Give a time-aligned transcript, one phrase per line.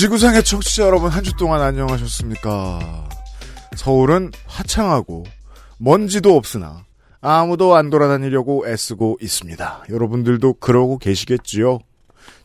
[0.00, 3.06] 지구상의 청취자 여러분 한 주 동안 안녕하셨습니까?
[3.76, 5.24] 서울은 화창하고
[5.76, 6.84] 먼지도 없으나
[7.20, 9.84] 아무도 안 돌아다니려고 애쓰고 있습니다.
[9.90, 11.80] 여러분들도 그러고 계시겠지요?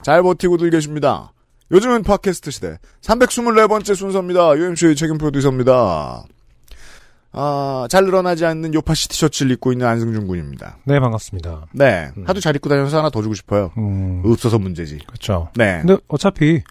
[0.02, 1.32] 잘 버티고들 계십니다.
[1.72, 4.58] 요즘은 팟캐스트 시대 324번째 순서입니다.
[4.58, 6.26] UMC의 책임 프로듀서입니다.
[7.32, 10.80] 아, 잘 늘어나지 않는 요파시 티셔츠를 입고 있는 안승준 군입니다.
[10.84, 11.68] 네, 반갑습니다.
[11.72, 12.12] 네.
[12.26, 13.72] 하도 잘 입고 다녀서 하나 더 주고 싶어요.
[13.78, 14.98] 음, 없어서 문제지.
[15.08, 15.48] 그렇죠.
[15.56, 15.78] 네.
[15.86, 16.62] 근데 어차피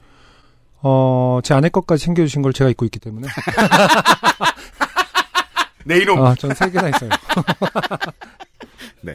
[0.86, 3.26] 어, 제 아내 것까지 챙겨주신 걸 제가 입고 있기 때문에.
[5.86, 6.22] 내 이름.
[6.22, 7.08] 아, 저는 세 개나 있어요.
[9.02, 9.14] 네.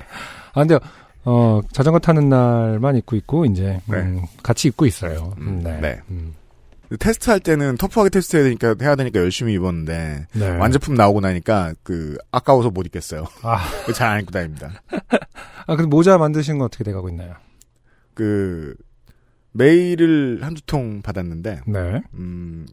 [0.54, 0.78] 아, 근데,
[1.26, 5.34] 어, 자전거 타는 날만 입고 있고, 이제, 음, 같이 입고 있어요.
[5.38, 5.80] 음, 음, 네.
[5.80, 6.02] 네.
[6.10, 6.34] 음,
[7.00, 10.50] 테스트 할 때는 터프하게 테스트 해야 되니까 해야 되니까 열심히 입었는데 네.
[10.58, 13.26] 완제품 나오고 나니까 그 아까워서 못 입겠어요.
[13.44, 13.60] 아,
[13.94, 14.72] 잘 안 입고 다닙니다.
[15.68, 17.36] 아, 근데 모자 만드신 건 어떻게 돼가고 있나요?
[18.16, 18.74] 그
[19.52, 22.02] 메일을 한두 통 받았는데 네.
[22.14, 22.66] 음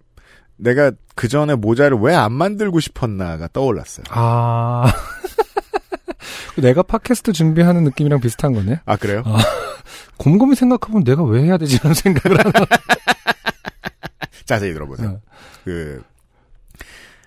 [0.56, 4.04] 내가 그 전에 모자를 왜 안 만들고 싶었나가 떠올랐어요.
[4.10, 4.92] 아.
[6.58, 8.80] 내가 팟캐스트 준비하는 느낌이랑 비슷한 거네.
[8.86, 9.22] 아 그래요?
[9.26, 9.38] 아.
[10.16, 11.76] 곰곰이 생각해보면 내가 왜 해야 되지?
[11.76, 12.52] 이런 생각을 하는.
[14.46, 15.10] 자세히 들어보세요.
[15.10, 15.18] 네.
[15.64, 16.02] 그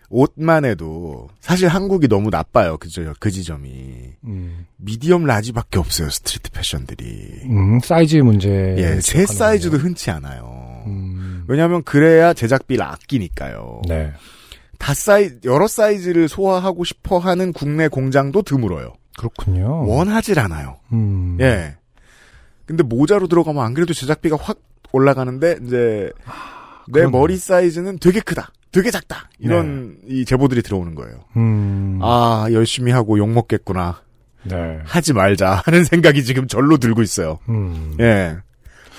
[0.10, 2.78] 옷만 해도 사실 한국이 너무 나빠요.
[2.78, 3.70] 그저 그 지점이
[4.26, 6.10] 음, medium large밖에 없어요.
[6.10, 7.42] 스트리트 패션들이.
[7.46, 8.76] 음, 사이즈 문제.
[8.78, 10.84] 예, 세 사이즈도 흔치 않아요.
[10.88, 13.82] 음, 왜냐하면 그래야 제작비를 아끼니까요.
[13.88, 14.12] 네.
[14.80, 18.94] 다 사이 여러 사이즈를 소화하고 싶어하는 국내 공장도 드물어요.
[19.18, 19.86] 그렇군요.
[19.88, 20.78] 원하질 않아요.
[20.94, 21.38] 음.
[21.42, 21.76] 예.
[22.66, 24.60] 근데 모자로 들어가면 안 그래도 제작비가 확
[24.92, 26.12] 올라가는데 이제
[26.88, 27.10] 내 그러네요.
[27.12, 31.20] 머리 사이즈는 되게 크다, 되게 작다 이런 이 제보들이 들어오는 거예요.
[31.38, 32.00] 음.
[32.02, 34.02] 아 열심히 하고 욕 먹겠구나
[34.44, 34.80] 네.
[34.86, 37.40] 하지 말자 하는 생각이 지금 절로 들고 있어요.
[37.50, 37.96] 음.
[38.00, 38.38] 예.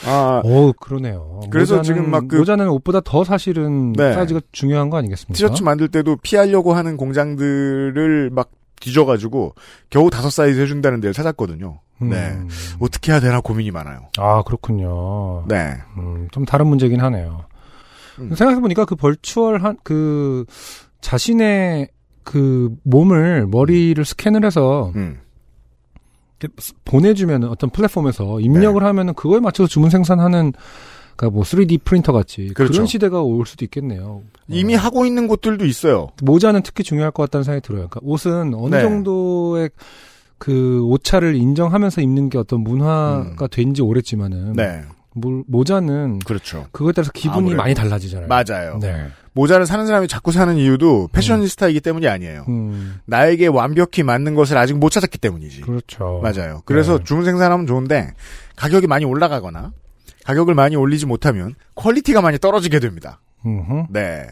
[0.07, 1.41] 아 어, 그러네요.
[1.51, 4.13] 그래서 모자는, 지금 막 그 모자는 옷보다 더 사실은 네.
[4.15, 5.35] 사이즈가 중요한 거 아니겠습니까?
[5.35, 9.55] 티셔츠 만들 때도 피하려고 하는 공장들을 막 뒤져가지고
[9.91, 11.81] 겨우 다섯 사이즈 해준다는 데를 찾았거든요.
[12.03, 12.09] 음.
[12.09, 12.35] 네.
[12.81, 14.09] 어떻게 해야 되나 고민이 많아요.
[14.19, 15.45] 아, 그렇군요.
[15.49, 15.77] 네.
[15.99, 17.45] 음, 좀 다른 문제긴 하네요.
[18.21, 18.35] 음.
[18.35, 20.45] 생각해보니까 그 벌추얼한, 그,
[21.01, 21.89] 자신의
[22.23, 25.19] 그 몸을, 머리를 스캔을 해서 음.
[26.85, 30.53] 보내주면 어떤 플랫폼에서 입력을 하면은 그거에 맞춰서 주문 생산하는
[31.17, 32.79] 그러니까 뭐 3D 프린터 같이 그 그렇죠.
[32.79, 34.23] 런 시대가 올 수도 있겠네요.
[34.49, 34.79] 이미 어.
[34.79, 36.09] 하고 있는 곳들도 있어요.
[36.23, 37.89] 모자는 특히 중요할 것 같다는 생각이 들어요.
[37.89, 38.81] 그러니까 옷은 어느 네.
[38.81, 39.71] 정도의
[40.39, 43.49] 그 오차를 인정하면서 입는 게 어떤 문화가 음.
[43.51, 44.83] 된지 오랬지만은 네.
[45.15, 46.67] 모, 모자는 그렇죠.
[46.73, 47.57] 그거에 따라서 기분이 아무래도.
[47.63, 48.29] 많이 달라지잖아요.
[48.29, 48.79] 맞아요.
[48.81, 49.09] 네.
[49.33, 52.45] 모자를 사는 사람이 자꾸 사는 이유도 패셔니스타이기 때문이 아니에요.
[52.49, 55.63] 음, 나에게 완벽히 맞는 것을 아직 못 찾았기 때문이지.
[55.63, 56.21] 그렇죠.
[56.23, 56.63] 맞아요.
[56.65, 57.05] 그래서 네.
[57.05, 58.13] 주문 생산하면 좋은데
[58.57, 59.73] 가격이 많이 올라가거나
[60.25, 63.21] 가격을 많이 올리지 못하면 quality가 많이 떨어지게 됩니다.
[63.47, 63.87] 음흠.
[63.91, 64.27] 네.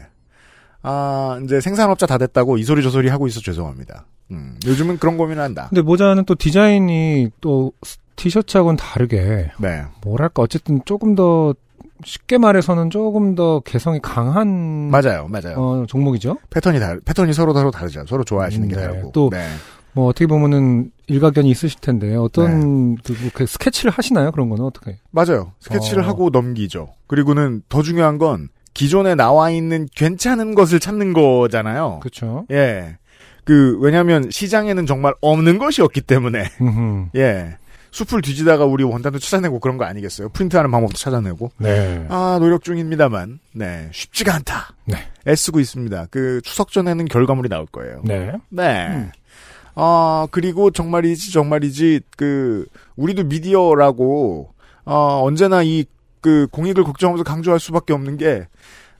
[0.81, 4.05] 아, 이제 생산업자 다 됐다고 이 소리 저 소리 하고 있어 죄송합니다.
[4.31, 5.67] 음, 요즘은 그런 고민을 한다.
[5.69, 7.73] 근데 모자는 또 디자인이 또
[8.19, 9.83] 티셔츠하고는 다르게 네.
[10.01, 11.55] 뭐랄까 어쨌든 조금 더
[12.03, 14.47] 쉽게 말해서는 조금 더 개성이 강한
[14.91, 15.27] 맞아요.
[15.27, 15.55] 맞아요.
[15.57, 16.37] 어, 종목이죠.
[16.49, 18.05] 패턴이 다 패턴이 서로 서로 다르죠.
[18.07, 18.87] 서로 좋아하시는 게 음, 네.
[18.87, 19.11] 다르고.
[19.13, 19.47] 또 네.
[19.93, 24.31] 뭐 어떻게 보면은 일가견이 있으실 텐데 어떤 그, 뭐, 그 스케치를 하시나요?
[24.31, 24.97] 그런 거는 어떻게?
[25.11, 25.53] 맞아요.
[25.59, 26.07] 스케치를 어.
[26.07, 26.89] 하고 넘기죠.
[27.07, 31.99] 그리고는 더 중요한 건 기존에 나와 있는 괜찮은 것을 찾는 거잖아요.
[32.01, 32.45] 그렇죠.
[32.51, 32.97] 예.
[33.43, 37.09] 그 왜냐하면 시장에는 정말 없는 것이었기 때문에 음.
[37.15, 37.57] 예.
[37.91, 40.29] 숲을 뒤지다가 우리 원단도 찾아내고 그런 거 아니겠어요?
[40.29, 41.51] 프린트하는 방법도 찾아내고.
[41.57, 42.05] 네.
[42.09, 44.73] 아, 노력 중입니다만, 네, 쉽지가 않다.
[44.85, 44.97] 네.
[45.27, 46.07] 애쓰고 있습니다.
[46.11, 48.01] 그 추석 전에는 결과물이 나올 거예요.
[48.05, 48.31] 네.
[48.49, 48.87] 네.
[48.89, 49.11] 음.
[49.75, 52.65] 아, 그리고 정말이지, 정말이지, 그,
[52.95, 54.53] 우리도 미디어라고,
[54.85, 55.85] 어, 언제나 이,
[56.21, 58.47] 그, 공익을 걱정하면서 강조할 수밖에 없는 게,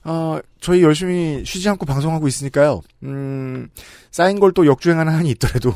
[0.04, 3.68] 어, 저희 열심히 쉬지 않고 방송하고 있으니까요, 음,
[4.10, 5.74] 쌓인 걸 또 역주행하는 한이 있더라도,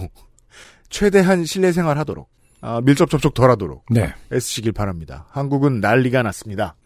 [0.89, 2.27] 최대한 실내 생활 하도록,
[2.67, 4.15] 아, 밀접 접촉 덜 하도록, 네.
[4.33, 5.27] 애쓰시길 바랍니다.
[5.31, 6.77] 한국은 난리가 났습니다.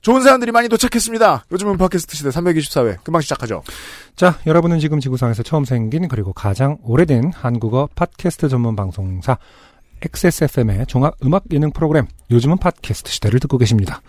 [0.00, 1.44] 좋은 사람들이 많이 도착했습니다.
[1.52, 3.04] 요즘은 팟캐스트 시대 324회.
[3.04, 3.62] 금방 시작하죠.
[4.16, 9.36] 자, 여러분은 지금 지구상에서 처음 생긴 그리고 가장 오래된 한국어 팟캐스트 전문 방송사
[10.00, 14.00] XSFM의 종합 음악 예능 프로그램 요즘은 팟캐스트 시대를 듣고 계십니다.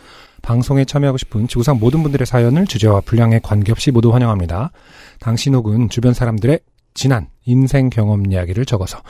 [0.42, 4.72] 방송에 참여하고 싶은 지구상 모든 분들의 사연을 주제와 분량에 관계없이 모두 환영합니다.
[5.20, 6.62] 당신 혹은 주변 사람들의
[6.94, 9.02] 지난 인생 경험 이야기를 적어서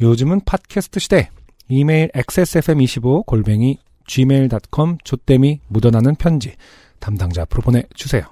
[0.00, 1.28] 요즘은 팟캐스트 시대
[1.68, 6.54] 이메일 xsfm25 골뱅이 gmail.com 조땜이 묻어나는 편지
[6.98, 8.24] 담당자 앞으로 보내주세요.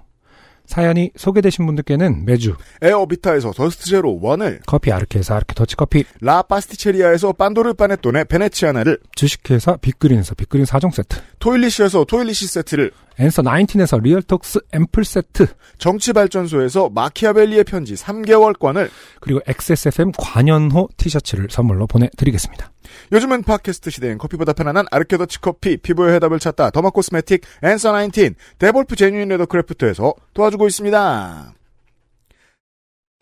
[0.70, 7.74] 사연이 소개되신 분들께는 매주 에어비타에서 더스트 제로 원을 커피 아르케에서 아르케 더치커피 라 파스티체리아에서 빤도르
[7.74, 15.46] 파네톤의 베네치아나를 주식회사 빅그린에서 빅그린 4종 세트 토일리시에서 토일리시 세트를 Answer 19에서 리얼톡스 앰플 세트
[15.76, 18.88] 정치발전소에서 마키아벨리의 편지 3개월권을
[19.20, 22.72] 그리고 XSFM 관연호 티셔츠를 선물로 보내드리겠습니다.
[23.12, 28.96] 요즘은 팟캐스트 시대엔 커피보다 편안한 아르케더치 커피, 피부의 해답을 찾다 derma cosmetic Answer 19, 데볼프
[28.96, 31.54] genuine leather craft에서 도와주고 있습니다.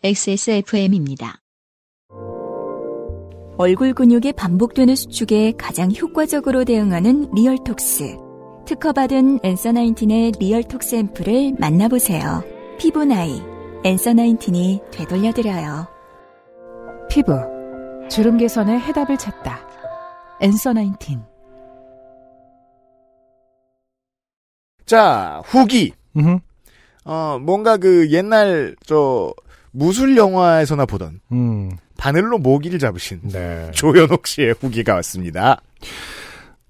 [0.01, 1.41] XSFM입니다.
[3.57, 8.28] 얼굴 근육이 반복되는 수축에 가장 효과적으로 대응하는 리얼톡스.
[8.69, 12.43] 특허받은 Answer Nineteen의 리얼톡스 앰플을 만나보세요.
[12.77, 13.41] 피부 나이,
[13.83, 15.87] Answer Nineteen이 되돌려드려요.
[17.09, 17.31] 피부,
[18.11, 19.67] 주름 개선의 해답을 찾다.
[20.39, 21.19] Answer Nineteen.
[24.85, 25.93] 자, 후기.
[26.17, 26.37] 음,
[27.05, 29.33] 어, 뭔가 그 옛날 저
[29.71, 33.71] 무술 영화에서나 보던 음, 바늘로 모기를 잡으신 네.
[33.71, 35.59] 조현옥 씨의 후기가 왔습니다.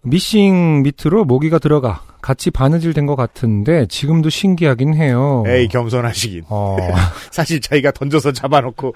[0.10, 5.44] 미싱 밑으로 모기가 들어가 같이 바느질 된 것 같은데 지금도 신기하긴 해요.
[5.48, 6.44] 에이 겸손하시긴.
[6.50, 6.78] 어,
[7.32, 8.94] 사실 저희가 던져서 잡아놓고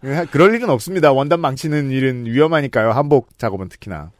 [0.30, 1.12] 그럴 일은 없습니다.
[1.12, 2.92] 원단 망치는 일은 위험하니까요.
[2.92, 4.10] 한복 작업은 특히나.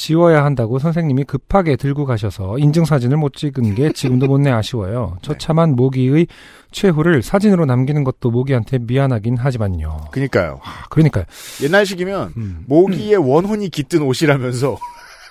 [0.00, 5.18] 지워야 한다고 선생님이 급하게 들고 가셔서 인증사진을 못 찍은 게 지금도 못내 아쉬워요.
[5.20, 6.26] 처참한 모기의
[6.70, 10.06] 최후를 사진으로 남기는 것도 모기한테 미안하긴 하지만요.
[10.10, 10.58] 그니까요.
[10.64, 11.24] 아, 그러니까요.
[11.62, 12.64] 옛날식이면 음.
[12.66, 14.78] 모기의 원혼이 깃든 옷이라면서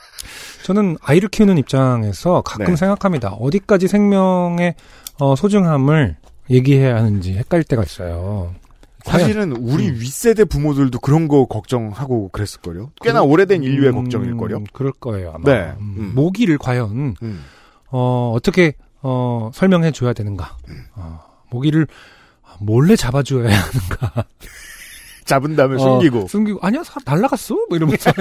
[0.66, 2.76] 저는 아이를 키우는 입장에서 가끔 네.
[2.76, 3.30] 생각합니다.
[3.30, 4.76] 어디까지 생명의
[5.20, 6.16] 어, 소중함을
[6.52, 8.54] 얘기해야 하는지 헷갈릴 때가 있어요.
[9.06, 9.94] 사실은 우리 음.
[9.96, 12.92] 윗세대 부모들도 그런 거 걱정하고 그랬을걸요.
[13.02, 14.64] 꽤나 오래된 인류의 음, 걱정일걸요.
[14.74, 15.32] 그럴 거예요.
[15.36, 15.44] 아마.
[15.52, 15.74] 네.
[15.80, 16.12] 음, 음.
[16.16, 17.44] 모기를 과연 음.
[17.88, 20.58] 어, 어떻게 어, 설명해 줘야 되는가?
[20.70, 20.84] 음.
[20.96, 21.88] 어, 모기를
[22.60, 24.26] 몰래 잡아줘야 하는가?
[25.26, 26.28] 잡은 다음에 어, 숨기고.
[26.28, 27.56] 숨기고 아니야 사 날라갔어?
[27.70, 28.12] 뭐 이러면서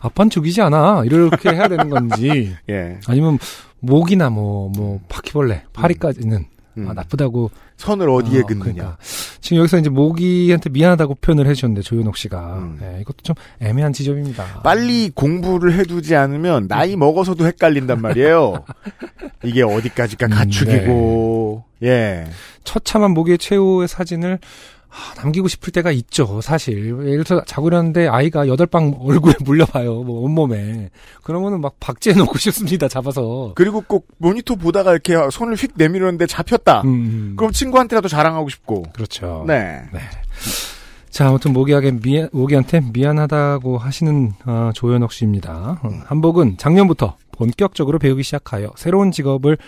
[0.00, 2.98] 아빠는 죽이지 않아 이렇게 해야 되는 건지 예.
[3.06, 3.38] 아니면
[3.80, 6.46] 모기나 뭐 뭐 바퀴벌레 파리까지는
[6.78, 6.88] 음.
[6.88, 8.72] 아, 나쁘다고 선을 어디에 어, 긋느냐.
[8.72, 8.98] 그러니까.
[9.40, 12.78] 지금 여기서 이제 모기한테 미안하다고 표현을 해주셨는데 조현옥 씨가 음.
[12.82, 14.60] 예, 이것도 좀 애매한 지점입니다.
[14.62, 18.64] 빨리 공부를 해두지 않으면 나이 먹어서도 헷갈린단 말이에요.
[19.44, 22.26] 이게 어디까지가 음, 가축이고, 예.
[22.64, 24.38] 처참한 모기의 최후의 사진을
[24.90, 26.86] 아, 남기고 싶을 때가 있죠, 사실.
[27.06, 30.90] 예를 들어서 자고 일어났는데 아이가 여덟 방 얼굴에 물려봐요, 뭐, 온몸에.
[31.22, 33.52] 그러면은 막 박제해 놓고 싶습니다, 잡아서.
[33.54, 36.82] 그리고 꼭 모니터 보다가 이렇게 손을 휙 내밀었는데 잡혔다.
[36.82, 38.82] 음, 그럼 친구한테라도 자랑하고 싶고.
[38.92, 39.44] 그렇죠.
[39.46, 39.80] 네.
[41.10, 45.80] 자, 아무튼 모기에게 미안, 모기한테 미안하다고 하시는 어, 조현옥 씨입니다.
[45.82, 49.58] 어, 한복은 작년부터 본격적으로 배우기 시작하여 새로운 직업을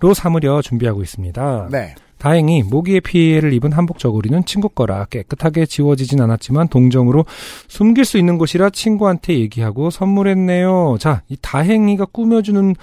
[0.00, 1.68] 로 삼으려 준비하고 있습니다.
[1.70, 1.94] 네.
[2.24, 7.26] 다행히 모기의 피해를 입은 한복 저고리는 친구 거라 깨끗하게 지워지진 않았지만 동정으로
[7.68, 10.96] 숨길 수 있는 곳이라 친구한테 얘기하고 선물했네요.
[11.00, 12.76] 자, 이 다행히가 꾸며주는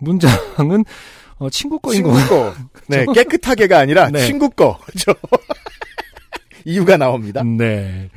[0.00, 0.84] 문장은
[1.38, 2.12] 어, 친구 거인 거.
[2.12, 2.52] 친구 거.
[2.88, 3.04] 네.
[3.04, 4.26] 저- 깨끗하게가 아니라 네.
[4.26, 4.76] 친구 거.
[4.98, 5.14] 저
[6.66, 7.44] 이유가 나옵니다.
[7.44, 8.10] 네.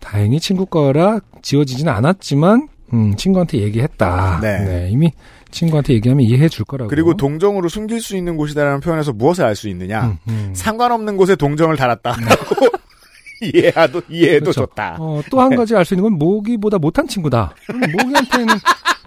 [0.00, 4.40] 다행히 친구 거라 지워지진 않았지만 음, 친구한테 얘기했다.
[4.42, 4.88] 네.
[4.90, 5.12] 이미
[5.50, 6.88] 친구한테 얘기하면 이해해 줄 거라고.
[6.88, 10.04] 그리고 동정으로 숨길 수 있는 곳이다라는 표현에서 무엇을 알 수 있느냐?
[10.06, 10.52] 음, 음.
[10.54, 12.16] 상관없는 곳에 동정을 달았다.
[13.40, 14.60] 이해해도 이해해도 그렇죠.
[14.66, 14.96] 좋다.
[14.98, 17.54] 어, 또 한 가지 알 수 있는 건 모기보다 못한 친구다.
[17.70, 18.46] 음, 모기한테는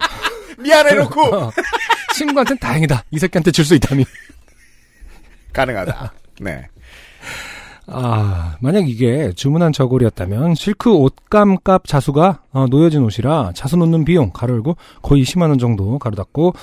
[0.58, 1.50] 미안해놓고 어,
[2.14, 3.04] 친구한테는 다행이다.
[3.10, 4.04] 이 새끼한테 줄 수 있다니.
[5.52, 6.12] 가능하다.
[6.40, 6.66] 네.
[7.92, 14.30] 아, 만약 이게 주문한 저고리였다면 실크 옷감 값 자수가 어, 놓여진 옷이라 자수 놓는 비용
[14.32, 16.54] 가로열고 거의 20만 원 정도 가로 닫고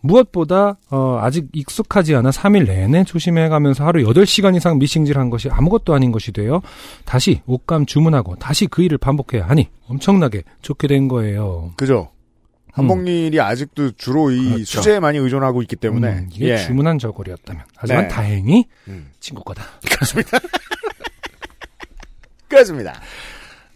[0.00, 6.12] 무엇보다 어, 아직 익숙하지 않아 3일 내내 조심해가면서 하루 8시간 이상 미싱질한 것이 아무것도 아닌
[6.12, 6.62] 것이 되어
[7.04, 11.72] 다시 옷감 주문하고 다시 그 일을 반복해야 하니 엄청나게 좋게 된 거예요.
[11.76, 12.08] 그죠.
[12.76, 14.64] 한복일이 아직도 주로 이 그렇죠.
[14.64, 16.56] 수제에 많이 의존하고 있기 때문에 음, 이게 예.
[16.58, 18.08] 주문한 저고리였다면 하지만 네.
[18.08, 19.10] 다행히 음.
[19.18, 19.64] 친구 거다.
[22.48, 23.00] 그렇습니다.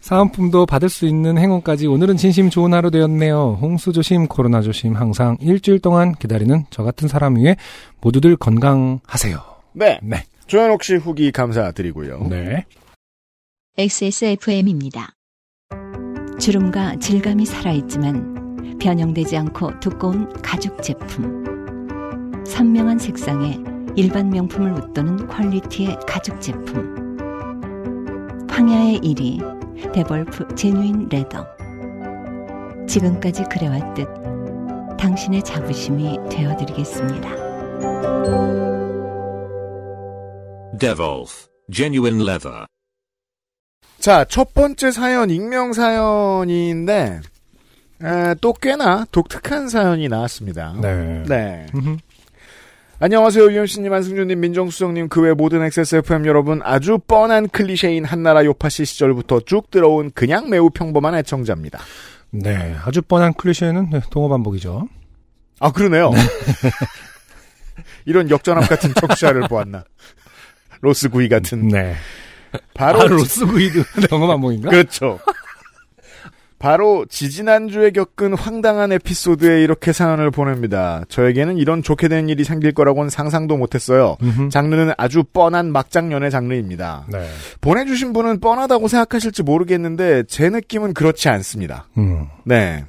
[0.01, 3.57] 사은품도 받을 수 있는 행운까지 오늘은 진심 좋은 하루 되었네요.
[3.59, 7.55] 홍수 조심, 코로나 조심, 항상 일주일 동안 기다리는 저 같은 사람 위해
[8.01, 9.39] 모두들 건강하세요.
[9.73, 9.99] 네.
[10.03, 10.23] 네.
[10.45, 12.27] 조현옥 씨 후기 감사드리고요.
[12.29, 12.65] 네.
[13.77, 15.13] XSFM입니다.
[16.39, 18.30] 주름과 질감이 살아있지만
[18.81, 21.45] 변형되지 않고 두꺼운 가죽 제품.
[22.45, 23.59] 선명한 색상에
[23.95, 27.17] 일반 명품을 웃도는 quality의 가죽 제품.
[28.49, 31.45] 황야의 이리 데볼프 genuine leather.
[32.87, 34.07] 지금까지 그래왔듯
[34.97, 37.29] 당신의 자부심이 되어드리겠습니다.
[40.79, 42.65] Devolf, genuine leather.
[43.99, 47.21] 자, 첫 번째 사연, 익명 사연인데,
[48.03, 50.73] 에, 또 꽤나 독특한 사연이 나왔습니다.
[50.81, 51.23] 네.
[51.27, 51.65] 네.
[52.99, 59.41] 안녕하세요, 유현씨님, 안승준님, 민정수석님, 그 외 모든 XSFM 여러분, 아주 뻔한 클리셰인 한나라 요파시 시절부터
[59.41, 61.79] 쭉 들어온 그냥 매우 평범한 애청자입니다.
[62.31, 62.75] 네.
[62.85, 64.87] 아주 뻔한 클리셰는 네, 동어 반복이죠.
[65.59, 66.11] 아, 그러네요.
[68.05, 69.83] 이런 역전압 같은 청취자를 보았나.
[70.81, 71.67] 로스구이 같은.
[71.67, 71.95] 네.
[72.73, 74.69] 바로 아, 로스구이드 동어 반복인가?
[74.69, 75.19] 그렇죠.
[76.61, 81.03] 바로 지지난주에 겪은 황당한 에피소드에 이렇게 사연을 보냅니다.
[81.09, 84.15] 저에게는 이런 좋게 된 일이 생길 거라고는 상상도 못했어요.
[84.21, 84.49] 음흠.
[84.49, 87.07] 장르는 아주 뻔한 막장연애 장르입니다.
[87.11, 87.27] 네.
[87.61, 91.87] 보내주신 분은 뻔하다고 생각하실지 모르겠는데 제 느낌은 그렇지 않습니다.
[91.97, 92.27] 음.
[92.43, 92.85] 네.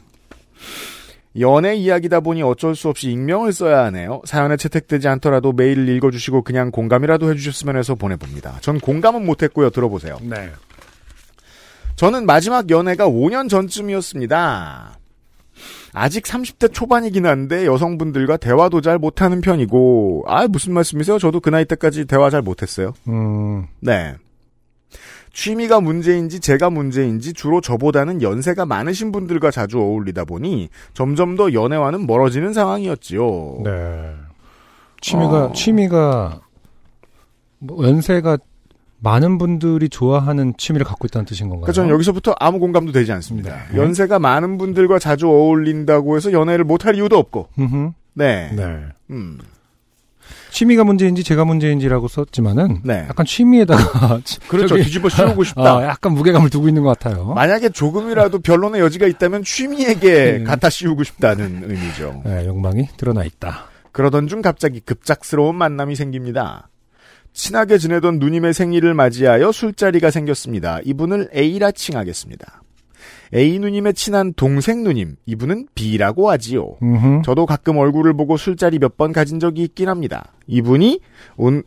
[1.40, 4.20] 연애 이야기다 보니 어쩔 수 없이 익명을 써야 하네요.
[4.26, 8.58] 사연에 채택되지 않더라도 메일을 읽어주시고 그냥 공감이라도 해주셨으면 해서 보내봅니다.
[8.60, 9.70] 전 공감은 못했고요.
[9.70, 10.18] 들어보세요.
[10.20, 10.50] 네.
[11.96, 14.98] 저는 마지막 연애가 5년 전쯤이었습니다.
[15.94, 21.18] 아직 30대 초반이긴 한데 여성분들과 대화도 잘 못하는 편이고 아 무슨 말씀이세요?
[21.18, 22.94] 저도 그 나이 때까지 대화 잘 못했어요.
[23.08, 23.66] 음.
[23.80, 24.14] 네.
[25.34, 32.06] 취미가 문제인지 제가 문제인지 주로 저보다는 연세가 많으신 분들과 자주 어울리다 보니 점점 더 연애와는
[32.06, 33.60] 멀어지는 상황이었지요.
[33.64, 34.14] 네.
[35.00, 35.52] 취미가 어.
[35.52, 36.40] 취미가
[37.58, 38.38] 뭐 연세가
[39.02, 41.62] 많은 분들이 좋아하는 취미를 갖고 있다는 뜻인 건가요?
[41.62, 43.56] 그러니까 저는 여기서부터 아무 공감도 되지 않습니다.
[43.72, 43.78] 네.
[43.78, 47.48] 연세가 많은 분들과 자주 어울린다고 해서 연애를 못할 이유도 없고.
[47.58, 47.90] 음흠.
[48.14, 48.50] 네.
[48.54, 48.78] 네.
[49.10, 49.38] 음.
[50.50, 53.06] 취미가 문제인지 제가 문제인지라고 썼지만은 네.
[53.08, 54.76] 약간 취미에다가 그렇죠.
[54.76, 55.78] 뒤집어 씌우고 싶다.
[55.78, 57.32] 아, 약간 무게감을 두고 있는 것 같아요.
[57.34, 60.44] 만약에 조금이라도 변론의 여지가 있다면 취미에게 음.
[60.46, 62.22] 갖다 씌우고 싶다는 의미죠.
[62.24, 63.64] 네, 욕망이 드러나 있다.
[63.90, 66.68] 그러던 중 갑자기 급작스러운 만남이 생깁니다.
[67.32, 70.80] 친하게 지내던 누님의 생일을 맞이하여 술자리가 생겼습니다.
[70.84, 72.62] 이분을 A라 칭하겠습니다.
[73.34, 76.76] A 누님의 친한 동생 누님, 이분은 B라고 하지요.
[76.82, 77.22] 음흠.
[77.24, 80.32] 저도 가끔 얼굴을 보고 술자리 몇 번 가진 적이 있긴 합니다.
[80.46, 81.00] 이분이
[81.38, 81.62] 운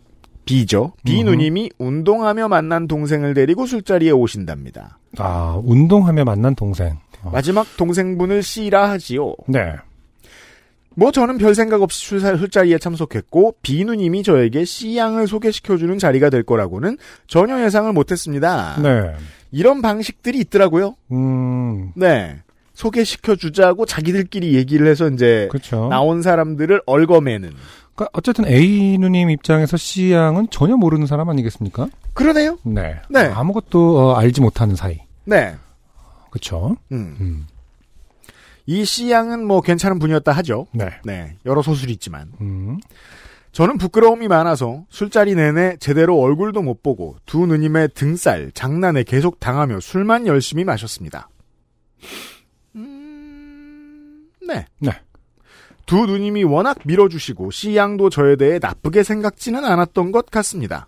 [0.46, 0.94] B죠.
[1.04, 1.30] B 음흠.
[1.32, 5.00] 누님이 운동하며 만난 동생을 데리고 술자리에 오신답니다.
[5.18, 7.00] 아, 운동하며 만난 동생.
[7.24, 7.32] 어.
[7.32, 9.34] 마지막 동생분을 C라 하지요.
[9.48, 9.74] 네.
[10.96, 16.30] 뭐 저는 별 생각 없이 술- 술자리에 참석했고 B 누님이 저에게 C 양을 소개시켜주는 자리가
[16.30, 16.98] 될 거라고는
[17.28, 18.78] 전혀 예상을 못했습니다.
[18.82, 19.14] 네.
[19.52, 20.96] 이런 방식들이 있더라고요.
[21.12, 22.38] 음, 네,
[22.74, 25.88] 소개시켜주자고 자기들끼리 얘기를 해서 이제 그렇죠.
[25.90, 27.52] 나온 사람들을 얽어매는
[27.96, 31.88] 그러니까 어쨌든 A 누님 입장에서 C 양은 전혀 모르는 사람 아니겠습니까?
[32.14, 32.58] 그러네요.
[32.64, 32.96] 네.
[33.10, 33.20] 네.
[33.28, 35.00] 아무것도 어, 알지 못하는 사이.
[35.26, 35.56] 네,
[36.32, 36.76] 그렇죠.
[36.92, 37.16] 음.
[37.22, 37.48] 음.
[38.66, 40.68] 이 C 양은 뭐 괜찮은 분이었다 하죠.
[40.72, 40.90] 네.
[41.04, 42.80] 네, 여러 소술이 있지만 음.
[43.52, 49.80] 저는 부끄러움이 많아서 술자리 내내 제대로 얼굴도 못 보고 두 누님의 등살, 장난에 계속 당하며
[49.80, 51.30] 술만 열심히 마셨습니다.
[52.76, 54.66] 음, 네.
[54.80, 54.92] 네.
[55.86, 60.88] 두 누님이 워낙 밀어주시고 씨양도 저에 대해 나쁘게 생각지는 않았던 것 같습니다.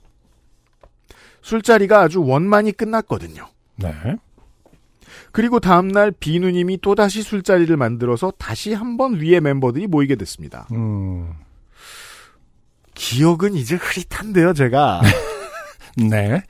[1.41, 3.47] 술자리가 아주 원만히 끝났거든요.
[3.77, 4.17] 네.
[5.31, 10.67] 그리고 다음날 B 누님이 또다시 술자리를 만들어서 다시 한번 위에 멤버들이 모이게 됐습니다.
[10.71, 11.33] 음.
[12.93, 15.01] 기억은 이제 흐릿한데요, 제가.
[16.09, 16.41] 네.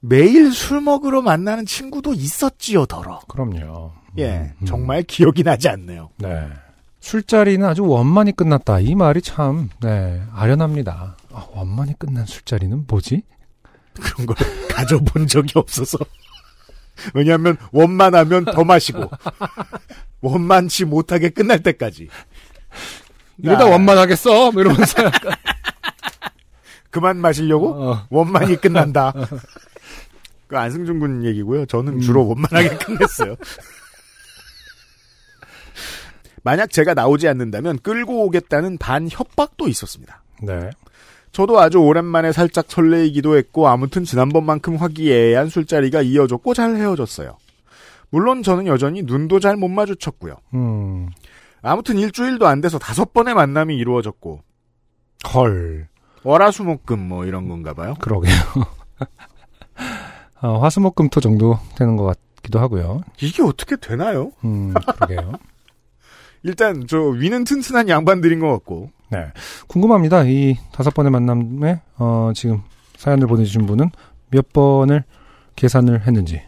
[0.00, 3.20] 매일 술 먹으러 만나는 친구도 있었지요, 더러.
[3.28, 3.92] 그럼요.
[4.18, 4.66] 예, 음.
[4.66, 6.10] 정말 기억이 나지 않네요.
[6.16, 6.48] 네.
[7.00, 8.80] 술자리는 아주 원만히 끝났다.
[8.80, 11.16] 이 말이 참, 네, 아련합니다.
[11.32, 13.22] 아, 원만히 끝난 술자리는 뭐지?
[13.94, 14.36] 그런 걸
[14.68, 15.98] 가져본 적이 없어서.
[17.14, 19.10] 왜냐하면 원만 하면 더 마시고
[20.20, 22.08] 원만치 못하게 끝날 때까지.
[23.38, 24.52] 이러다 아, 원만하겠어?
[24.52, 25.32] 뭐 이러면서 약간.
[26.90, 29.12] 그만 마시려고 어, 원만히 끝난다.
[30.46, 31.66] 그 안승준 군 얘기고요.
[31.66, 32.00] 저는 음.
[32.00, 33.36] 주로 원만하게 끝냈어요.
[36.42, 40.22] 만약 제가 나오지 않는다면 끌고 오겠다는 반 협박도 있었습니다.
[40.42, 40.70] 네.
[41.32, 47.36] 저도 아주 오랜만에 살짝 설레이기도 했고 아무튼 지난번만큼 화기애애한 술자리가 이어졌고 잘 헤어졌어요.
[48.10, 50.34] 물론 저는 여전히 눈도 잘 못 마주쳤고요.
[50.54, 51.08] 음,
[51.62, 54.40] 아무튼 일주일도 안 돼서 다섯 번의 만남이 이루어졌고
[55.34, 55.88] 헐.
[56.22, 57.94] 월화수목금 뭐 이런 건가 봐요.
[58.00, 58.34] 그러게요.
[60.42, 62.04] 어, 화수목금토 정도 되는 것
[62.36, 63.02] 같기도 하고요.
[63.20, 64.32] 이게 어떻게 되나요?
[64.44, 65.32] 음, 그러게요.
[66.42, 69.26] 일단 저 위는 튼튼한 양반들인 것 같고 네.
[69.66, 70.24] 궁금합니다.
[70.24, 72.62] 이 다섯 번의 만남에, 어, 지금
[72.96, 73.90] 사연을 보내주신 분은
[74.30, 75.04] 몇 번을
[75.56, 76.42] 계산을 했는지.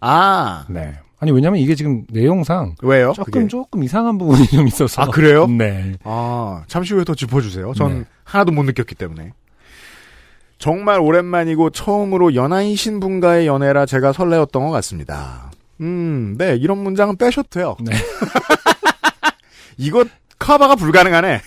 [0.00, 0.94] 아 네.
[1.18, 3.12] 아니, 왜냐면 이게 지금 내용상 왜요?
[3.14, 3.48] 조금, 그게?
[3.48, 5.02] 조금 이상한 부분이 좀 있어서.
[5.02, 5.46] 아 그래요?
[5.46, 5.94] 네.
[6.04, 7.72] 아 잠시 후에 더 짚어주세요.
[7.74, 8.04] 전 네.
[8.24, 9.32] 하나도 못 느꼈기 때문에
[10.58, 15.50] 정말 오랜만이고 처음으로 연하이신 분과의 연애라 제가 설레었던 것 같습니다.
[15.80, 17.76] 음, 네 이런 문장은 빼셔도 돼요.
[17.80, 17.92] 네.
[19.78, 20.04] 이거
[20.38, 21.40] 커버가 불가능하네.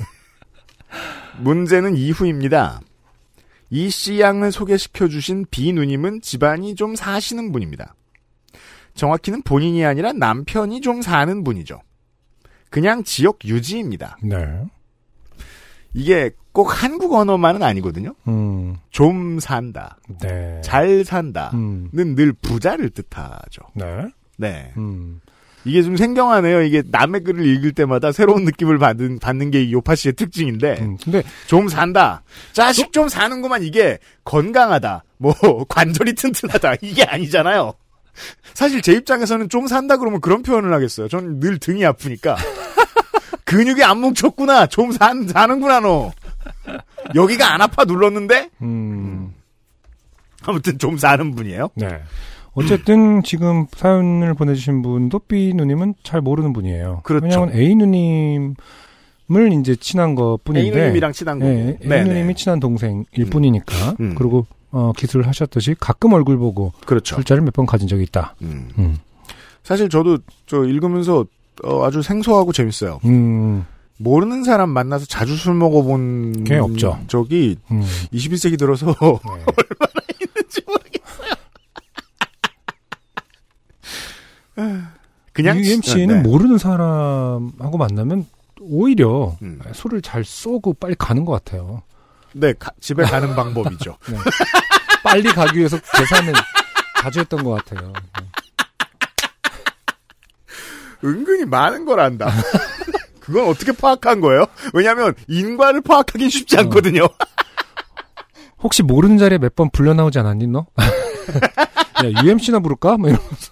[1.42, 2.82] 문제는 이후입니다.
[3.72, 7.94] 이 씨 양을 소개시켜 주신 비 누님은 집안이 좀 사시는 분입니다.
[8.96, 11.80] 정확히는 본인이 아니라 남편이 좀 사는 분이죠.
[12.70, 14.18] 그냥 지역 유지입니다.
[14.24, 14.64] 네.
[15.94, 18.14] 이게 꼭 한국 언어만은 아니거든요.
[18.28, 20.60] 음, 좀 산다, 네.
[20.62, 23.62] 잘 산다는 음, 늘 부자를 뜻하죠.
[23.76, 24.08] 네.
[24.38, 24.74] 네.
[24.78, 25.22] 음,
[25.66, 26.62] 이게 좀 생경하네요.
[26.62, 30.98] 이게 남의 글을 읽을 때마다 새로운 느낌을 받는, 받는 게이 요파 씨의 특징인데, 음.
[31.04, 32.24] 근데, 좀 산다.
[32.54, 35.04] 자식 좀 사는구만 이게 건강하다.
[35.18, 35.34] 뭐,
[35.68, 36.76] 관절이 튼튼하다.
[36.82, 37.74] 이게 아니잖아요.
[38.54, 41.08] 사실 제 입장에서는 좀 산다 그러면 그런 표현을 하겠어요.
[41.08, 42.38] 전늘 등이 아프니까.
[43.46, 44.68] 근육이 안 뭉쳤구나.
[44.68, 46.12] 좀 산, 사는구나, 너.
[47.16, 48.50] 여기가 안 아파 눌렀는데?
[48.62, 49.34] 음,
[50.44, 51.70] 아무튼 좀 사는 분이에요.
[51.76, 52.02] 네.
[52.60, 57.02] 어쨌든 지금 사연을 보내주신 분도 B 누님은 잘 모르는 분이에요.
[57.04, 57.26] 그렇죠.
[57.26, 58.56] 왜냐하면 A 누님
[59.32, 60.70] 을 이제 친한 것 뿐인데.
[60.70, 61.52] A누님이랑 친한 거고.
[61.52, 62.04] 네, A 네네.
[62.06, 63.30] 누님이 친한 동생일 음.
[63.30, 63.96] 뿐이니까.
[64.00, 64.16] 음.
[64.16, 67.16] 그리고 어, 기술을 하셨듯이 가끔 얼굴 보고 그렇죠.
[67.16, 68.36] 술자를 몇 번 가진 적이 있다.
[68.42, 68.70] 음.
[68.80, 68.98] 음,
[69.64, 71.26] 사실 저도 저 읽으면서
[71.64, 73.00] 어, 아주 생소하고 재밌어요.
[73.06, 73.66] 음,
[73.98, 76.98] 모르는 사람 만나서 자주 술 먹어본 게 없죠.
[77.08, 77.84] 적이 음.
[78.14, 79.46] 21세기 들어서 네.
[85.34, 86.28] 그냥 UMC는 네.
[86.30, 88.26] 모르는 사람하고 만나면
[88.62, 89.60] 오히려 음.
[89.74, 91.82] 술을 잘 쏘고 빨리 가는 것 같아요.
[92.34, 93.98] 네, 가- 집에 가는 방법이죠.
[94.10, 94.18] 네.
[95.04, 96.34] 빨리 가기 위해서 계산을
[97.02, 97.94] 자주 했던 것 같아요.
[97.94, 98.26] 네.
[101.04, 102.30] 은근히 많은 걸 안다.
[103.22, 104.46] 그건 어떻게 파악한 거예요?
[104.74, 106.62] 왜냐하면 인과를 파악하긴 쉽지 어.
[106.62, 107.08] 않거든요.
[108.62, 110.66] 혹시 모르는 자리에 몇 번 불려 나오지 않았니 너?
[112.04, 112.98] 야 UMC나 부를까?
[112.98, 113.52] 뭐 이러면서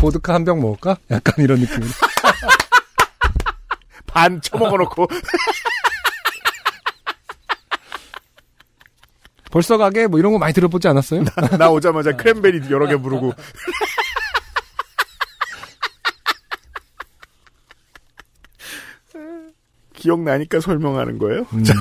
[0.00, 0.96] 보드카 한 병 먹을까?
[1.10, 1.86] 약간 이런 느낌으로.
[4.06, 5.06] 반 처먹어놓고
[9.50, 11.24] 벌써 가게 뭐 이런 거 많이 들어보지 않았어요?
[11.58, 13.32] 나 오자마자 크랜베리 여러 개 부르고
[19.94, 21.46] 기억나니까 설명하는 거예요.
[21.52, 21.64] 음.
[21.64, 21.74] 자,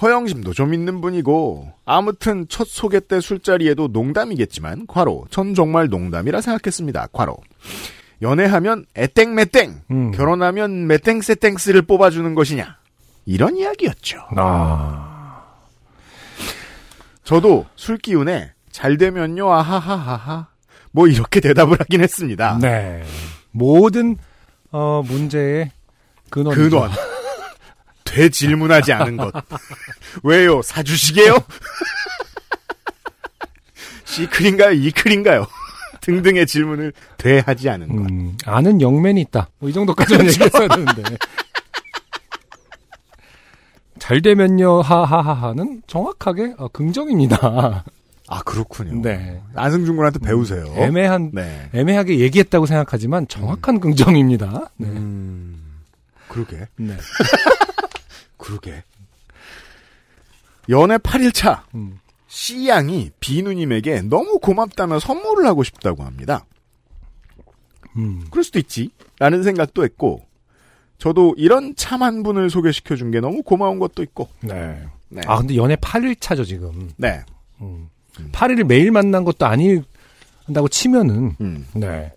[0.00, 7.08] 허영심도 좀 있는 분이고 아무튼 첫 소개 때 술자리에도 농담이겠지만 과로 전 정말 농담이라 생각했습니다.
[7.12, 7.36] 과로
[8.22, 10.10] 연애하면 에땡매땡 음.
[10.12, 12.76] 결혼하면 매땡세땡스를 뽑아주는 것이냐
[13.26, 14.18] 이런 이야기였죠.
[14.36, 15.44] 아,
[17.24, 20.46] 저도 술 기운에 잘 되면요 아하하하하
[20.92, 22.58] 뭐 이렇게 대답을 하긴 했습니다.
[22.60, 23.02] 네.
[23.50, 24.16] 모든
[24.70, 25.70] 어 문제의
[26.30, 26.54] 근원.
[26.54, 26.90] 근원
[28.08, 29.32] 되질문하지 않은 것
[30.22, 31.36] 왜요 사주시게요?
[34.04, 35.46] 시클인가요 이클인가요?
[36.00, 38.10] 등등의 질문을 되하지 않은 것.
[38.10, 39.48] 음, 아는 영맨이 있다.
[39.58, 41.02] 뭐 이 정도까지만 얘기했어야 되는데.
[43.98, 47.84] 잘 되면요, 하하하하는 정확하게 어, 긍정입니다.
[48.30, 49.02] 아 그렇군요.
[49.02, 49.42] 네.
[49.54, 50.72] 안승준 군한테 배우세요.
[50.76, 51.68] 애매한, 네.
[51.74, 54.70] 애매하게 얘기했다고 생각하지만 정확한 긍정입니다.
[54.76, 54.88] 네.
[54.88, 55.60] 음,
[56.28, 56.68] 그러게.
[56.76, 56.96] 네.
[58.38, 58.82] 그러게.
[60.70, 61.62] 연애 8일차.
[61.74, 61.98] 음.
[62.28, 66.44] C양이 비누님에게 너무 고맙다며 선물을 하고 싶다고 합니다.
[67.96, 68.24] 음.
[68.30, 68.90] 그럴 수도 있지.
[69.18, 70.24] 라는 생각도 했고,
[70.98, 74.84] 저도 이런 참한 분을 소개시켜 준 게 너무 고마운 것도 있고, 네.
[75.08, 75.22] 네.
[75.26, 76.90] 아, 근데 연애 8일차죠, 지금.
[76.96, 77.22] 네.
[77.60, 77.88] 음.
[78.32, 79.80] 8일을 매일 만난 것도 아니
[80.44, 81.66] 한다고 치면은, 음.
[81.74, 82.12] 네.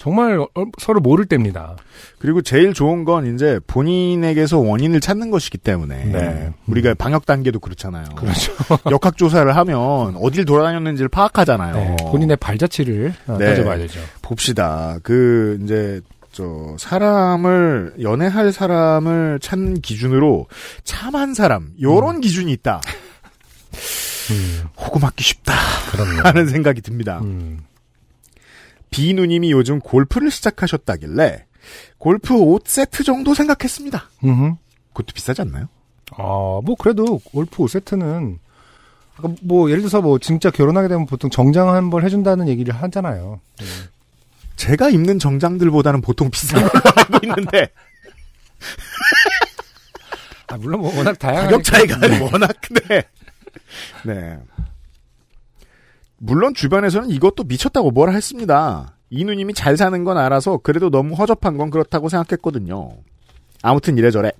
[0.00, 0.46] 정말 어,
[0.78, 1.76] 서로 모를 때입니다.
[2.18, 6.50] 그리고 제일 좋은 건 이제 본인에게서 원인을 찾는 것이기 때문에, 네.
[6.66, 8.06] 우리가 방역 단계도 그렇잖아요.
[8.16, 8.54] 그렇죠.
[8.90, 11.74] 역학 조사를 하면 어딜 돌아다녔는지를 파악하잖아요.
[11.74, 11.96] 네.
[12.10, 13.44] 본인의 발자취를 어, 네.
[13.44, 14.00] 따져봐야 되죠.
[14.22, 14.98] 봅시다.
[15.02, 16.00] 그 이제
[16.32, 20.46] 저 사람을 연애할 사람을 찾는 기준으로
[20.82, 22.80] 참한 사람 요런 기준이 있다.
[24.32, 25.52] 음, 호구 맞기 쉽다
[25.90, 26.22] 그럼요.
[26.24, 27.20] 하는 생각이 듭니다.
[27.22, 27.58] 음.
[28.90, 31.46] 비누님이 요즘 골프를 시작하셨다길래
[31.98, 34.08] 골프 옷 세트 정도 생각했습니다.
[34.24, 34.54] 음흠.
[34.92, 35.68] 그것도 비싸지 않나요?
[36.12, 38.38] 아, 뭐 그래도 골프 5세트는
[39.16, 43.40] 그러니까 뭐 예를 들어서 뭐 진짜 결혼하게 되면 보통 정장 한 벌 해준다는 얘기를 하잖아요.
[44.56, 47.68] 제가 입는 정장들보다는 보통 비싼 걸로 알고 있는데
[50.48, 51.96] 아, 물론 뭐 워낙 다양한 가격 차이가
[52.32, 53.04] 워낙 큰데.
[54.04, 54.38] 네.
[56.22, 58.94] 물론 주변에서는 이것도 미쳤다고 뭐라 했습니다.
[59.08, 62.90] 이 누님이 잘 사는 건 알아서 그래도 너무 허접한 건 그렇다고 생각했거든요.
[63.62, 64.30] 아무튼 이래저래.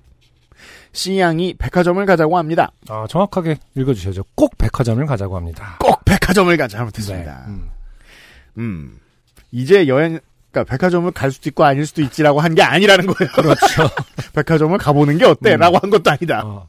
[0.93, 2.71] C양이 백화점을 가자고 합니다.
[2.87, 4.23] 아, 정확하게 읽어주셔야죠.
[4.35, 5.77] 꼭 백화점을 가자고 합니다.
[5.79, 7.43] 꼭 백화점을 가자 잘못했습니다.
[7.47, 7.51] 네.
[7.51, 7.69] 음.
[8.57, 8.99] 음.
[9.51, 10.19] 이제 여행,
[10.51, 13.31] 그러니까 백화점을 갈 수도 있고 아닐 수도 있지라고 한 게 아니라는 거예요.
[13.33, 13.89] 그렇죠.
[14.35, 15.55] 백화점을 가보는 게 어때?
[15.57, 16.43] 라고 한 것도 아니다.
[16.45, 16.67] 어.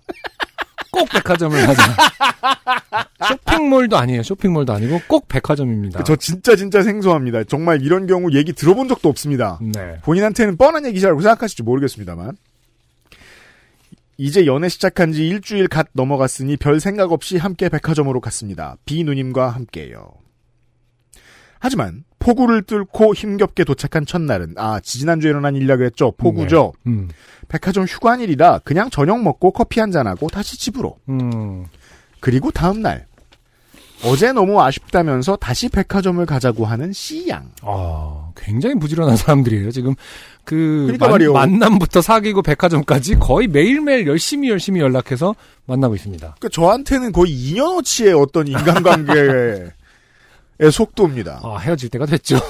[0.93, 1.83] 꼭 백화점을 가자.
[3.29, 4.23] 쇼핑몰도 아니에요.
[4.23, 6.05] 쇼핑몰도 아니고 꼭 백화점입니다.
[6.05, 7.45] 저 진짜 진짜 생소합니다.
[7.45, 9.59] 정말 이런 경우 얘기 들어본 적도 없습니다.
[9.61, 9.97] 네.
[10.03, 12.37] 본인한테는 뻔한 얘기라고 생각하실지 모르겠습니다만.
[14.19, 18.77] 이제 연애 시작한 지 일주일 갓 넘어갔으니 별 생각 없이 함께 백화점으로 갔습니다.
[18.85, 20.22] 비 누님과 함께요.
[21.63, 26.13] 하지만 폭우를 뚫고 힘겹게 도착한 첫날은 아 지지난주에 일어난 일이라 그랬죠.
[26.17, 26.73] 폭우죠.
[26.89, 27.09] 음.
[27.49, 30.97] 백화점 휴관일이라 그냥 저녁 먹고 커피 한잔하고 다시 집으로.
[31.09, 31.67] 음.
[32.19, 33.07] 그리고 다음날
[34.05, 37.53] 어제 너무 아쉽다면서 다시 백화점을 가자고 하는 C양.
[37.63, 39.71] 아, 굉장히 부지런한 사람들이에요.
[39.71, 39.95] 지금
[40.45, 41.33] 그 그러니까 말이에요.
[41.33, 46.37] 만남부터 사귀고 백화점까지 거의 매일매일 열심히 열심히 연락해서 만나고 있습니다.
[46.41, 49.71] 그 저한테는 거의 2년어치의 어떤 인간관계의
[50.71, 51.41] 속도입니다.
[51.43, 52.39] 아, 헤어질 때가 됐죠.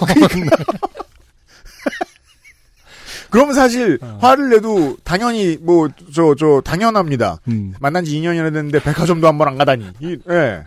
[3.31, 4.19] 그러면 사실 어.
[4.21, 7.39] 화를 내도 당연히 뭐저저 당연합니다.
[7.49, 7.73] 음.
[7.81, 9.91] 만난 지 2년이나 됐는데 백화점도 한 번 안 가다니.
[10.01, 10.65] 이, 예.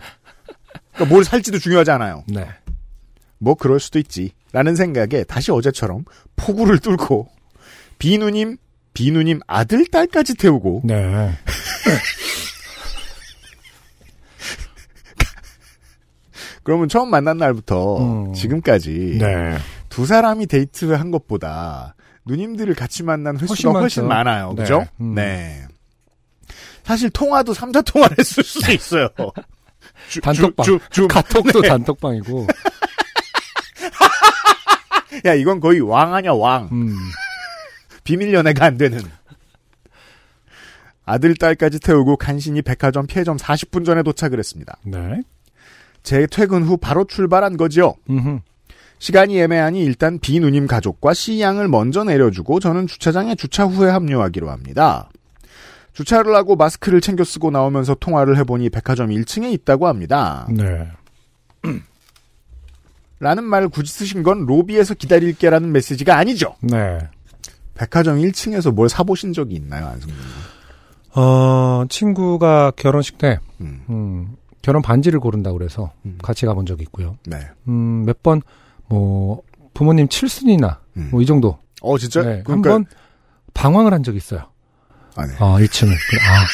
[0.92, 2.24] 그러니까 뭘 살지도 중요하지 않아요.
[2.26, 2.48] 네.
[3.38, 4.32] 뭐 그럴 수도 있지.
[4.52, 6.04] 라는 생각에 다시 어제처럼
[6.36, 7.28] 폭우를 뚫고
[7.98, 8.56] 비누님,
[8.94, 11.30] 비누님 아들, 딸까지 태우고 네.
[16.66, 18.32] 그러면 처음 만난 날부터 음.
[18.34, 19.56] 지금까지 네.
[19.88, 24.08] 두 사람이 데이트한 것보다 누님들을 같이 만난 횟수가 훨씬 훨씬.
[24.08, 24.52] 많아요.
[24.56, 24.62] 네.
[24.62, 24.84] 그죠?
[25.00, 25.14] 음.
[25.14, 25.64] 네.
[26.82, 29.08] 사실 통화도 삼자 통화를 했을 수도 있어요.
[30.10, 30.66] 주- 단톡방.
[30.66, 31.68] 주- 주- 주- 카톡도 네.
[31.68, 32.46] 단톡방이고.
[35.24, 36.68] 야, 이건 거의 왕 아냐, 왕.
[36.72, 36.96] 음.
[38.02, 39.00] 비밀 연애가 안 되는.
[41.04, 44.76] 아들, 딸까지 태우고 간신히 백화점 폐점 40분 전에 도착을 했습니다.
[44.82, 45.22] 네.
[46.06, 47.94] 제 퇴근 후 바로 출발한 거지요.
[48.08, 48.38] 음흠.
[49.00, 55.10] 시간이 애매하니 일단 비 누님 가족과 C양을 먼저 내려주고 저는 주차장에 주차 후에 합류하기로 합니다.
[55.94, 60.46] 주차를 하고 마스크를 챙겨 쓰고 나오면서 통화를 해보니 백화점 1층에 있다고 합니다.
[60.48, 60.86] 네.
[63.18, 66.54] 라는 말을 굳이 쓰신 건 로비에서 기다릴게라는 메시지가 아니죠.
[66.60, 67.00] 네.
[67.74, 70.16] 백화점 1층에서 뭘 사보신 적이 있나요, 안승준?
[71.16, 74.36] 어, 친구가 결혼식 때, 음, 음,
[74.66, 76.18] 결혼 반지를 고른다고 그래서 음.
[76.20, 77.16] 같이 가본 적이 있고요.
[77.24, 77.38] 네.
[77.68, 78.42] 음, 몇 번,
[78.88, 79.40] 뭐,
[79.74, 81.08] 부모님 칠순이나, 음.
[81.12, 81.60] 뭐, 이 정도.
[81.82, 82.20] 어, 진짜?
[82.22, 82.42] 네.
[82.44, 82.86] 그러니까, 한 번,
[83.54, 84.50] 방황을 한 적이 있어요.
[85.14, 85.34] 아, 네.
[85.38, 85.86] 아, 1층을.
[85.86, 86.44] 그래, 아,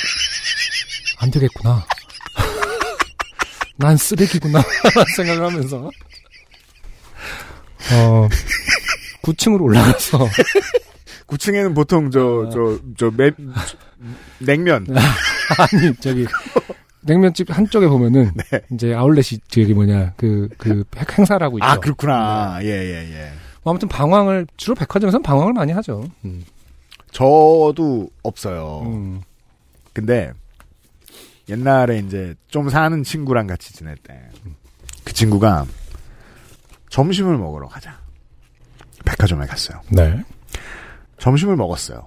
[1.20, 1.86] 안 되겠구나.
[3.78, 4.60] 난 쓰레기구나.
[5.16, 5.90] 생각을 하면서.
[7.94, 8.28] 어,
[9.22, 10.18] 9층으로 올라가서.
[11.28, 12.50] 9층에는 보통 저, 어.
[12.50, 13.30] 저, 저, 매,
[14.38, 14.86] 냉면.
[15.56, 16.26] 아니, 저기,
[17.04, 18.60] 냉면집 한쪽에 보면은, 네.
[18.72, 21.66] 이제 아울렛이, 저기 뭐냐, 그, 그, 행- 행사를 하고 있죠.
[21.66, 22.58] 아, 그렇구나.
[22.62, 23.32] 예, 예, 예.
[23.62, 26.08] 뭐 아무튼 방황을, 주로 백화점에서는 방황을 많이 하죠.
[26.24, 26.44] 음.
[27.12, 28.82] 저도 없어요.
[28.86, 29.20] 음.
[29.92, 30.32] 근데
[31.48, 34.18] 옛날에 이제 좀 사는 친구랑 같이 지낼 때
[35.04, 35.66] 그 친구가
[36.88, 37.98] 점심을 먹으러 가자.
[39.04, 39.80] 백화점에 갔어요.
[39.90, 40.22] 네.
[41.18, 42.04] 점심을 먹었어요.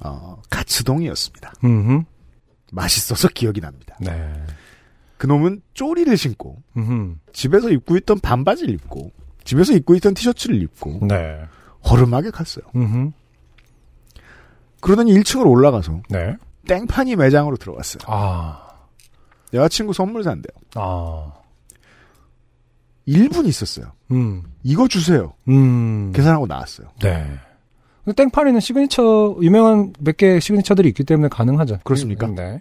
[0.00, 1.52] 어, 가츠동이었습니다.
[1.64, 2.04] 음
[2.72, 3.96] 맛있어서 기억이 납니다.
[4.00, 4.44] 네.
[5.18, 9.12] 그놈은 쪼리를 신고 음 집에서 입고 있던 반바지를 입고
[9.44, 11.42] 집에서 입고 있던 티셔츠를 입고 네.
[11.88, 12.64] 허름하게 갔어요.
[12.74, 13.12] 음
[14.80, 16.36] 그러더니 1층으로 올라가서 네.
[16.66, 18.02] 땡파니 매장으로 들어갔어요.
[18.06, 18.68] 아.
[19.54, 20.52] 여자친구 선물 산대요.
[20.74, 21.32] 아.
[23.06, 23.92] 1분 있었어요.
[24.10, 24.42] 음.
[24.62, 25.34] 이거 주세요.
[25.48, 26.12] 음.
[26.12, 26.88] 계산하고 나왔어요.
[27.00, 27.38] 네.
[28.16, 31.78] 땡파리는 시그니처 유명한 몇 개 signature들이 있기 때문에 가능하죠.
[31.84, 32.26] 그렇습니까?
[32.26, 32.60] 네.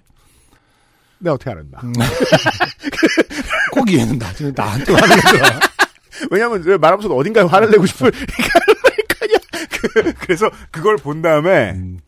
[1.19, 1.80] 내가 어떻게 알았나.
[1.84, 1.93] 음.
[3.73, 5.60] 꼭 이해는 나중에 나한테 하는 거야.
[6.30, 9.39] 왜냐면 하 말하면서 어딘가에 화를 내고 싶을 그러니까요.
[9.71, 11.99] 그, 그래서 그걸 본 다음에 음.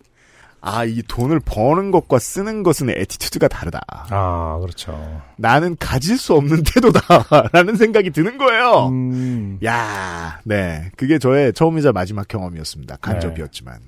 [0.65, 3.81] 아 이 돈을 버는 것과 쓰는 것은 attitude가 다르다.
[3.89, 5.21] 아, 그렇죠.
[5.37, 8.87] 나는 가질 수 없는 태도다 라는 생각이 드는 거예요.
[8.87, 9.59] 음.
[9.65, 12.95] 야, 네, 그게 저의 처음이자 마지막 경험이었습니다.
[13.01, 13.79] 간접이었지만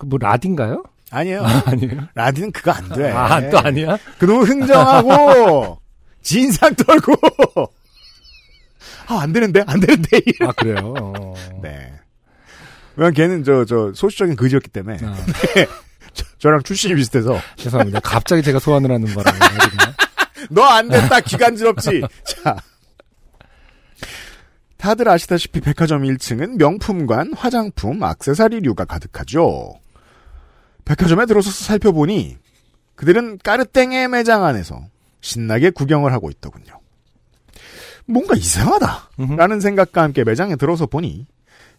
[0.00, 0.82] 그뭐 라딘가요?
[1.12, 1.44] 아니에요.
[1.44, 2.08] 아니에요.
[2.14, 3.12] 라디는 그거 안 돼.
[3.12, 3.96] 아, 또 아니야?
[4.18, 5.78] 그놈은 흥정하고
[6.20, 7.12] 진상 떨고
[9.06, 10.20] 아, 안 되는데, 안 되는데.
[10.40, 10.94] 아, 그래요?
[10.98, 11.34] 어.
[11.62, 11.92] 네.
[12.96, 14.98] 왜냐면 걔는 저, 저, 소수적인 그지였기 때문에.
[15.02, 15.14] 아,
[16.38, 17.38] 저, 랑 출신이 비슷해서.
[17.56, 18.00] 죄송합니다.
[18.00, 19.38] 갑자기 제가 소환을 하는 바람에.
[20.50, 22.02] 너 안 됐다, 기간지럽지.
[22.26, 22.56] 자.
[24.76, 29.74] 다들 아시다시피 백화점 1층은 명품관, 화장품, 악세사리류가 가득하죠.
[30.84, 32.36] 백화점에 들어서서 살펴보니
[32.94, 34.82] 그들은 까르땡의 매장 안에서
[35.22, 36.78] 신나게 구경을 하고 있더군요.
[38.06, 39.10] 뭔가 이상하다.
[39.38, 41.26] 라는 생각과 함께 매장에 들어서 보니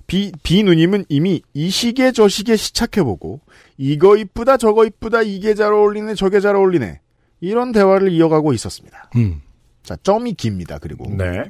[0.07, 3.41] 비, 비 누님은 이미 이 시계 저 시계 시착해보고
[3.77, 7.01] 이거 이쁘다 저거 이쁘다 이게 잘 어울리네 저게 잘 어울리네
[7.41, 9.09] 이런 대화를 이어가고 있었습니다.
[9.15, 9.41] 음.
[9.83, 10.79] 자 점이 깁니다.
[10.79, 11.43] 그리고 네.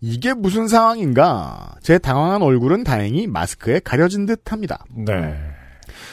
[0.00, 4.84] 이게 무슨 상황인가 제 당황한 얼굴은 다행히 마스크에 가려진 듯합니다.
[4.90, 5.38] 네.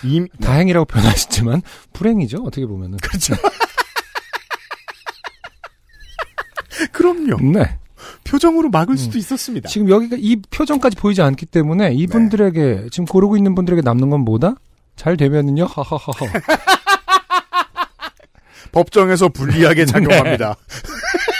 [0.04, 2.99] 이, 다행이라고 표현하셨지만, 불행이죠, 어떻게 보면은.
[2.99, 3.34] 그렇죠.
[6.93, 7.38] 그럼요.
[7.52, 7.79] 네.
[8.24, 9.69] 표정으로 막을 수도 있었습니다.
[9.69, 14.56] 지금 여기가 이 표정까지 보이지 않기 때문에 이분들에게 지금 고르고 있는 분들에게 남는 건 뭐다?
[14.95, 16.12] 잘 되면은요, 하하하하.
[18.72, 20.56] 법정에서 불리하게 작용합니다.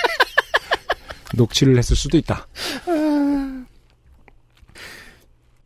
[1.36, 2.47] 녹취를 했을 수도 있다.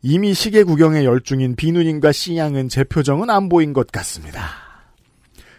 [0.02, 4.63] 이미 시계 구경에 열중인 비누님과 씨양은 제 표정은 안 보인 것 같습니다.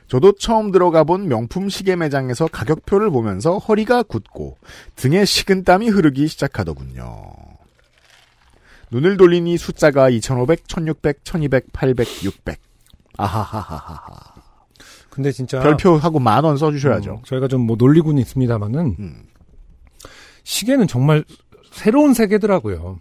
[0.07, 4.57] 저도 처음 들어가 본 명품 시계 매장에서 가격표를 보면서 허리가 굳고
[4.95, 7.23] 등에 식은땀이 흐르기 시작하더군요.
[8.91, 12.59] 눈을 돌리니 숫자가 2500, 1600, 1200, 800, 600.
[13.17, 14.35] 아하하하하.
[15.09, 15.59] 근데 진짜.
[15.61, 17.11] 별표하고 만 원 써주셔야죠.
[17.11, 19.23] 음, 저희가 좀 뭐 놀리고는 있습니다만은, 음.
[20.43, 21.23] 시계는 정말
[21.71, 22.99] 새로운 세계더라고요.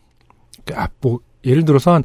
[0.74, 2.04] 아, 뭐, 예를 들어서 한,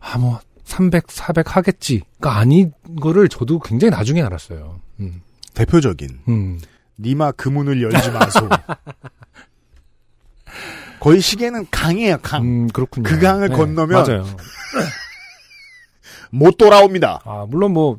[0.00, 4.80] 아, 뭐, 300, 400 하겠지가 아닌 거를 저도 굉장히 나중에 알았어요.
[5.00, 5.22] 음.
[5.54, 6.60] 대표적인 음.
[6.98, 8.48] 니마 그 문을 열지 마소.
[11.00, 12.42] 거의 시계는 강이에요, 강.
[12.42, 13.08] 음, 그렇군요.
[13.08, 14.24] 그 강을 건너면 맞아요.
[16.30, 17.20] 못 돌아옵니다.
[17.24, 17.96] 아, 물론 뭐,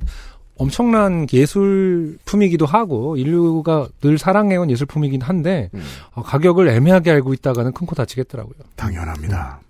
[0.57, 5.83] 엄청난 예술품이기도 하고, 인류가 늘 사랑해온 예술품이긴 한데, 음.
[6.11, 8.55] 어, 가격을 애매하게 알고 있다가는 큰 코 다치겠더라고요.
[8.75, 9.61] 당연합니다.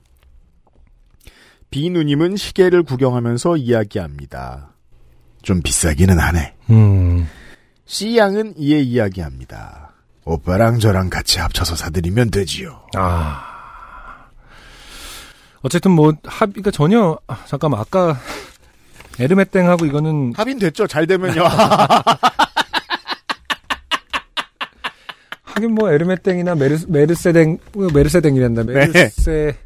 [1.69, 4.69] 비누님은 시계를 구경하면서 이야기합니다.
[5.41, 6.55] 좀 비싸기는 하네.
[6.71, 7.27] 음.
[7.85, 9.93] C양은 이에 이야기합니다.
[10.25, 12.81] 오빠랑 저랑 같이 합쳐서 사드리면 되지요.
[12.95, 13.45] 아.
[15.61, 18.17] 어쨌든 뭐, 합의가 전혀, 아, 잠깐만, 아까,
[19.19, 20.87] 에르메땡하고 이거는, 합인 됐죠?
[20.87, 21.43] 잘 되면요.
[25.43, 27.57] 하긴 뭐, 에르메땡이나 메르, 메르세댕,
[27.93, 28.63] 메르세댕이란다.
[28.63, 29.57] 메르세,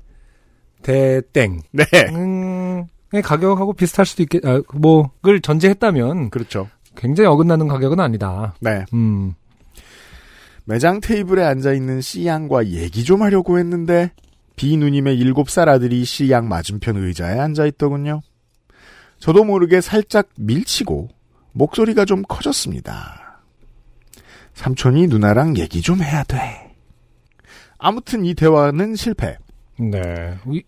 [0.83, 1.61] 대땡.
[1.71, 1.83] 네.
[2.11, 6.69] 음, 의 가격하고 비슷할 수도 있겠, 아, 뭐, 을 전제했다면, 그렇죠.
[6.95, 8.55] 굉장히 어긋나는 가격은 아니다.
[8.59, 8.85] 네.
[8.93, 9.33] 음,
[10.65, 14.11] 매장 테이블에 앉아있는 C양과 얘기 좀 하려고 했는데,
[14.55, 18.21] 비 누님의 7살 아들이 C양 맞은편 의자에 앉아있더군요.
[19.19, 21.09] 저도 모르게 살짝 밀치고,
[21.53, 23.41] 목소리가 좀 커졌습니다.
[24.53, 26.75] 삼촌이 누나랑 얘기 좀 해야 돼.
[27.77, 29.37] 아무튼 이 대화는 실패.
[29.77, 30.35] 네.
[30.51, 30.63] 이-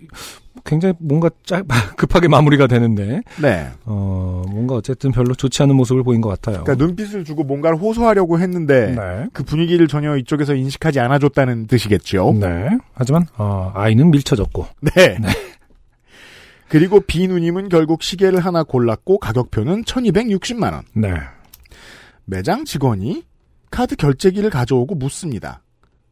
[0.63, 1.63] 굉장히 뭔가 짧,
[1.97, 3.69] 급하게 마무리가 되는데, 네.
[3.85, 6.63] 어, 뭔가 어쨌든 별로 좋지 않은 모습을 보인 것 같아요.
[6.63, 9.27] 그러니까 눈빛을 주고 뭔가를 호소하려고 했는데, 네.
[9.33, 12.33] 그 분위기를 전혀 이쪽에서 인식하지 않아줬다는 뜻이겠죠.
[12.39, 12.69] 네.
[12.93, 14.65] 하지만, 어, 아이는 밀쳐졌고.
[14.81, 15.17] 네.
[16.67, 20.81] 그리고 비누님은 결국 시계를 하나 골랐고 가격표는 1260만원.
[20.93, 21.13] 네.
[22.25, 23.23] 매장 직원이
[23.69, 25.61] 카드 결제기를 가져오고 묻습니다.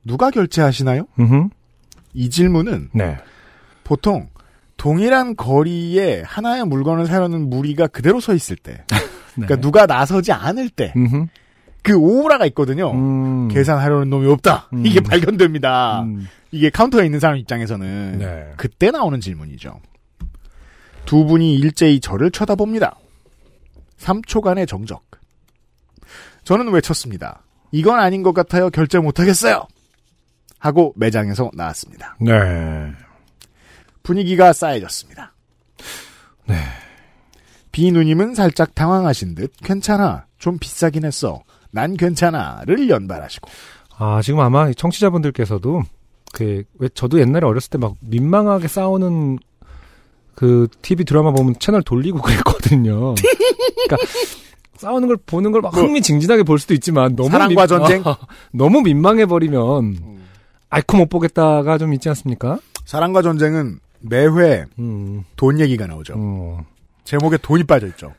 [0.06, 1.08] 누가 결제하시나요?
[1.19, 1.49] 음
[2.13, 3.17] 이 질문은 네.
[3.84, 4.30] 보통
[4.78, 8.97] 동일한 거리에 하나의 물건을 사려는 무리가 그대로 서 있을 때, 네.
[9.45, 11.28] 그러니까 누가 나서지 않을 때, 음흠.
[11.84, 12.91] 그 오라가 있거든요.
[12.91, 13.49] 음.
[13.49, 14.69] 계산하려는 놈이 없다.
[14.73, 14.86] 음.
[14.86, 16.04] 이게 발견됩니다.
[16.04, 16.28] 음.
[16.52, 18.54] 이게 카운터에 있는 사람 입장에서는 네.
[18.56, 19.80] 그때 나오는 질문이죠.
[21.06, 22.97] 두 분이 일제히 저를 쳐다봅니다.
[23.99, 25.04] 3초간의 정적.
[26.45, 27.43] 저는 외쳤습니다.
[27.71, 28.69] 이건 아닌 것 같아요.
[28.69, 29.67] 결제 못하겠어요.
[30.63, 32.15] 하고 매장에서 나왔습니다.
[32.21, 32.32] 네.
[34.02, 35.34] 분위기가 쌓여졌습니다.
[36.47, 36.56] 네.
[37.73, 40.26] 비누님은 살짝 당황하신 듯 괜찮아.
[40.39, 41.43] 좀 비싸긴 했어.
[41.71, 43.49] 난 괜찮아를 연발하시고
[43.97, 45.84] 아, 지금 아마 청취자분들께서도,
[46.34, 49.39] 그, 왜 저도 옛날에 어렸을 때 막 민망하게 싸우는
[50.34, 53.15] 그 TV 드라마 보면 채널 돌리고 그랬거든요.
[53.86, 53.97] 그러니까
[54.78, 58.02] 싸우는 걸 보는 걸 막 흥미진진하게 볼 수도 있지만 너무 뭐 사랑과 전쟁?
[58.06, 58.17] 어,
[58.54, 60.12] 너무 민망해 버리면
[60.73, 62.57] 아이코 못 보겠다가 좀 있지 않습니까?
[62.83, 66.15] 사랑과 전쟁은 매회 음, 돈 얘기가 나오죠.
[66.17, 66.65] 어.
[67.03, 68.12] 제목에 돈이 빠져 있죠.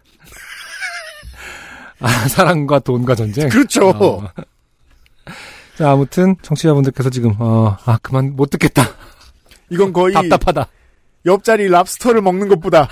[1.99, 3.49] 아, 사랑과 돈과 전쟁.
[3.49, 3.89] 그렇죠.
[3.89, 4.23] 어.
[5.77, 8.85] 자, 아무튼 청취자분들께서 지금 어, 아 그만 못 듣겠다.
[9.71, 10.69] 이건 거의 답답하다.
[11.27, 12.89] 옆자리 랍스터를 먹는 것보다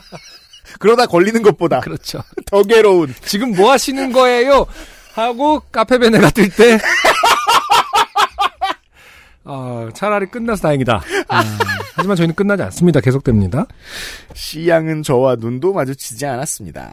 [0.80, 2.20] 그러다 걸리는 것보다 그렇죠.
[2.44, 4.66] 더 괴로운 지금 뭐 하시는 거예요?
[5.14, 6.78] 하고 카페베네가 뜰 때.
[9.46, 11.00] 어, 차라리 끝나서 다행이다.
[11.28, 11.44] 아,
[11.94, 13.00] 하지만 저희는 끝나지 않습니다.
[13.00, 13.66] 계속됩니다.
[14.34, 16.92] C양은 저와 눈도 마주치지 않았습니다.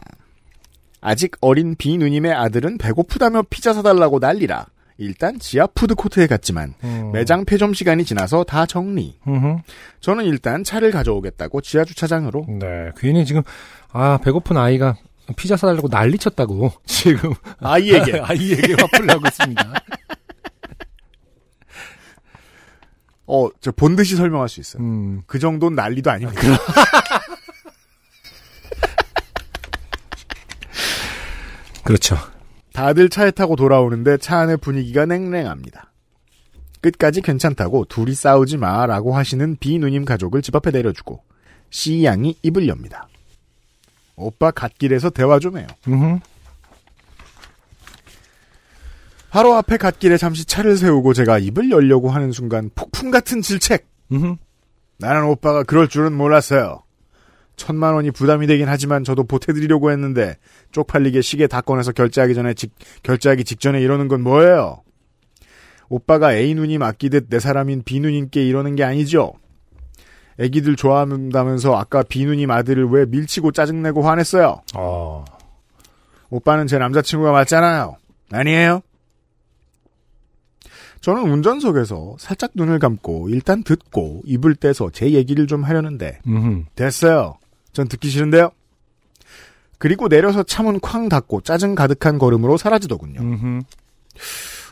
[1.00, 4.66] 아직 어린 B 누님의 아들은 배고프다며 피자 사달라고 난리라.
[4.96, 7.10] 일단 지하 푸드코트에 갔지만 음.
[7.12, 9.18] 매장 폐점 시간이 지나서 다 정리.
[9.26, 9.58] 음흠.
[10.00, 13.42] 저는 일단 차를 가져오겠다고 지하 주차장으로 네, 괜히 지금
[13.92, 14.94] 아 배고픈 아이가
[15.36, 19.72] 피자 사달라고 난리쳤다고 지금 아이에게 아이에게 화풀 나고 있습니다.
[23.26, 24.82] 어, 저 본 듯이 설명할 수 있어요.
[24.82, 26.40] 음, 그 정도는 난리도 아닙니다.
[31.84, 32.16] 그렇죠.
[32.72, 35.92] 다들 차에 타고 돌아오는데 차 안의 분위기가 냉랭합니다.
[36.80, 41.22] 끝까지 괜찮다고 둘이 싸우지 마라고 하시는 B 누님 가족을 집 앞에 내려주고
[41.70, 43.08] C 양이 입을 엽니다.
[44.16, 45.66] 오빠 갓길에서 대화 좀 해요.
[45.88, 46.20] 음,
[49.34, 53.84] 바로 앞에 갓길에 잠시 차를 세우고 제가 입을 열려고 하는 순간 폭풍 같은 질책.
[54.12, 54.36] 음,
[55.00, 56.84] 나는 오빠가 그럴 줄은 몰랐어요.
[57.56, 60.36] 천만 원이 부담이 되긴 하지만 저도 보태드리려고 했는데
[60.70, 64.84] 쪽팔리게 시계 다 꺼내서 결제하기 전에 직, 결제하기 직전에 이러는 건 뭐예요?
[65.88, 69.32] 오빠가 A 누님 아끼듯 내 사람인 B 누님께 이러는 게 아니죠.
[70.38, 74.62] 애기들 좋아한다면서 아까 B 누님 아들을 왜 밀치고 짜증내고 화냈어요?
[74.76, 75.24] 어,
[76.30, 77.96] 오빠는 제 남자친구가 맞잖아요.
[78.30, 78.82] 아니에요?
[81.04, 87.36] 저는 운전석에서 살짝 눈을 감고 일단 듣고 입을 떼서 제 얘기를 좀 하려는데 음, 됐어요.
[87.74, 88.50] 전 듣기 싫은데요.
[89.76, 93.20] 그리고 내려서 차문 쾅 닫고 짜증 가득한 걸음으로 사라지더군요.
[93.20, 93.62] 음,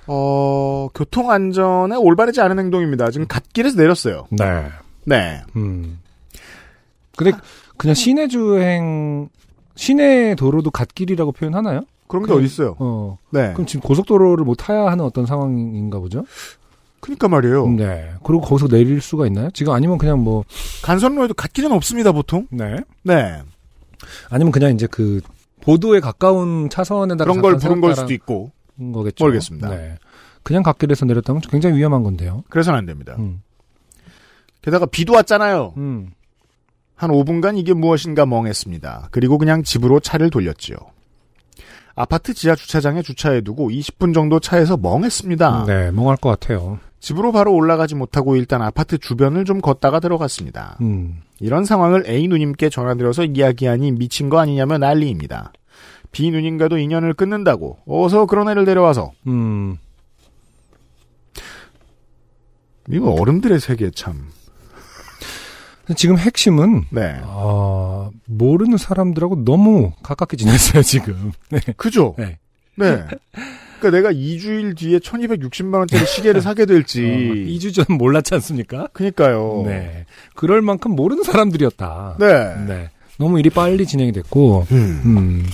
[0.06, 3.10] 어, 교통 안전에 올바르지 않은 행동입니다.
[3.10, 4.26] 지금 갓길에서 내렸어요.
[4.30, 4.70] 네,
[5.04, 5.42] 네.
[5.54, 6.00] 음.
[7.14, 7.32] 근데
[7.76, 9.28] 그냥 시내 주행
[9.74, 11.82] 시내 도로도 갓길이라고 표현하나요?
[12.12, 12.76] 그런 게 그- 어딨어요.
[12.78, 13.52] 어, 네.
[13.54, 16.24] 그럼 지금 고속도로를 못 타야 하는 어떤 상황인가 보죠?
[17.00, 17.66] 그니까 말이에요.
[17.68, 18.12] 네.
[18.22, 19.50] 그리고 거기서 내릴 수가 있나요?
[19.52, 20.44] 지금 아니면 그냥 뭐,
[20.82, 22.46] 간선로에도 갓길은 없습니다, 보통.
[22.50, 22.76] 네.
[23.02, 23.40] 네.
[24.30, 25.20] 아니면 그냥 이제 그
[25.62, 28.52] 보도에 가까운 차선에다가 그런 걸 부른 걸 수도 있고.
[28.92, 29.24] 거겠죠.
[29.24, 29.68] 모르겠습니다.
[29.70, 29.96] 네.
[30.42, 32.44] 그냥 갓길에서 내렸다면 굉장히 위험한 건데요.
[32.50, 33.14] 그래서는 안 됩니다.
[33.18, 33.42] 음.
[34.60, 35.74] 게다가 비도 왔잖아요.
[35.76, 36.10] 음.
[36.94, 39.08] 한 5분간 이게 무엇인가 멍했습니다.
[39.10, 40.76] 그리고 그냥 집으로 차를 돌렸지요.
[41.94, 45.64] 아파트 지하 주차장에 주차해두고 20분 정도 차에서 멍했습니다.
[45.66, 46.78] 네, 멍할 것 같아요.
[47.00, 50.76] 집으로 바로 올라가지 못하고 일단 아파트 주변을 좀 걷다가 들어갔습니다.
[50.80, 51.20] 음.
[51.40, 55.52] 이런 상황을 A 누님께 전화드려서 이야기하니 미친 거 아니냐며 난리입니다.
[56.12, 59.78] B 누님과도 인연을 끊는다고 어서 그런 애를 데려와서 음.
[62.88, 64.28] 이거 어른들의 세계 참.
[65.96, 67.20] 지금 핵심은, 네.
[67.24, 71.32] 아, 모르는 사람들하고 너무 가깝게 지냈어요, 지금.
[71.50, 71.60] 네.
[71.76, 72.14] 그죠?
[72.18, 72.38] 네.
[72.76, 73.04] 네.
[73.80, 77.02] 그러니까 내가 2주일 뒤에 1260만 원짜리 시계를 사게 될지.
[77.02, 78.88] 어, 2주 전 몰랐지 않습니까?
[78.92, 79.64] 그니까요.
[79.66, 80.06] 네.
[80.34, 82.16] 그럴 만큼 모르는 사람들이었다.
[82.20, 82.54] 네.
[82.66, 82.90] 네.
[83.18, 85.02] 너무 일이 빨리 진행이 됐고, 음.
[85.04, 85.46] 음,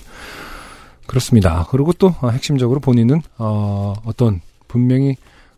[1.06, 1.66] 그렇습니다.
[1.70, 5.16] 그리고 또 아, 핵심적으로 본인은 어, 어떤 분명히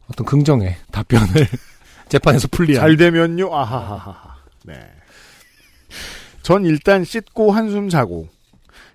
[0.09, 1.27] 어떤 긍정의 답변을
[2.09, 3.55] 재판에서 풀리한 잘 되면요.
[3.55, 4.30] 아하하하.
[4.71, 4.81] 네.
[6.43, 8.29] 전 일단 씻고 한숨 자고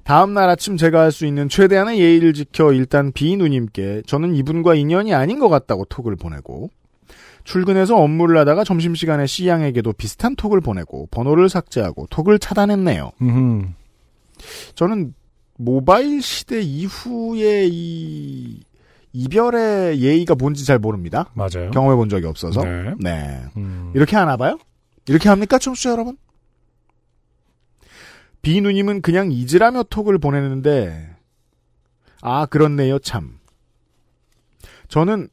[0.04, 5.14] 다음날 아침 제가 할 수 있는 최대한의 예의를 지켜 일단 B 누님께 저는 이분과 인연이
[5.14, 6.70] 아닌 것 같다고 톡을 보내고
[7.44, 13.12] 출근해서 업무를 하다가 점심시간에 C양에게도 비슷한 톡을 보내고 번호를 삭제하고 톡을 차단했네요.
[13.22, 13.68] 음흠.
[14.76, 15.14] 저는
[15.58, 18.60] 모바일 시대 이후에 이
[19.14, 21.30] 이별의 예의가 뭔지 잘 모릅니다.
[21.36, 21.72] 맞아요.
[21.72, 22.64] 경험해 본 적이 없어서.
[22.64, 22.94] 네.
[23.00, 23.42] 네.
[23.56, 23.92] 음.
[23.96, 24.58] 이렇게 하나 봐요?
[25.08, 26.18] 이렇게 합니까, 청취자 여러분?
[28.42, 31.16] B 누님은 그냥 잊으라며 톡을 보내는데,
[32.22, 33.40] 아, 그렇네요, 참.
[34.88, 35.30] 저는,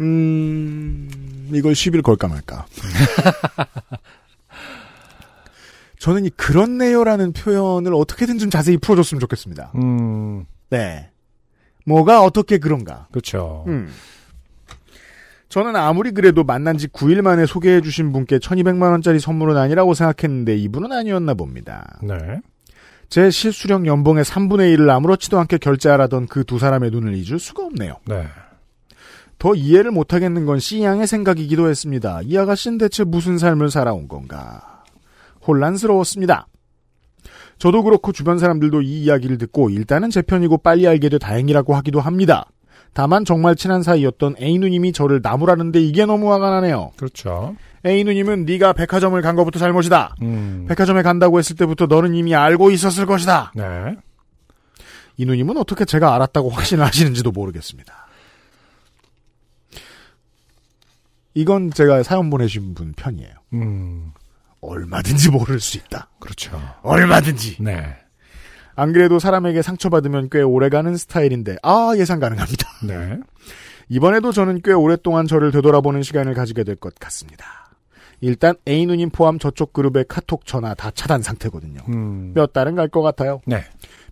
[0.00, 2.66] 음, 이걸 10일 걸까 말까.
[5.98, 9.72] 저는 이 그렇네요라는 표현을 어떻게든 좀 자세히 풀어줬으면 좋겠습니다.
[9.74, 11.10] 음, 네.
[11.84, 13.08] 뭐가 어떻게 그런가.
[13.10, 13.64] 그렇죠.
[13.66, 13.90] 음.
[15.48, 20.56] 저는 아무리 그래도 만난 지 9일 만에 소개해 주신 분께 1200만 원짜리 선물은 아니라고 생각했는데
[20.56, 21.98] 이분은 아니었나 봅니다.
[22.02, 22.40] 네.
[23.08, 27.94] 제 실수령 연봉의 3분의 1을 아무렇지도 않게 결제하라던 그 두 사람의 눈을 잊을 수가 없네요.
[28.06, 28.26] 네.
[29.38, 32.20] 더 이해를 못하겠는 건 C양의 생각이기도 했습니다.
[32.24, 34.82] 이 아가씨는 대체 무슨 삶을 살아온 건가.
[35.46, 36.46] 혼란스러웠습니다.
[37.58, 42.00] 저도 그렇고 주변 사람들도 이 이야기를 듣고 일단은 제 편이고 빨리 알게 돼 다행이라고 하기도
[42.00, 42.46] 합니다.
[42.98, 46.90] 다만 정말 친한 사이였던 A 누님이 저를 나무라는데 이게 너무 화가 나네요.
[46.96, 47.54] 그렇죠.
[47.86, 50.16] A 누님은 네가 백화점을 간 것부터 잘못이다.
[50.22, 50.66] 음.
[50.68, 53.52] 백화점에 간다고 했을 때부터 너는 이미 알고 있었을 것이다.
[53.54, 53.94] 네.
[55.16, 57.94] 이 누님은 어떻게 제가 알았다고 확신을 하시는지도 모르겠습니다.
[61.34, 63.32] 이건 제가 사연 보내신 분 편이에요.
[63.52, 64.10] 음.
[64.60, 66.08] 얼마든지 모를 수 있다.
[66.18, 66.60] 그렇죠.
[66.82, 67.58] 얼마든지.
[67.60, 67.94] 네.
[68.74, 72.67] 안 그래도 사람에게 상처받으면 꽤 오래가는 스타일인데 아 예상 가능합니다.
[72.82, 73.18] 네.
[73.88, 77.44] 이번에도 저는 꽤 오랫동안 저를 되돌아보는 시간을 가지게 될 것 같습니다.
[78.20, 81.80] 일단 A 누님 포함 저쪽 그룹의 카톡 전화 다 차단 상태거든요.
[81.88, 82.32] 음.
[82.34, 83.40] 몇 달은 갈 것 같아요.
[83.46, 83.62] 네.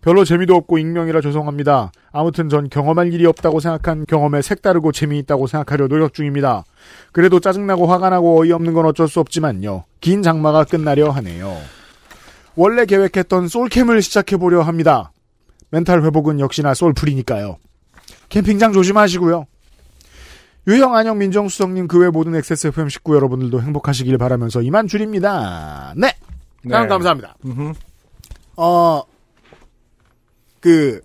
[0.00, 1.90] 별로 재미도 없고 익명이라 죄송합니다.
[2.12, 6.64] 아무튼 전 경험할 일이 없다고 생각한 경험에 색다르고 재미있다고 생각하려 노력 중입니다.
[7.10, 9.84] 그래도 짜증나고 화가 나고 어이없는 건 어쩔 수 없지만요.
[10.00, 11.56] 긴 장마가 끝나려 하네요.
[12.54, 15.10] 원래 계획했던 솔캠을 시작해보려 합니다.
[15.70, 17.56] 멘탈 회복은 역시나 솔풀이니까요.
[18.28, 19.46] 캠핑장 조심하시고요.
[20.68, 25.94] 유형 안녕 민정수석님 그 외 모든 XSFM 식구 여러분들도 행복하시길 바라면서 이만 줄입니다.
[25.96, 26.14] 네.
[26.68, 27.36] 사연 감사합니다.
[27.44, 27.72] 음흠.
[28.56, 29.02] 어,
[30.60, 31.00] 그,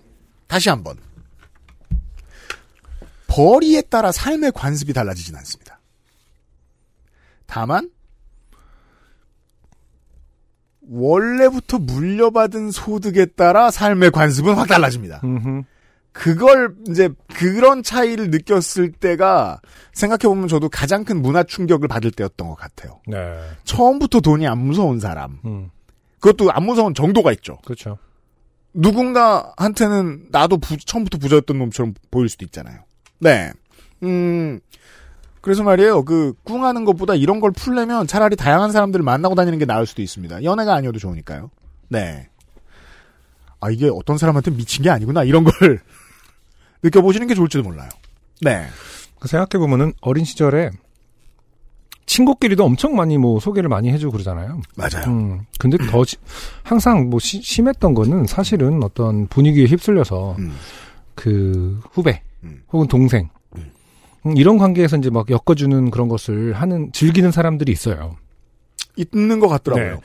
[0.47, 0.97] 다시 한 번.
[3.27, 5.79] 벌이에 따라 삶의 관습이 달라지진 않습니다.
[7.45, 7.89] 다만,
[10.89, 15.21] 원래부터 물려받은 소득에 따라 삶의 관습은 확 달라집니다.
[15.23, 15.63] 음흠.
[16.13, 19.61] 그걸 이제 그런 차이를 느꼈을 때가
[19.93, 22.99] 생각해 보면 저도 가장 큰 문화 충격을 받을 때였던 것 같아요.
[23.07, 23.39] 네.
[23.63, 25.39] 처음부터 돈이 안 무서운 사람.
[25.45, 25.69] 음.
[26.19, 27.57] 그것도 안 무서운 정도가 있죠.
[27.63, 27.97] 그렇죠.
[28.73, 32.81] 누군가한테는 나도 부- 처음부터 부자였던 놈처럼 보일 수도 있잖아요.
[33.19, 33.51] 네.
[34.03, 34.59] 음,
[35.41, 36.03] 그래서 말이에요.
[36.05, 40.43] 그, 꿍하는 것보다 이런 걸 풀려면 차라리 다양한 사람들을 만나고 다니는 게 나을 수도 있습니다.
[40.43, 41.49] 연애가 아니어도 좋으니까요.
[41.89, 42.29] 네.
[43.59, 45.23] 아, 이게 어떤 사람한테 미친 게 아니구나.
[45.23, 45.79] 이런 걸
[46.83, 47.89] 느껴보시는 게 좋을지도 몰라요.
[48.41, 48.65] 네.
[49.19, 50.71] 그 생각해 보면은 어린 시절에
[52.05, 54.61] 친구끼리도 엄청 많이 뭐 소개를 많이 해주고 그러잖아요.
[54.75, 55.05] 맞아요.
[55.07, 55.41] 음.
[55.59, 56.17] 근데 더 시-
[56.63, 60.53] 항상 뭐 시- 심했던 거는 사실은 어떤 분위기에 휩쓸려서 음.
[61.15, 62.63] 그 후배 음.
[62.73, 63.71] 혹은 동생 음.
[64.25, 68.17] 음, 이런 관계에서 이제 막 엮어주는 그런 것을 하는 즐기는 사람들이 있어요.
[68.97, 69.95] 있는 것 같더라고요.
[69.95, 70.01] 네.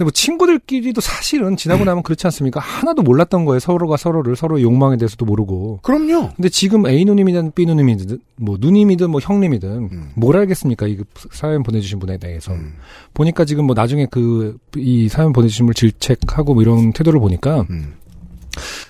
[0.00, 2.58] 근데 뭐 친구들끼리도 사실은 지나고 나면 그렇지 않습니까?
[2.58, 3.60] 하나도 몰랐던 거예요.
[3.60, 5.80] 서로가 서로를 서로의 욕망에 대해서도 모르고.
[5.82, 6.30] 그럼요.
[6.36, 10.10] 근데 지금 A 누님이든 B 누님이든 뭐 누님이든 뭐 형님이든 음.
[10.14, 10.86] 뭘 알겠습니까?
[10.86, 10.96] 이
[11.32, 12.76] 사연 보내주신 분에 대해서 음.
[13.12, 17.92] 보니까 지금 뭐 나중에 그 이 사연 보내주신 분 질책하고 뭐 이런 태도를 보니까 음.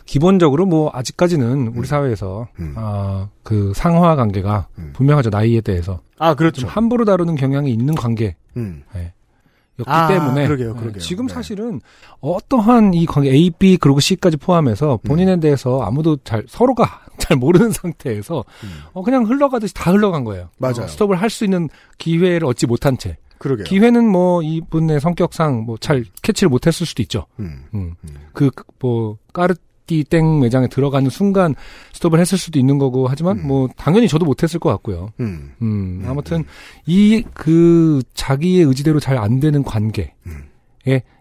[0.07, 2.75] 기본적으로 뭐 아직까지는 우리 사회에서 음.
[2.77, 4.93] 아 그 상하 관계가 음.
[4.95, 6.69] 분명하죠 나이에 대해서 아, 좀 그렇죠.
[6.69, 8.37] 함부로 다루는 경향이 있는 관계.
[8.57, 8.85] 음.
[9.81, 11.01] 였기 아, 때문에 그러게요, 네, 그러게요.
[11.01, 11.35] 지금 네.
[11.35, 11.81] 사실은
[12.21, 15.41] 어떠한 이 관계 A, B 그리고 C까지 포함해서 본인에 음.
[15.41, 18.69] 대해서 아무도 잘 서로가 잘 모르는 상태에서 음.
[18.93, 20.49] 어, 그냥 흘러가듯이 다 흘러간 거예요.
[20.59, 20.83] 맞아요.
[20.85, 21.69] 어, 스톱을 할 수 있는
[21.99, 23.17] 기회를 얻지 못한 채.
[23.39, 23.65] 그러게요.
[23.65, 27.27] 기회는 뭐 이분의 성격상 뭐 잘 캐치를 못했을 수도 있죠.
[27.39, 27.65] 음.
[27.75, 27.95] 음.
[28.05, 28.15] 음.
[28.35, 29.55] 그뭐 까르
[29.91, 31.55] 띠 땡 매장에 들어가는 순간
[31.95, 33.47] 스톱을 했을 수도 있는 거고 하지만 음.
[33.49, 35.11] 뭐 당연히 저도 못했을 것 같고요.
[35.19, 35.53] 음.
[35.63, 36.45] 음, 음, 아무튼
[36.87, 40.45] 이 그 자기의 의지대로 잘 안 되는 관계에 음.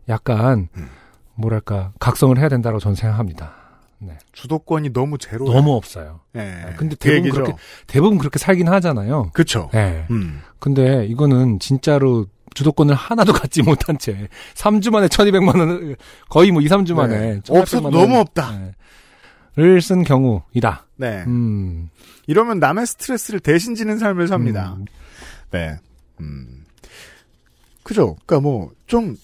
[0.08, 0.88] 약간 음.
[1.36, 3.54] 뭐랄까 각성을 해야 된다고 저는 생각합니다.
[4.02, 4.18] 네.
[4.32, 5.46] 주도권이 너무 제로.
[5.52, 6.22] 너무 없어요.
[6.36, 6.74] 예.
[6.78, 7.34] 근데 그 대부분 얘기죠.
[7.34, 7.54] 그렇게
[7.88, 9.32] 대부분 그렇게 살긴 하잖아요.
[9.34, 9.70] 그쵸.
[9.74, 10.06] 예.
[10.12, 10.40] 음.
[10.60, 15.96] 근데 이거는 진짜로 주도권을 하나도 갖지 못한 채 3주 만에 1200만 원을
[16.30, 17.42] 거의 뭐 2, 3주 만에 네.
[17.50, 18.74] 없어도 너무 없다.
[19.56, 20.86] 를쓴 경우이다.
[20.96, 21.24] 네.
[21.28, 21.90] 음.
[22.28, 24.76] 이러면 남의 스트레스를 대신 지는 삶을 삽니다.
[24.78, 24.86] 음.
[25.52, 25.78] 네.
[26.22, 26.66] 음.
[27.84, 28.16] 그죠.
[28.26, 29.18] 그니까 뭐, 좀,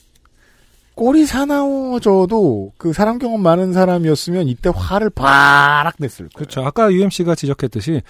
[0.95, 6.35] 꼴이 사나워져도 그 사람 경험 많은 사람이었으면 이때 화를 바락 냈을 거예요.
[6.35, 6.65] 그렇죠.
[6.65, 8.01] 아까 UMC가 지적했듯이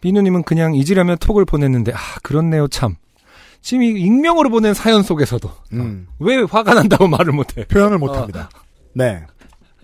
[0.00, 2.96] 비누님은 그냥 잊으려면 톡을 보냈는데 아 그렇네요 참.
[3.60, 6.06] 지금 이 익명으로 보낸 사연 속에서도 음.
[6.08, 7.64] 어, 왜 화가 난다고 말을 못해.
[7.66, 8.48] 표현을 못 합니다.
[8.94, 9.24] 네.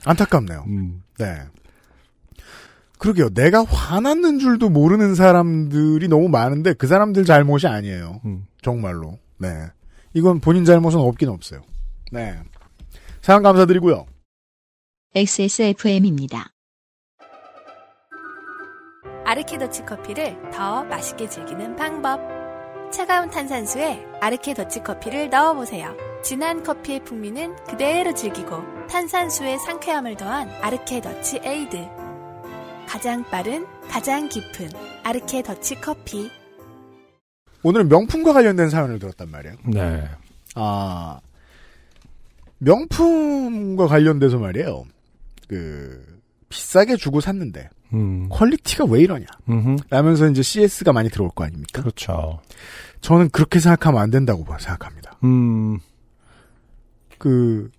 [0.05, 0.65] 안타깝네요.
[0.69, 1.03] 음.
[1.19, 1.41] 네.
[2.99, 3.31] 그러게요.
[3.31, 8.21] 내가 화났는 줄도 모르는 사람들이 너무 많은데 그 사람들 잘못이 아니에요.
[8.25, 8.47] 음.
[8.63, 9.19] 정말로.
[9.39, 9.49] 네.
[10.15, 11.61] 이건 본인 잘못은 없긴 없어요.
[12.13, 12.39] 네.
[13.21, 14.07] 사연 감사드리고요.
[15.15, 16.51] XSFM입니다.
[19.27, 22.44] 아르케 더치 커피를 더 맛있게 즐기는 방법.
[22.95, 25.97] 차가운 탄산수에 아르케 더치 커피를 넣어보세요.
[26.23, 31.77] 진한 커피의 풍미는 그대로 즐기고 탄산수의 상쾌함을 더한 아르케 더치 에이드.
[32.87, 34.69] 가장 빠른, 가장 깊은
[35.03, 36.31] 아르케 더치 커피.
[37.65, 39.57] 오늘은 명품과 관련된 사연을 들었단 말이에요.
[39.67, 40.09] 네.
[40.55, 41.19] 아,
[42.59, 44.85] 명품과 관련돼서 말이에요.
[45.49, 48.29] 그, 비싸게 주고 샀는데, 음.
[48.31, 49.27] quality가 왜 이러냐.
[49.49, 49.77] 음흠.
[49.91, 51.81] 라면서 이제 CS가 많이 들어올 거 아닙니까?
[51.81, 52.41] 그렇죠.
[53.01, 55.19] 저는 그렇게 생각하면 안 된다고 봐- 생각합니다.
[55.25, 55.79] 음.
[57.19, 57.71] 그,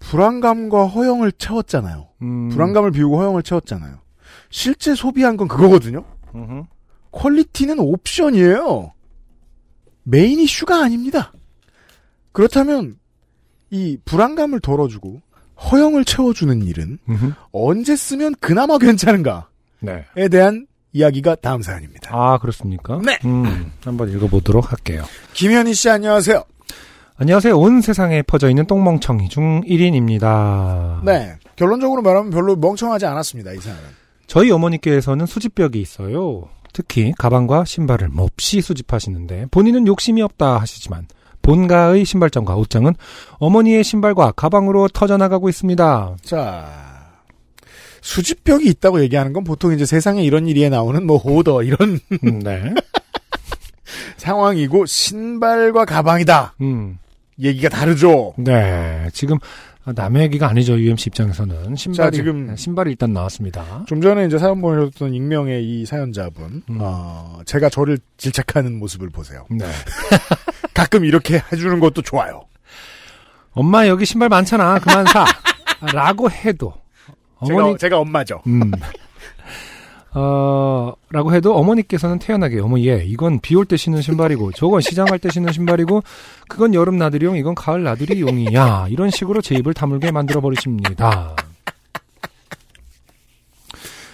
[0.00, 2.08] 불안감과 허영을 채웠잖아요.
[2.22, 2.48] 음.
[2.50, 3.98] 불안감을 비우고 허영을 채웠잖아요.
[4.50, 6.04] 실제 소비한 건 그거거든요?
[6.34, 6.64] 음흠.
[7.10, 8.92] quality는 옵션이에요.
[10.04, 11.32] 메인 이슈가 아닙니다.
[12.32, 12.98] 그렇다면,
[13.70, 15.20] 이 불안감을 덜어주고,
[15.70, 17.32] 허영을 채워주는 일은 음흠.
[17.52, 19.42] 언제 쓰면 그나마 괜찮은가에
[19.80, 20.04] 네.
[20.30, 22.10] 대한 이야기가 다음 사연입니다.
[22.12, 23.00] 아, 그렇습니까?
[23.04, 23.18] 네.
[23.24, 25.04] 음, 한번 읽어보도록 할게요.
[25.34, 26.42] 김현희 씨 안녕하세요.
[27.16, 27.58] 안녕하세요.
[27.58, 31.02] 온 세상에 퍼져 있는 똥멍청이 중 1인입니다.
[31.04, 31.34] 네.
[31.56, 33.82] 결론적으로 말하면 별로 멍청하지 않았습니다, 이 사연은.
[34.28, 36.48] 저희 어머니께서는 수집벽이 있어요.
[36.72, 41.08] 특히 가방과 신발을 몹시 수집하시는데 본인은 욕심이 없다 하시지만
[41.48, 42.94] 본가의 신발장과 옷장은
[43.38, 46.16] 어머니의 신발과 가방으로 터져나가고 있습니다.
[46.22, 47.14] 자,
[48.02, 52.74] 수집벽이 있다고 얘기하는 건 보통 이제 세상에 이런 일에 나오는 뭐 호더 이런 음, 네.
[54.18, 56.54] 상황이고 신발과 가방이다.
[56.60, 56.98] 음,
[57.40, 58.34] 얘기가 다르죠.
[58.36, 59.08] 네.
[59.14, 59.38] 지금
[59.86, 60.78] 남의 얘기가 아니죠.
[60.78, 63.84] UMC 입장에서는 신발이 지금- 신발이 일단 나왔습니다.
[63.86, 66.78] 좀 전에 이제 사연 보내줬던 익명의 이 사연자분, 음.
[66.78, 69.46] 어, 제가 저를 질책하는 모습을 보세요.
[69.48, 69.64] 네.
[70.78, 72.42] 가끔 이렇게 해주는 것도 좋아요.
[73.52, 74.78] 엄마 여기 신발 많잖아.
[74.78, 75.24] 그만 사.
[75.92, 76.72] 라고 해도
[77.36, 78.40] 어머니 제가, 제가 엄마죠.
[78.46, 78.70] 음.
[80.12, 85.04] 어, 라고 해도 어머니께서는 태연하게, 어머, 얘, 이건 비 올 때 신는 신발이고, 저건 시장
[85.06, 86.02] 갈 때 신는 신발이고,
[86.48, 88.86] 그건 여름 나들이용, 이건 가을 나들이용이야.
[88.88, 91.36] 이런 식으로 제 입을 다물게 만들어 버리십니다.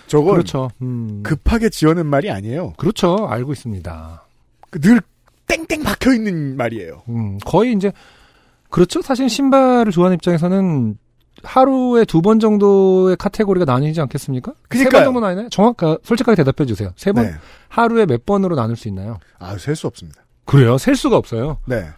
[0.09, 0.71] 저건 그렇죠.
[0.83, 1.23] 음.
[1.23, 2.73] 급하게 지어낸 말이 아니에요.
[2.77, 3.27] 그렇죠.
[3.29, 4.27] 알고 있습니다.
[4.71, 5.01] 그늘
[5.47, 7.03] 땡땡 박혀 있는 말이에요.
[7.09, 7.93] 음, 거의 이제,
[8.71, 9.03] 그렇죠.
[9.03, 10.97] 사실 신발을 좋아하는 입장에서는
[11.43, 14.53] 하루에 두 번 정도의 카테고리가 나뉘지 않겠습니까?
[14.73, 15.05] 세 번.
[15.05, 15.49] 정도 나뉘나요?
[15.51, 16.93] 정확, 솔직하게 대답해 주세요.
[16.97, 17.27] 세 번?
[17.27, 17.35] 네.
[17.69, 19.19] 하루에 몇 번으로 나눌 수 있나요?
[19.39, 20.23] 아, 셀 수 없습니다.
[20.45, 20.79] 그래요?
[20.79, 21.59] 셀 수가 없어요.
[21.67, 21.89] 네.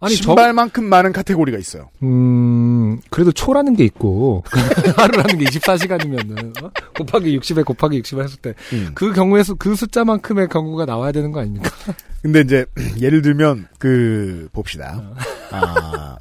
[0.00, 1.88] 아니, 저, 신발만큼 많은 카테고리가 있어요.
[2.02, 4.44] 음, 그래도 초라는 게 있고,
[4.96, 6.70] 하루라는 게 24시간이면은, 어?
[6.96, 8.90] 곱하기 60에 곱하기 60을 했을 때, 음.
[8.94, 11.70] 그 경우에서 그 숫자만큼의 경우가 나와야 되는 거 아닙니까?
[12.22, 12.66] 근데 이제
[13.00, 15.02] 예를 들면 그 봅시다.
[15.50, 16.16] 아,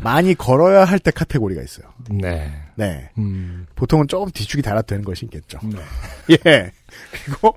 [0.00, 1.86] 많이 걸어야 할 때 카테고리가 있어요.
[2.10, 2.50] 네.
[2.76, 3.10] 네.
[3.18, 5.58] 음, 보통은 조금 뒤축이 달아도 되는 것이 있겠죠.
[5.62, 5.78] 네.
[6.46, 6.72] 예.
[7.24, 7.54] 그리고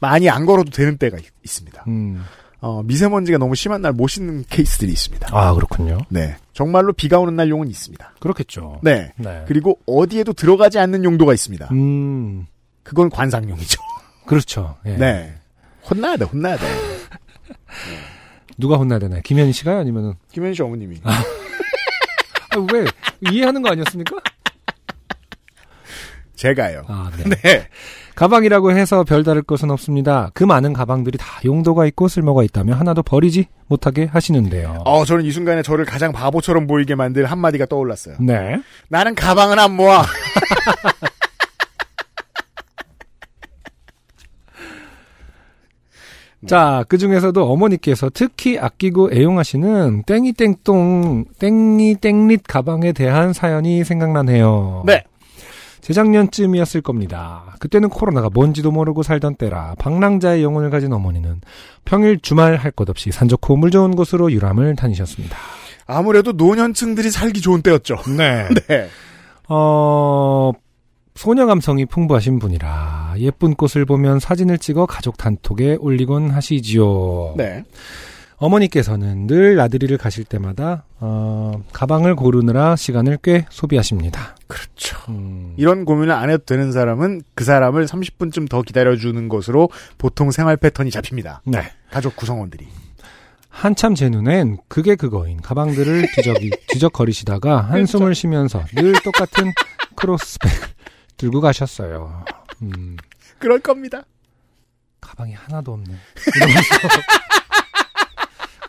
[0.00, 2.24] 많이 안 걸어도 되는 때가 있, 습니다 음.
[2.64, 5.28] 어, 미세먼지가 너무 심한 날못 신는 케이스들이 있습니다.
[5.32, 5.98] 아, 그렇군요.
[6.08, 6.34] 네.
[6.54, 8.14] 정말로 비가 오는 날 용은 있습니다.
[8.20, 8.80] 그렇겠죠.
[8.82, 9.12] 네.
[9.16, 9.44] 네.
[9.46, 11.68] 그리고 어디에도 들어가지 않는 용도가 있습니다.
[11.72, 12.46] 음,
[12.82, 13.82] 그건 관상용이죠.
[14.26, 14.78] 그렇죠.
[14.86, 14.96] 예.
[14.96, 15.34] 네.
[15.90, 16.66] 혼나야 돼, 혼나야 돼.
[18.56, 19.20] 누가 혼나야 되나요?
[19.22, 19.80] 김현희 씨가요?
[19.80, 21.00] 아니면은, 김현희 씨 어머님이.
[21.04, 21.22] 아,
[22.72, 22.86] 왜?
[23.30, 24.16] 이해하는 거 아니었습니까?
[26.34, 26.86] 제가요.
[26.88, 27.24] 아, 네.
[27.42, 27.68] 네.
[28.14, 30.30] 가방이라고 해서 별다를 것은 없습니다.
[30.34, 34.82] 그 많은 가방들이 다 용도가 있고 쓸모가 있다면 하나도 버리지 못하게 하시는데요.
[34.84, 38.16] 어, 저는 이 순간에 저를 가장 바보처럼 보이게 만들 한마디가 떠올랐어요.
[38.20, 38.60] 네.
[38.88, 40.04] 나는 가방은 안 모아.
[46.46, 54.82] 자, 그 중에서도 어머니께서 특히 아끼고 애용하시는 땡이땡똥, 땡이땡릿 가방에 대한 사연이 생각나네요.
[54.86, 55.04] 네.
[55.84, 57.54] 재작년쯤이었을 겁니다.
[57.60, 61.42] 그때는 코로나가 뭔지도 모르고 살던 때라 방랑자의 영혼을 가진 어머니는
[61.84, 65.36] 평일 주말 할 것 없이 산 좋고 물 좋은 곳으로 유람을 다니셨습니다.
[65.86, 67.96] 아무래도 노년층들이 살기 좋은 때였죠.
[68.16, 68.48] 네.
[68.66, 68.88] 네.
[69.48, 70.50] 어,
[71.14, 77.34] 소녀 감성이 풍부하신 분이라 예쁜 꽃을 보면 사진을 찍어 가족 단톡에 올리곤 하시지요.
[77.36, 77.62] 네.
[78.44, 84.36] 어머니께서는 늘 나들이를 가실 때마다 어, 가방을 고르느라 시간을 꽤 소비하십니다.
[84.48, 84.98] 그렇죠.
[85.08, 90.58] 음, 이런 고민을 안 해도 되는 사람은 그 사람을 30분쯤 더 기다려주는 것으로 보통 생활
[90.58, 91.40] 패턴이 잡힙니다.
[91.46, 91.62] 네.
[91.90, 92.68] 가족 구성원들이.
[93.48, 99.52] 한참 제 눈엔 그게 그거인 가방들을 뒤적이, 뒤적거리시다가 한숨을 쉬면서 늘 똑같은
[99.96, 100.68] 크로스백을
[101.16, 102.24] 들고 가셨어요.
[102.60, 102.96] 음,
[103.38, 104.02] 그럴 겁니다.
[105.00, 105.94] 가방이 하나도 없네.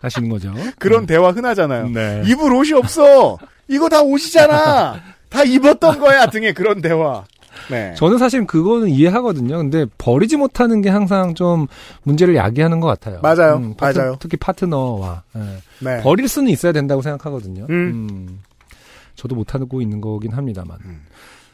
[0.06, 0.52] 가시는 거죠.
[0.78, 1.88] 그런 대화 흔하잖아요.
[1.88, 2.22] 네.
[2.26, 3.38] 입을 옷이 없어.
[3.68, 5.00] 이거 다 옷이잖아.
[5.28, 7.24] 다 입었던 거야 등의 그런 대화.
[7.70, 7.94] 네.
[7.96, 9.56] 저는 사실 그거는 이해하거든요.
[9.58, 11.66] 근데 버리지 못하는 게 항상 좀
[12.04, 13.18] 문제를 야기하는 것 같아요.
[13.22, 13.74] 맞아요.
[13.76, 14.16] 파트- 맞아요.
[14.20, 15.40] 특히 파트너와 예.
[15.80, 16.00] 네.
[16.02, 17.66] 버릴 수는 있어야 된다고 생각하거든요.
[17.70, 18.08] 음.
[18.10, 18.40] 음.
[19.16, 20.78] 저도 못하고 있는 거긴 합니다만.
[20.84, 21.00] 음.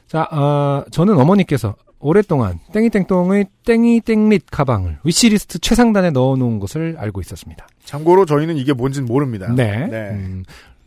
[0.08, 7.66] 자, 아, 저는 어머니께서 오랫동안 땡이땡똥의 땡이땡릿 가방을 위시리스트 최상단에 넣어놓은 것을 알고 있었습니다.
[7.84, 9.52] 참고로 저희는 이게 뭔진 모릅니다.
[9.54, 9.86] 네.
[9.86, 10.10] 네.
[10.10, 10.42] 음,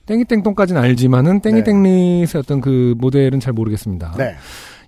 [0.05, 4.13] 땡이땡똥까지는 알지만은 땡이땡릿의 어떤 그 모델은 잘 모르겠습니다.
[4.17, 4.35] 네.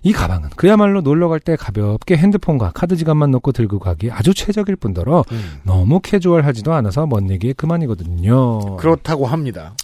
[0.04, 4.76] 이 가방은 그야말로 놀러 갈 때 가볍게 핸드폰과 카드 지갑만 넣고 들고 가기 아주 최적일
[4.76, 5.60] 뿐더러 음.
[5.64, 8.76] 너무 캐주얼하지도 않아서 먼 얘기에 그만이거든요.
[8.76, 9.74] 그렇다고 합니다.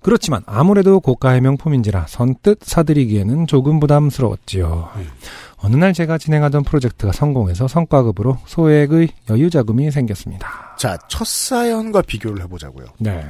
[0.00, 4.88] 그렇지만 아무래도 고가의 명품인지라 선뜻 사드리기에는 조금 부담스러웠지요.
[5.60, 10.76] 어느 날 제가 진행하던 프로젝트가 성공해서 성과급으로 소액의 여유 자금이 생겼습니다.
[10.78, 12.86] 자, 첫 사연과 비교를 해보자고요.
[12.98, 13.24] 네.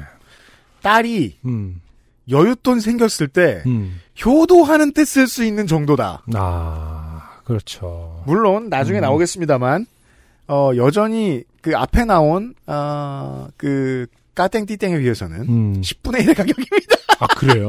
[0.82, 1.80] 딸이 음.
[2.28, 4.00] 여윳돈 생겼을 때 음.
[4.24, 6.22] 효도하는 때 쓸 수 있는 정도다.
[6.34, 8.22] 아, 그렇죠.
[8.26, 9.02] 물론 나중에 음.
[9.02, 9.86] 나오겠습니다만
[10.48, 15.80] 어, 여전히 그 앞에 나온 어, 그 까땡띠땡에 비해서는 음.
[15.80, 16.96] 10분의 1의 가격입니다.
[17.20, 17.66] 아, 그래요?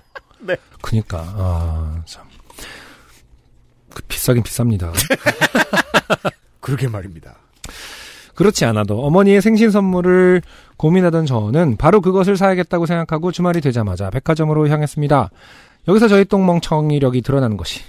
[0.40, 0.56] 네.
[0.82, 2.24] 그니까, 아, 참.
[3.94, 4.92] 그 비싸긴 비쌉니다.
[6.60, 7.36] 그러게 말입니다.
[8.34, 10.42] 그렇지 않아도 어머니의 생신 선물을
[10.76, 15.30] 고민하던 저는 바로 그것을 사야겠다고 생각하고 주말이 되자마자 백화점으로 향했습니다.
[15.88, 17.80] 여기서 저희 똥멍청이력이 드러나는 것이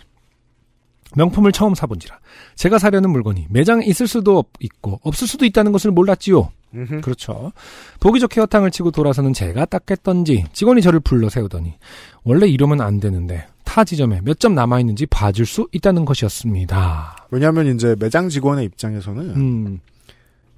[1.16, 2.18] 명품을 처음 사본지라
[2.56, 6.50] 제가 사려는 물건이 매장에 있을 수도 없- 있고 없을 수도 있다는 것을 몰랐지요.
[6.74, 7.02] 음흠.
[7.02, 7.52] 그렇죠.
[8.00, 11.76] 보기 좋게 허탕을 치고 돌아서는 제가 닦겠던지 직원이 저를 불러 세우더니
[12.24, 17.16] 원래 이러면 안 되는데 타 지점에 몇 점 남아 있는지 봐줄 수 있다는 것이었습니다.
[17.32, 19.80] 왜냐하면 이제 매장 직원의 입장에서는 음,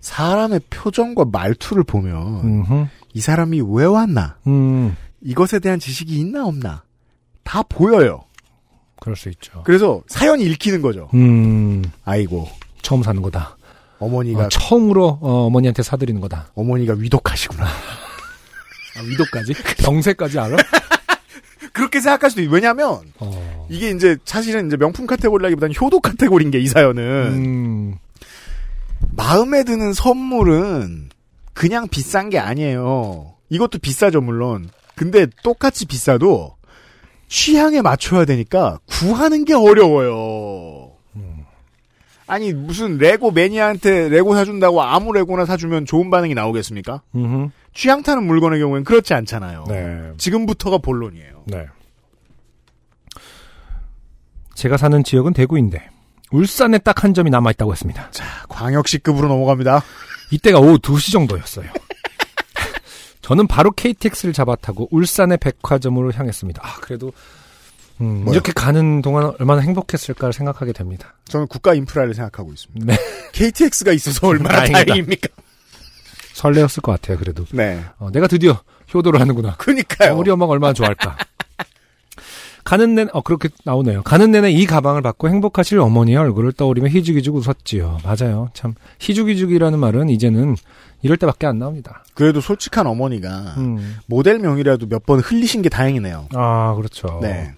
[0.01, 2.13] 사람의 표정과 말투를 보면
[2.43, 6.83] 음흠, 이 사람이 왜 왔나 음, 이것에 대한 지식이 있나 없나
[7.43, 8.25] 다 보여요.
[8.99, 9.63] 그럴 수 있죠.
[9.63, 11.09] 그래서 사연이 읽히는 거죠.
[11.13, 12.49] 음, 아이고
[12.81, 13.55] 처음 사는 거다.
[13.99, 16.47] 어머니가 어, 처음으로 어, 머니한테 사드리는 거다.
[16.53, 17.63] 어머니가 위독하시구나.
[17.65, 19.53] 아, 위도까지?
[19.83, 20.57] 병세까지 알아?
[21.75, 22.47] 그렇게 생각할 수도 있.
[22.47, 23.67] 왜냐하면 어.
[23.69, 27.95] 이게 이제 사실은 이제 명품 카테고리라기보다는 효도 카테고리인 게 이 사연은 음,
[29.15, 31.09] 마음에 드는 선물은
[31.53, 33.33] 그냥 비싼 게 아니에요.
[33.49, 34.69] 이것도 비싸죠 물론.
[34.95, 36.55] 근데 똑같이 비싸도
[37.27, 40.91] 취향에 맞춰야 되니까 구하는 게 어려워요.
[42.27, 47.03] 아니 무슨 레고 매니아한테 레고 사준다고 아무 레고나 사주면 좋은 반응이 나오겠습니까?
[47.13, 47.49] 음흠.
[47.75, 49.65] 취향 타는 물건의 경우엔 그렇지 않잖아요.
[49.67, 50.13] 네.
[50.17, 51.43] 지금부터가 본론이에요.
[51.45, 51.67] 네.
[54.55, 55.89] 제가 사는 지역은 대구인데
[56.31, 58.09] 울산에 딱 한 점이 남아 있다고 했습니다.
[58.11, 59.83] 자, 광역시급으로 넘어갑니다.
[60.31, 61.69] 이때가 오후 2시 정도였어요.
[63.21, 66.61] 저는 바로 KTX를 잡아 타고 울산의 백화점으로 향했습니다.
[66.65, 67.11] 아, 그래도
[68.01, 68.25] 음?
[68.29, 71.13] 이렇게 가는 동안 얼마나 행복했을까를 생각하게 됩니다.
[71.25, 72.85] 저는 국가 인프라를 생각하고 있습니다.
[72.85, 72.97] 네.
[73.33, 74.63] KTX가 있어서 얼마나.
[74.65, 75.27] 다행입니까?
[76.35, 77.45] 설레었을 것 같아요, 그래도.
[77.51, 77.81] 네.
[77.97, 78.59] 어, 내가 드디어
[78.93, 79.55] 효도를 하는구나.
[79.55, 80.13] 그니까요.
[80.13, 81.15] 어, 우리 엄마가 얼마나 좋아할까.
[82.65, 84.01] 가는 내내, 어, 그렇게 나오네요.
[84.03, 87.99] 가는 내내 이 가방을 받고 행복하실 어머니의 얼굴을 떠오르며 희죽희죽 웃었지요.
[88.03, 88.49] 맞아요.
[88.53, 90.55] 참, 희죽희죽이라는 말은 이제는
[91.03, 92.03] 이럴 때밖에 안 나옵니다.
[92.15, 93.97] 그래도 솔직한 어머니가 음.
[94.07, 96.29] 모델명이라도 몇 번 흘리신 게 다행이네요.
[96.33, 97.19] 아, 그렇죠.
[97.21, 97.53] 네.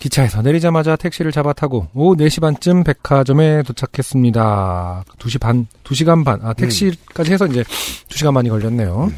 [0.00, 5.04] 기차에서 내리자마자 택시를 잡아 타고 오후 4시 반쯤 백화점에 도착했습니다.
[5.18, 6.40] 2시 반, 2시간 반.
[6.42, 7.62] 아, 택시까지 해서 이제
[8.08, 9.12] 2시간 반이 걸렸네요.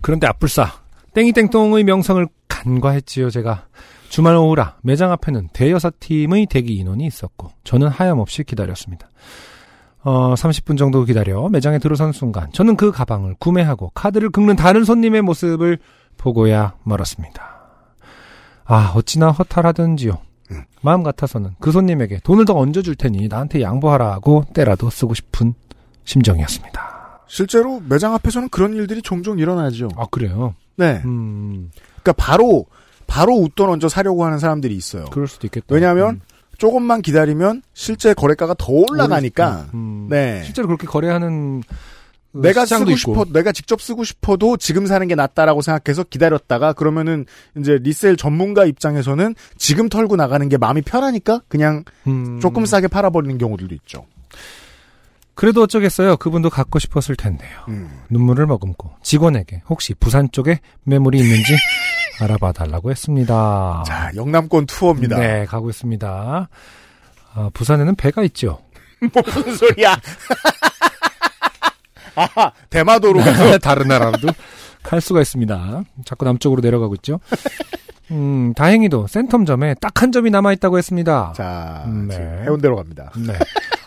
[0.00, 0.72] 그런데 앞불싸
[1.12, 3.66] 땡이땡똥의 명성을 간과했지요, 제가.
[4.08, 9.10] 주말 오후라 매장 앞에는 대여섯 팀의 대기 인원이 있었고 저는 하염없이 기다렸습니다.
[10.02, 15.20] 어, 30분 정도 기다려 매장에 들어선 순간 저는 그 가방을 구매하고 카드를 긁는 다른 손님의
[15.20, 15.78] 모습을
[16.16, 17.57] 보고야 말았습니다.
[18.68, 20.18] 아, 어찌나 허탈하던지요.
[20.80, 25.54] 마음 같아서는 그 손님에게 돈을 더 얹어줄 테니 나한테 양보하라고 때라도 쓰고 싶은
[26.04, 27.22] 심정이었습니다.
[27.26, 29.88] 실제로 매장 앞에서는 그런 일들이 종종 일어나죠.
[29.96, 30.54] 아, 그래요?
[30.76, 31.02] 네.
[31.04, 31.70] 음,
[32.02, 32.66] 그러니까 바로
[33.06, 35.06] 바로 웃돈 얹어 사려고 하는 사람들이 있어요.
[35.06, 35.66] 그럴 수도 있겠다.
[35.70, 36.20] 왜냐하면
[36.58, 39.66] 조금만 기다리면 실제 거래가가 더 올라가니까.
[39.74, 40.42] 음, 네.
[40.44, 41.74] 실제로 그렇게 거래하는 그
[42.32, 43.24] 내가 시장도 쓰고 있고.
[43.24, 47.24] 싶어, 내가 직접 쓰고 싶어도 지금 사는 게 낫다라고 생각해서 기다렸다가 그러면은
[47.56, 53.36] 이제 리셀 전문가 입장에서는 지금 털고 나가는 게 마음이 편하니까 그냥 음, 조금 싸게 팔아버리는
[53.38, 54.06] 경우들도 있죠.
[55.34, 56.16] 그래도 어쩌겠어요.
[56.16, 57.48] 그분도 갖고 싶었을 텐데요.
[57.68, 57.88] 음.
[58.10, 61.54] 눈물을 머금고 직원에게 혹시 부산 쪽에 매물이 있는지
[62.20, 63.84] 알아봐 달라고 했습니다.
[63.86, 65.16] 자, 영남권 투어입니다.
[65.16, 66.48] 네, 가고 있습니다.
[67.34, 68.58] 아, 부산에는 배가 있죠.
[69.14, 69.94] 무슨 소리야?
[72.18, 73.20] 아, 대마도로
[73.62, 74.28] 다른 나라로도
[74.82, 75.82] 갈 수가 있습니다.
[76.04, 77.20] 자꾸 남쪽으로 내려가고 있죠.
[78.10, 81.32] 음, 다행히도 센텀점에 딱 한 점이 남아있다고 했습니다.
[81.36, 82.14] 자, 네.
[82.14, 83.10] 지금 해운대로 갑니다.
[83.16, 83.34] 네.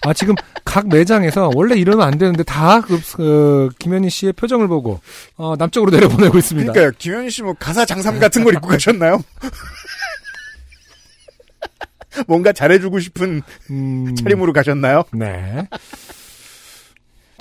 [0.04, 5.00] 아, 지금 각 매장에서 원래 이러면 안 되는데 다 그, 그 김현희 씨의 표정을 보고,
[5.38, 6.74] 어, 남쪽으로 내려보내고 있습니다.
[6.74, 9.22] 그러니까 김현희 씨 뭐 가사 장삼 같은 걸 입고 가셨나요?
[12.28, 15.04] 뭔가 잘해주고 싶은 음, 차림으로 가셨나요?
[15.14, 15.68] 네.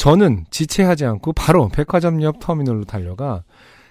[0.01, 3.43] 저는 지체하지 않고 바로 백화점 옆 터미널로 달려가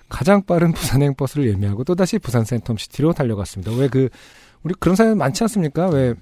[0.10, 3.72] 가장 빠른 부산행 버스를 예매하고 또다시 부산 센텀시티로 달려갔습니다.
[3.74, 4.10] 왜 그
[4.64, 5.88] 우리 그런 사연 많지 않습니까?
[5.89, 6.16] 왜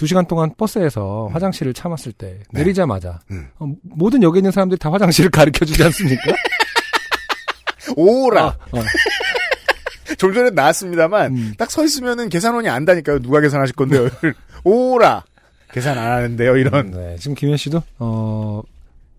[0.00, 2.60] 두 시간 동안 버스에서 화장실을 참았을 때 네.
[2.60, 3.48] 내리자마자 음.
[3.58, 6.22] 어, 모든 역에 있는 사람들이 다 화장실을 가르쳐 주지 않습니까?
[7.96, 8.46] 오라.
[8.46, 8.80] 어,
[10.16, 11.54] 좀 전에 나왔습니다만 음.
[11.58, 13.18] 딱서 있으면은 계산원이 안다니까요.
[13.18, 14.08] 누가 계산하실 건데요?
[14.64, 15.22] 오라.
[15.70, 16.56] 계산 안 하는데요.
[16.56, 16.92] 이런.
[16.92, 18.62] 네, 지금 김현 씨도 어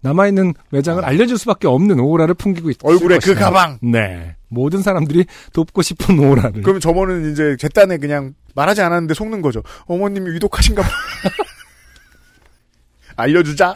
[0.01, 3.77] 남아있는 매장을 알려줄 수밖에 없는 오라를 풍기고 있 얼굴에 그 가방.
[3.81, 4.35] 네.
[4.47, 6.61] 모든 사람들이 돕고 싶은 오라를.
[6.61, 9.61] 그러면 저번은 이제 제 딴에 그냥 말하지 않았는데 속는 거죠.
[9.85, 10.89] 어머님이 위독하신가 봐.
[13.15, 13.75] 알려주자.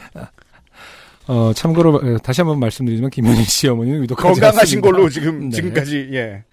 [1.28, 4.92] 어, 참고로, 어, 다시 한번 말씀드리지만, 김현희 씨 어머니는 위독하지 건강하신 않습니다.
[4.92, 5.56] 걸로 지금 네.
[5.56, 6.44] 지금까지 예.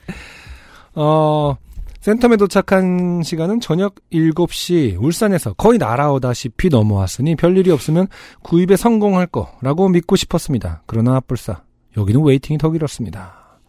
[0.95, 1.57] 어,
[2.03, 8.09] 센텀에 도착한 시간은 저녁 7시, 울산에서 거의 날아오다시피 넘어왔으니 별일이 없으면
[8.43, 10.83] 구입에 성공할 거라고 믿고 싶었습니다.
[10.87, 11.63] 그러나 불사,
[11.97, 13.61] 여기는 waiting이 더 길었습니다.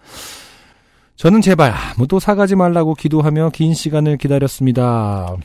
[1.16, 5.36] 저는 제발 아무도 사가지 말라고 기도하며 긴 시간을 기다렸습니다.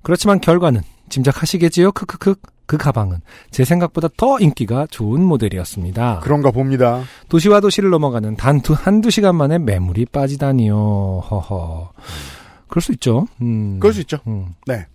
[0.00, 0.80] 그렇지만 결과는
[1.12, 1.92] 짐작하시겠지요?
[1.92, 2.34] 크크크.
[2.64, 3.18] 그 가방은
[3.50, 6.20] 제 생각보다 더 인기가 좋은 모델이었습니다.
[6.22, 7.02] 그런가 봅니다.
[7.28, 10.74] 도시와 도시를 넘어가는 단두 한두 시간 만에 매물이 빠지다니요.
[11.30, 11.92] 허허.
[12.68, 13.26] 그럴 수 있죠.
[13.42, 13.78] 음.
[13.78, 14.18] 그럴 수 있죠.
[14.26, 14.54] 음.
[14.66, 14.86] 네.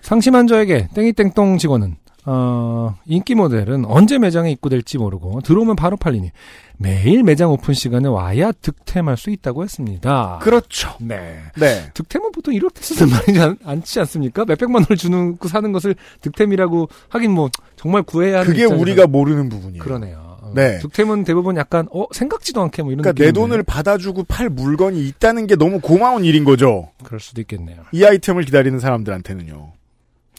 [0.00, 1.96] 상심한 저에게 땡이땡똥 직원은
[2.28, 6.32] 어, 인기 모델은 언제 매장에 입고될지 모르고 들어오면 바로 팔리니
[6.76, 10.40] 매일 매장 오픈 시간에 와야 득템할 수 있다고 했습니다.
[10.42, 10.90] 그렇죠.
[11.00, 11.38] 네.
[11.56, 11.90] 네.
[11.94, 14.44] 득템은 보통 이렇게 쓰는 말이지 않, 않지 않습니까?
[14.44, 19.06] 몇백만 원을 주는 그 사는 것을 득템이라고 하긴 뭐 정말 구해야 하는 그게 입장에서 우리가
[19.06, 19.82] 모르는 부분이에요.
[19.82, 20.38] 그러네요.
[20.42, 20.78] 어, 네.
[20.80, 23.32] 득템은 대부분 약간 어 생각지도 않게 뭐 이런 그러니까 내.
[23.32, 26.90] 돈을 받아주고 팔 물건이 있다는 게 너무 고마운 일인 거죠.
[27.04, 27.78] 그럴 수도 있겠네요.
[27.92, 29.75] 이 아이템을 기다리는 사람들한테는요.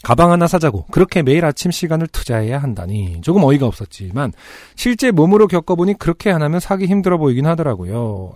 [0.02, 4.32] 가방 하나 사자고 그렇게 매일 아침 시간을 투자해야 한다니 조금 어이가 없었지만
[4.76, 8.32] 실제 몸으로 겪어보니 그렇게 안 하면 사기 힘들어 보이긴 하더라고요.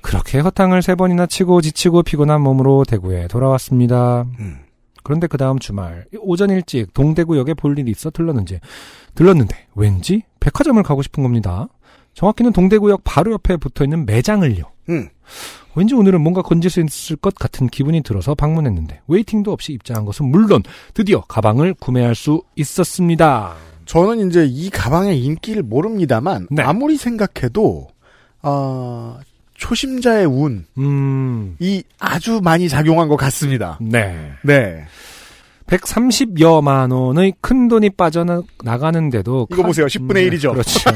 [0.00, 4.24] 그렇게 허탕을 세 번이나 치고 지치고 피곤한 몸으로 대구에 돌아왔습니다.
[4.38, 4.58] 음.
[5.02, 8.60] 그런데 그 다음 주말 오전 일찍 동대구역에 볼 일이 있어 들렀는지
[9.14, 11.68] 들렀는데 왠지 백화점을 가고 싶은 겁니다.
[12.14, 14.64] 정확히는 동대구역 바로 옆에 붙어 있는 매장을요.
[14.88, 15.08] 음.
[15.76, 20.26] 왠지 오늘은 뭔가 건질 수 있을 것 같은 기분이 들어서 방문했는데 웨이팅도 없이 입장한 것은
[20.26, 20.62] 물론
[20.94, 23.54] 드디어 가방을 구매할 수 있었습니다.
[23.84, 26.62] 저는 이제 이 가방의 인기를 모릅니다만 네.
[26.62, 27.88] 아무리 생각해도
[28.42, 29.18] 어,
[29.54, 31.56] 초심자의 운이 음,
[31.98, 33.78] 아주 많이 작용한 것 같습니다.
[33.80, 34.32] 네.
[34.42, 34.86] 네.
[35.66, 39.86] 130여만 원의 큰 돈이 빠져나가는데도 이거 보세요.
[39.86, 40.52] 10분의 1이죠.
[40.52, 40.90] 그렇죠.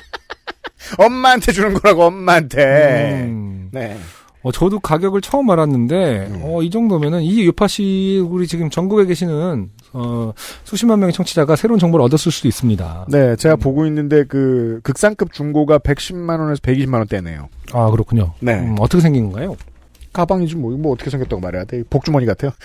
[0.98, 3.22] 엄마한테 주는 거라고 엄마한테.
[3.24, 3.55] 음.
[3.72, 3.96] 네.
[4.42, 6.40] 어, 저도 가격을 처음 알았는데, 음.
[6.44, 10.32] 어, 이 정도면은, 이 유파 씨, 우리 지금 전국에 계시는, 어,
[10.64, 13.06] 수십만 명의 청취자가 새로운 정보를 얻었을 수도 있습니다.
[13.08, 17.48] 네, 제가 보고 있는데 그 극상급 중고가 110만 원에서 120만 원대네요.
[17.72, 18.34] 아, 그렇군요.
[18.40, 18.60] 네.
[18.60, 19.56] 음, 어떻게 생긴 건가요?
[20.12, 21.82] 가방이지 뭐, 뭐 어떻게 생겼다고 말해야 돼?
[21.88, 22.50] 복주머니 같아요.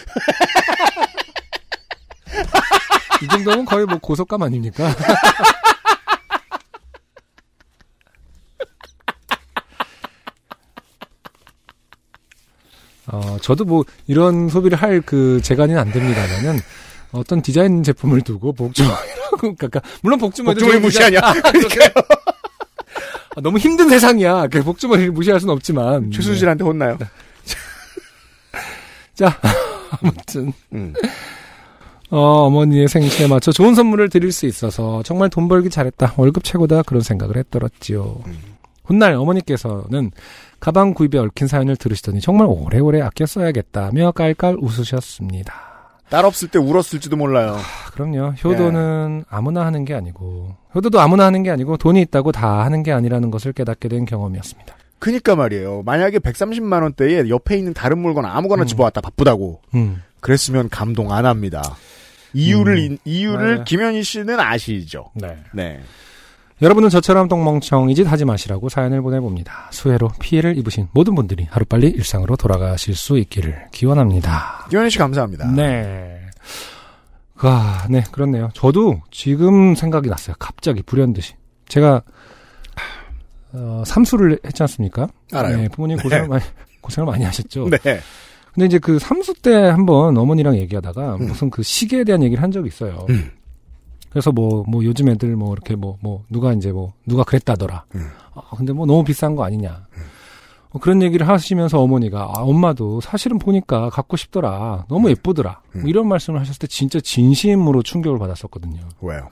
[3.24, 4.90] 이 정도면 거의 뭐 고속감 아닙니까?
[13.08, 16.60] 어, 저도 뭐 이런 소비를 할 그 재간이 안 됩니다면은
[17.12, 21.20] 어떤 디자인 제품을 두고 복주머니라고 그러니까 물론 복주머니 복주머니 무시하냐?
[21.42, 21.90] 그러니까요.
[23.36, 24.48] 아, 너무 힘든 세상이야.
[24.48, 26.98] 그 복주머니를 무시할 수는 없지만 최수진한테 혼나요.
[29.16, 29.38] 자
[30.02, 30.94] 아무튼 음.
[32.10, 36.14] 어, 어머니의 생신에 맞춰 좋은 선물을 드릴 수 있어서 정말 돈 벌기 잘했다.
[36.18, 36.84] 월급 최고다.
[36.84, 38.22] 그런 생각을 했더랬지요.
[38.84, 40.12] 훗날 어머니께서는
[40.62, 45.54] 가방 구입에 얽힌 사연을 들으시더니 정말 오래오래 아껴 써야겠다며 깔깔 웃으셨습니다.
[46.10, 47.56] 딸 없을 때 울었을지도 몰라요.
[47.58, 48.34] 아, 그럼요.
[48.44, 52.92] 효도는 아무나 하는 게 아니고 효도도 아무나 하는 게 아니고 돈이 있다고 다 하는 게
[52.92, 54.76] 아니라는 것을 깨닫게 된 경험이었습니다.
[55.00, 55.82] 그니까 말이에요.
[55.84, 58.68] 만약에 130만 원대에 옆에 있는 다른 물건 아무거나 음.
[58.68, 60.04] 집어왔다 바쁘다고 음.
[60.20, 61.64] 그랬으면 감동 안 합니다.
[62.34, 62.98] 이유를 음.
[63.04, 63.64] 이- 이유를 맞아요.
[63.64, 65.10] 김현희 씨는 아시죠?
[65.16, 65.38] 네.
[65.54, 65.80] 네.
[66.62, 69.70] 여러분은 저처럼 똥멍청이 짓 하지 마시라고 사연을 보내봅니다.
[69.72, 74.68] 수해로 피해를 입으신 모든 분들이 하루빨리 일상으로 돌아가실 수 있기를 기원합니다.
[74.70, 75.52] 김현희 씨 감사합니다.
[75.54, 76.22] 네.
[77.38, 78.50] 아, 네, 그렇네요.
[78.54, 80.36] 저도 지금 생각이 났어요.
[80.38, 81.34] 갑자기 불현듯이.
[81.68, 82.04] 제가,
[83.54, 85.08] 어, 삼수를 했지 않습니까?
[85.34, 85.58] 알아요.
[85.58, 86.44] 네, 부모님 고생을 많이,
[86.82, 87.70] 고생을 많이 하셨죠.
[87.70, 88.00] 네.
[88.54, 91.28] 근데 이제 그 삼수 때 한번 어머니랑 얘기하다가 음.
[91.28, 93.08] 무슨 그 시계에 대한 얘기를 한 적이 있어요.
[93.10, 93.32] 음.
[94.12, 97.86] 그래서 뭐, 뭐 요즘 애들 뭐 이렇게 뭐, 뭐, 누가 이제 뭐, 누가 그랬다더라.
[97.96, 98.08] 음.
[98.36, 99.88] 아, 근데 뭐 너무 비싼 거 아니냐.
[100.72, 104.86] 어, 그런 얘기를 하시면서 어머니가, 아, 엄마도 사실은 보니까 갖고 싶더라.
[104.90, 105.62] 너무 예쁘더라.
[105.74, 105.88] 뭐 음.
[105.88, 108.82] 이런 말씀을 하셨을 때 진짜 진심으로 충격을 받았었거든요.
[109.02, 109.30] 왜요?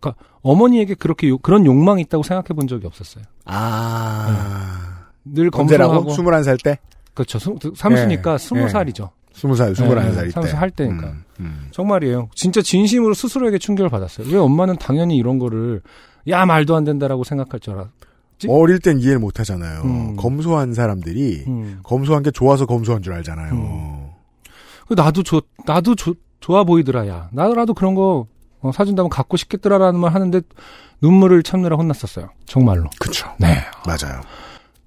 [0.00, 3.24] 그러니까 어머니에게 그렇게 요- 그런 욕망이 있다고 생각해 본 적이 없었어요.
[3.44, 5.06] 아.
[5.24, 6.04] 늘 언제라고?
[6.04, 6.78] 검소하고 21살 때?
[7.14, 7.38] 그렇죠.
[7.38, 8.68] 스- 삼수니까 예, 스무 예.
[8.68, 9.10] 살이죠.
[9.34, 10.30] 20살, 21살 네, 때.
[10.30, 11.06] 삼수 할 때니까.
[11.08, 11.68] 음, 음.
[11.72, 12.28] 정말이에요.
[12.34, 14.28] 진짜 진심으로 스스로에게 충격을 받았어요.
[14.30, 15.82] 왜 엄마는 당연히 이런 거를
[16.28, 17.88] 야 말도 안 된다라고 생각할 줄 알아.
[18.38, 19.82] 지- 어릴 땐 이해를 못 하잖아요.
[19.82, 20.16] 음.
[20.16, 21.80] 검소한 사람들이 음.
[21.82, 23.52] 검소한 게 좋아서 검소한 줄 알잖아요.
[23.54, 24.06] 음.
[24.88, 27.28] 그 나도 좋 나도 좋 좋아 보이더라 야.
[27.32, 28.26] 나라도 그런 거
[28.60, 30.40] 어, 사준다면 갖고 싶겠더라라는 말 하는데
[31.02, 32.28] 눈물을 참느라 혼났었어요.
[32.46, 32.88] 정말로.
[33.00, 33.28] 그쵸.
[33.38, 33.56] 네.
[33.86, 34.20] 맞아요.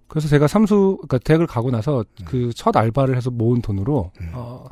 [0.07, 4.31] 그래서 제가 삼수, 그러니까 대학을 가고 나서 그 첫 알바를 해서 모은 돈으로, 음.
[4.33, 4.65] 어,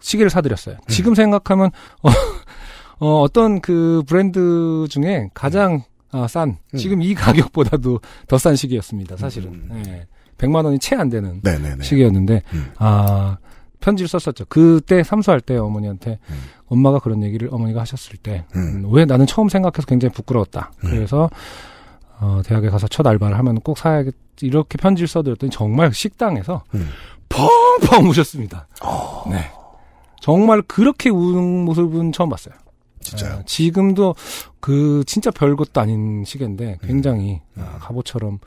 [0.00, 0.76] 시계를 사드렸어요.
[0.88, 1.70] 지금 생각하면,
[2.02, 2.08] 어,
[3.00, 6.76] 어, 떤그 브랜드 중에 가장 아, 싼, 음.
[6.78, 9.52] 지금 이 가격보다도 더 싼 시계였습니다, 사실은.
[9.70, 9.82] 음.
[9.88, 10.06] 예.
[10.38, 11.82] 100만 원이 채 안 되는 네네네.
[11.82, 12.70] 시계였는데, 음.
[12.78, 13.36] 아,
[13.80, 14.44] 편지를 썼었죠.
[14.48, 16.34] 그때 삼수할 때 어머니한테 음.
[16.66, 18.84] 엄마가 그런 얘기를 어머니가 하셨을 때, 음.
[18.84, 20.70] 음, 왜 나는 처음 생각해서 굉장히 부끄러웠다.
[20.84, 20.90] 음.
[20.90, 21.28] 그래서
[22.20, 26.88] 어, 대학에 가서 첫 알바를 하면 꼭 사야겠 이렇게 편지를 써드렸더니 정말 식당에서 음.
[27.28, 28.66] 펑펑 우셨습니다.
[28.82, 29.50] 어, 네.
[30.20, 32.54] 정말 그렇게 우는 모습은 처음 봤어요.
[33.00, 33.34] 진짜요.
[33.34, 34.14] 어, 지금도
[34.60, 36.86] 그 진짜 별것도 아닌 시계인데 음.
[36.86, 38.38] 굉장히 아, 갑옷처럼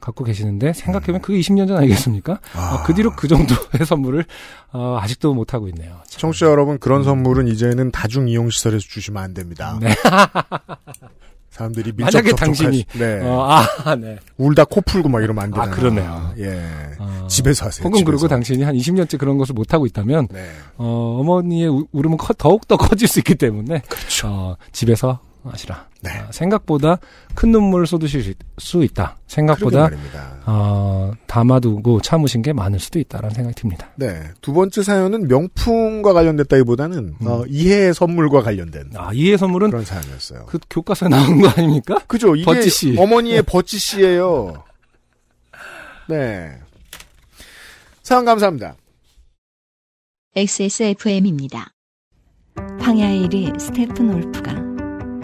[0.00, 2.40] 갖고 계시는데 생각해보면 그게 20년 전 아니겠습니까?
[2.54, 4.24] 아, 그 뒤로 그 정도의 선물을
[4.72, 5.98] 어, 아직도 못 하고 있네요.
[6.08, 6.20] 참.
[6.20, 9.78] 청취자 여러분, 그런 선물은 이제는 다중 이용 시설에서 주시면 안 됩니다.
[9.80, 9.94] 네.
[11.52, 13.20] 사람들이 밀접 만약에 당신이 수- 네.
[13.22, 13.46] 어,
[13.84, 14.16] 아, 네.
[14.38, 15.70] 울다 코 풀고 막 이러면 안 되잖아요.
[15.70, 16.34] 아, 그러네요.
[16.38, 16.62] 예.
[16.98, 17.84] 어, 집에서 하세요.
[17.86, 18.26] 혹은 그리고.
[18.26, 20.48] 당신이 한 20년째 그런 것을 못 하고 있다면 네.
[20.78, 24.28] 어, 어머니의 우- 울음은 커- 더욱 더 커질 수 있기 때문에 그렇죠.
[24.28, 25.88] 어, 집에서 하시라.
[26.02, 26.10] 네.
[26.10, 26.98] 아, 생각보다
[27.34, 29.16] 큰 눈물을 쏟으실 수, 있- 있다.
[29.26, 29.90] 생각보다.
[30.46, 33.88] 어, 담아두고 참으신 게 많을 수도 있다라는 생각이 듭니다.
[33.96, 34.22] 네.
[34.40, 37.26] 두 번째 사연은 명품과 관련됐다기보다는 음.
[37.26, 40.46] 어, 이해의 선물과 관련된 아, 이해 선물은 그런 사연이었어요.
[40.46, 41.98] 그 교과서에 나온 거 아닙니까?
[42.06, 42.34] 그죠?
[42.36, 42.96] 이게 버찌씨.
[42.98, 44.64] 어머니의 버찌씨예요.
[46.08, 46.52] 네.
[48.02, 48.76] 사연 감사합니다.
[50.34, 51.72] XSFM입니다.
[52.80, 54.71] 황야의 1위 스테픈 올프가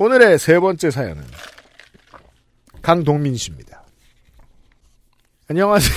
[0.00, 1.22] 오늘의 세 번째 사연은
[2.80, 3.84] 강동민 씨입니다.
[5.50, 5.94] 안녕하세요.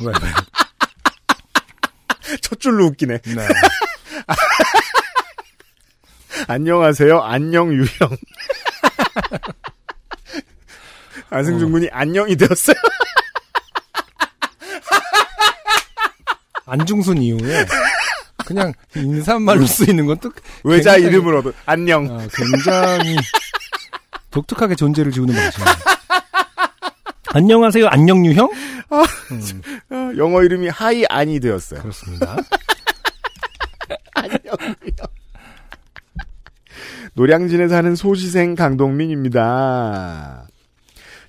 [0.00, 0.12] 왜, 왜?
[2.40, 3.18] 첫 줄로 웃기네.
[3.18, 3.34] 네.
[6.48, 7.20] 안녕하세요.
[7.20, 7.88] 안녕 유형.
[11.28, 12.76] 안승준 군이 안녕이 되었어요.
[16.64, 17.66] 안중순 이후에
[18.46, 20.30] 그냥 인사말로 쓰이는 것도
[20.64, 22.04] 외자 굉장히- 이름을 얻은 안녕.
[22.10, 23.16] 어, 굉장히
[24.30, 25.60] 독특하게 존재를 지우는 방식.
[27.32, 28.48] 안녕하세요, 안녕 유형?
[28.92, 31.80] 음, 어, 영어 이름이 하이 안이 되었어요.
[31.80, 32.36] 그렇습니다.
[34.14, 34.38] 안녕
[34.84, 35.06] 유형.
[37.14, 40.46] 노량진에 사는 소시생 강동민입니다.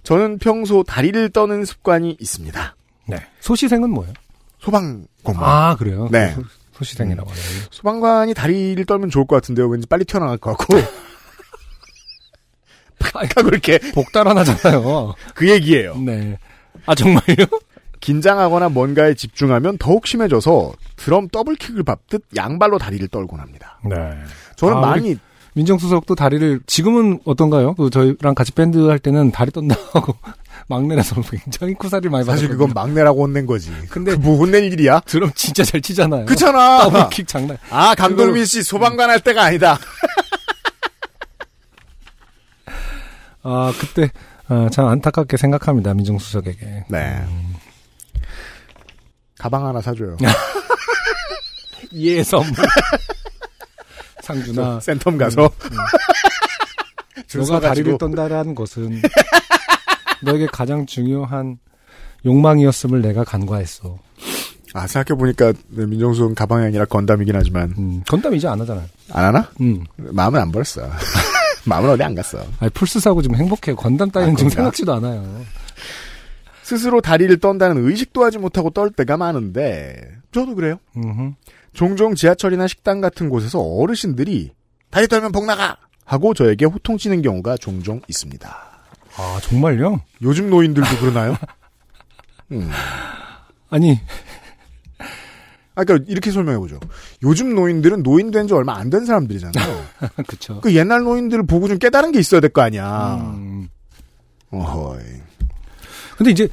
[0.04, 2.76] 저는 평소 다리를 떠는 습관이 있습니다.
[3.08, 3.18] 네.
[3.40, 4.14] 소시생은 뭐예요?
[4.60, 5.50] 소방 공무원.
[5.50, 6.08] 아, 그래요?
[6.12, 6.36] 네.
[6.76, 7.46] 소, 소시생이라고 하네요.
[7.72, 9.68] 소방관이 다리를 떨면 좋을 것 같은데요.
[9.68, 10.78] 왠지 빨리 튀어나갈 것 같고.
[13.36, 15.14] 하고 이렇게 복달아나잖아요.
[15.34, 15.96] 그 얘기예요.
[15.98, 16.38] 네.
[16.86, 17.46] 아, 정말요?
[18.00, 23.80] 긴장하거나 뭔가에 집중하면 더욱 심해져서 드럼 더블킥을 밟듯 양발로 다리를 떨곤 합니다.
[23.84, 23.96] 네.
[24.58, 25.18] 저는 아, 많이
[25.54, 27.74] 민정수석도 다리를, 지금은 어떤가요?
[27.76, 30.16] 그 저희랑 같이 밴드 할 때는 다리 떤다 하고
[30.68, 32.68] 막내라서 굉장히 쿠사리를 많이 사실 받았거든요.
[32.68, 33.70] 그건 막내라고 혼낸 거지.
[33.90, 35.02] 근데 근데 뭐 혼낼 일이야?
[35.02, 36.26] 드럼 진짜 잘 치잖아요.
[36.26, 36.84] 그렇잖아.
[36.84, 37.58] 더블킥 장난.
[37.70, 39.78] 아 강동민 씨 소방관 할 때가 아니다.
[43.48, 44.10] 아, 그때,
[44.48, 45.94] 아, 참 안타깝게 생각합니다.
[45.94, 46.86] 민정수석에게.
[46.90, 47.24] 네.
[49.38, 50.18] 가방 하나 사줘요.
[51.94, 52.52] 예, 선물.
[54.24, 55.52] 상준아, 센텀 가서
[57.28, 59.00] 줄 너가 다리를 떤다라는 것은
[60.26, 61.58] 너에게 가장 중요한
[62.26, 63.98] 욕망이었음을 내가 간과했어.
[64.74, 68.86] 아 생각해 보니까 민정수는 가방이 아니라 건담이긴 하지만 음, 건담 이제 안 하잖아요.
[69.14, 69.50] 안 하나?
[69.62, 69.84] 음.
[69.96, 70.82] 마음은 안 버렸어.
[71.66, 72.40] 마음은 어디 안 갔어.
[72.60, 73.76] 아니, 풀스 사고 지금 행복해요.
[73.76, 74.50] 건담 따위는 아, 지금?
[74.50, 75.46] 생각지도 않아요.
[76.62, 79.96] 스스로 다리를 떤다는 의식도 하지 못하고 떨 때가 많은데
[80.32, 80.78] 저도 그래요.
[80.98, 81.34] 음흠.
[81.74, 84.52] 종종 지하철이나 식당 같은 곳에서 어르신들이
[84.90, 88.75] 다리 떨면 복 나가 하고 저에게 호통치는 경우가 종종 있습니다.
[89.18, 90.02] 아, 정말요?
[90.22, 91.36] 요즘 노인들도 그러나요?
[92.52, 92.70] 음.
[93.70, 94.00] 아니,
[95.76, 96.80] 아, 그러니까 이렇게 설명해보죠.
[97.24, 99.86] 요즘 노인들은 노인 된 지 얼마 안 된 사람들이잖아요.
[100.28, 100.62] 그쵸.
[100.62, 103.16] 그 옛날 노인들을 보고 좀 깨달은 게 있어야 될 거 아니야.
[103.36, 103.68] 음.
[104.52, 105.02] 어허이.
[106.18, 106.48] 근데 이제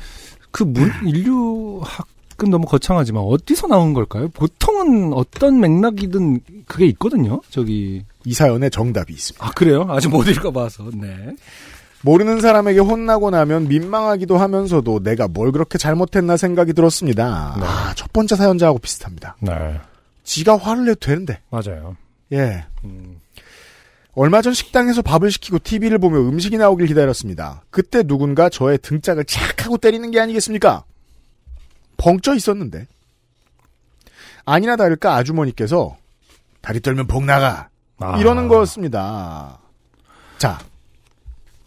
[0.50, 4.28] 그 문, 인류학은 너무 거창하지만 어디서 나온 걸까요?
[4.30, 7.40] 보통은 어떤 맥락이든 그게 있거든요.
[7.48, 9.46] 저기 이 사연에 정답이 있습니다.
[9.46, 9.86] 아 그래요?
[9.88, 11.34] 아직 못 읽어봐서 네.
[12.02, 17.56] 모르는 사람에게 혼나고 나면 민망하기도 하면서도 내가 뭘 그렇게 잘못했나 생각이 들었습니다.
[17.58, 17.64] 네.
[17.64, 19.36] 아, 첫 번째 사연자하고 비슷합니다.
[19.40, 19.80] 네.
[20.24, 21.40] 지가 화를 내도 되는데.
[21.50, 21.96] 맞아요.
[22.32, 22.64] 예.
[22.84, 23.20] 음.
[24.14, 27.62] 얼마 전 식당에서 밥을 시키고 TV를 보며 음식이 나오길 기다렸습니다.
[27.70, 30.84] 그때 누군가 저의 등짝을 착 하고 때리는 게 아니겠습니까?
[31.96, 32.86] 벙쪄 있었는데.
[34.44, 35.96] 아니나 다를까 아주머니께서
[36.60, 38.18] 다리 떨면 복 나가 아.
[38.18, 39.58] 이러는 거였습니다.
[40.38, 40.58] 자,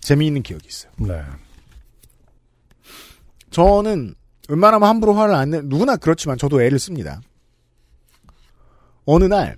[0.05, 0.91] 재미있는 기억이 있어요.
[0.97, 1.23] 네.
[3.49, 4.13] 저는
[4.47, 7.21] 웬만하면 함부로 화를 안 내, 누구나 그렇지만 저도 애를 씁니다.
[9.05, 9.57] 어느 날,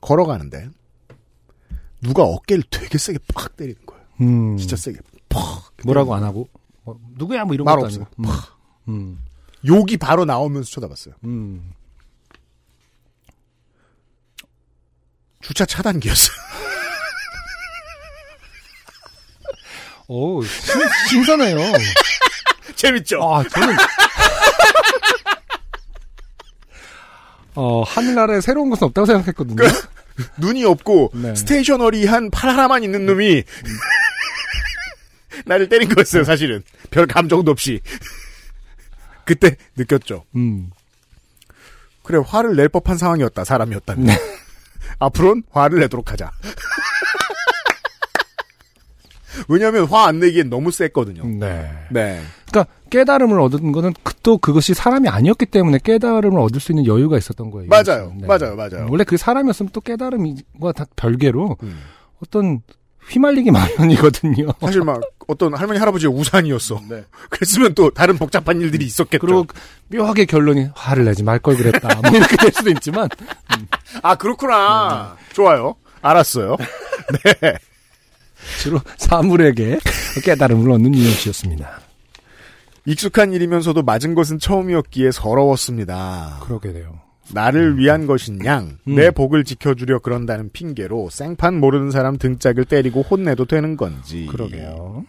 [0.00, 0.68] 걸어가는데,
[2.02, 4.04] 누가 어깨를 되게 세게 팍 때리는 거예요.
[4.20, 4.56] 음.
[4.58, 5.00] 진짜 세게.
[5.28, 5.42] 팍.
[5.84, 6.48] 뭐라고 안 하고
[6.84, 7.78] 어, 누구야 뭐 이런 말.
[7.84, 8.06] 아니고.
[8.20, 8.24] 음.
[8.88, 9.24] 음.
[9.66, 11.14] 욕이 바로 나오면서 쳐다봤어요.
[11.24, 11.72] 음.
[15.40, 16.36] 주차 차단기였어요.
[20.08, 20.80] 오, 신,
[21.10, 21.58] 신선해요.
[22.76, 23.22] 재밌죠?
[23.22, 23.76] 아, 저는
[27.56, 29.62] 어, 하늘나라에 새로운 것은 없다고 생각했거든요.
[30.38, 31.34] 눈이 없고, 네.
[31.34, 33.42] 스테이셔너리한 팔 하나만 있는 놈이,
[35.46, 36.62] 나를 때린 거였어요, 사실은.
[36.90, 37.80] 별 감정도 없이.
[39.24, 40.24] 그때 느꼈죠.
[40.36, 40.70] 음.
[42.02, 44.06] 그래, 화를 낼 법한 상황이었다, 사람이었다면.
[44.06, 44.18] 네.
[44.98, 46.30] 앞으로는 화를 내도록 하자.
[49.48, 51.24] 왜냐하면 화 안 내기엔 너무 셌거든요.
[51.26, 51.70] 네.
[51.90, 52.20] 네.
[52.50, 57.16] 그러니까 깨달음을 얻은 거는 그- 또 그것이 사람이 아니었기 때문에 깨달음을 얻을 수 있는 여유가
[57.18, 57.68] 있었던 거예요.
[57.68, 58.12] 맞아요.
[58.18, 58.26] 네.
[58.26, 58.54] 맞아요.
[58.56, 58.86] 맞아요.
[58.90, 61.78] 원래 그 사람이었으면 또 깨달음과 다 별개로 음.
[62.22, 62.60] 어떤
[63.08, 64.48] 휘말리기 마련이거든요.
[64.60, 66.80] 사실 막 어떤 할머니 할아버지의 우산이었어.
[66.88, 67.04] 네.
[67.30, 69.20] 그랬으면 또 다른 복잡한 일들이 있었겠죠.
[69.26, 69.46] 그리고
[69.88, 72.00] 묘하게 결론이 화를 내지 말 걸 그랬다.
[72.02, 73.08] 뭐 이렇게 될 수도 있지만
[74.02, 75.16] 아 그렇구나.
[75.32, 75.74] 좋아요.
[76.02, 76.56] 알았어요.
[77.40, 77.54] 네.
[78.60, 79.78] 주로 사물에게
[80.24, 81.80] 깨달음을 얻는 유영 씨였습니다.
[82.86, 86.40] 익숙한 일이면서도 맞은 것은 처음이었기에 서러웠습니다.
[86.42, 87.00] 그러게 돼요.
[87.32, 88.94] 나를 위한 것인 양, 음.
[88.94, 94.26] 내 복을 지켜주려 그런다는 핑계로 생판 모르는 사람 등짝을 때리고 혼내도 되는 건지.
[94.30, 95.04] 그러게요.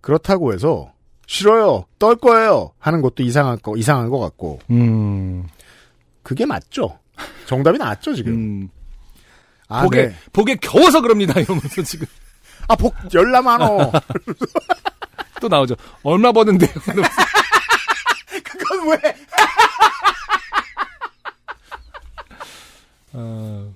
[0.00, 0.92] 그렇다고 해서
[1.26, 5.46] 싫어요, 떨 거예요 하는 것도 이상한 거 이상한 것 같고 음.
[6.22, 6.98] 그게 맞죠.
[7.46, 8.32] 정답이 나왔죠 지금.
[8.32, 8.68] 음.
[9.74, 10.16] 아, 복에 네.
[10.32, 11.38] 복에 겨워서 그럽니다.
[11.40, 12.06] 이러면서 지금
[12.68, 13.90] 아, 복 열나 많어.
[15.40, 15.74] 또 나오죠.
[16.02, 16.70] 얼마 버는데요?
[18.44, 19.16] 그건 왜?
[23.12, 23.72] 어,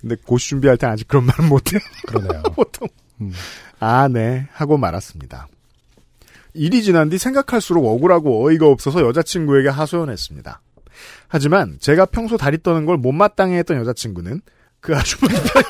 [0.00, 1.80] 근데 고시 준비할 때 아직 그런 말은 못해요.
[2.06, 2.42] 그러네요.
[2.54, 2.88] 보통.
[3.20, 3.32] 음.
[3.80, 4.46] 아, 네.
[4.52, 5.48] 하고 말았습니다.
[6.52, 10.60] 일이 지난 뒤 생각할수록 억울하고 어이가 없어서 여자친구에게 하소연했습니다.
[11.28, 14.40] 하지만 제가 평소 다리 떠는 걸 못마땅해 했던 여자친구는
[14.80, 15.62] 그 아주머니 편,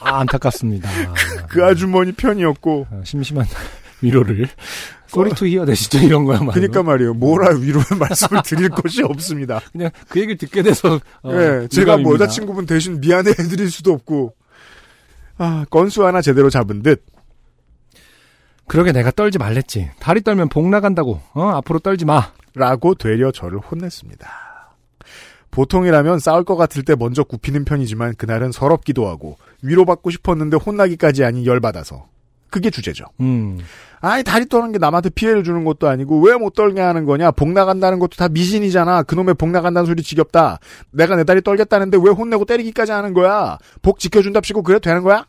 [0.00, 0.90] 아, 안타깝습니다.
[1.48, 3.46] 그 아주머니 편이었고, 아, 심심한
[4.02, 4.48] 위로를
[5.06, 6.52] sorry to hear that이죠 이런 거야 말로.
[6.52, 7.14] 그니까 말이에요.
[7.14, 9.60] 뭐라 위로의 말씀을 드릴 것이 없습니다.
[9.72, 12.14] 그냥 그 얘기를 듣게 돼서 어, 예, 제가 뭐.
[12.14, 14.34] 여자친구분 대신 미안해 해드릴 수도 없고,
[15.38, 17.04] 아, 건수 하나 제대로 잡은 듯,
[18.66, 19.90] 그러게 내가 떨지 말랬지.
[20.00, 21.20] 다리 떨면 복 나간다고.
[21.34, 22.30] 어 앞으로 떨지 마.
[22.54, 24.28] 라고 되려 저를 혼냈습니다.
[25.50, 31.46] 보통이라면 싸울 것 같을 때 먼저 굽히는 편이지만 그날은 서럽기도 하고 위로받고 싶었는데 혼나기까지 아닌
[31.46, 32.06] 열받아서
[32.50, 33.04] 그게 주제죠.
[33.20, 33.58] 음.
[34.00, 37.50] 아니 다리 떠는 게 남한테 피해를 주는 것도 아니고 왜 못 떨게 하는 거냐 복
[37.50, 40.58] 나간다는 것도 다 미신이잖아 그놈의 복 나간다는 소리 지겹다
[40.92, 45.24] 내가 내 다리 떨겠다는데 왜 혼내고 때리기까지 하는 거야 복 지켜준답시고 그래도 되는 거야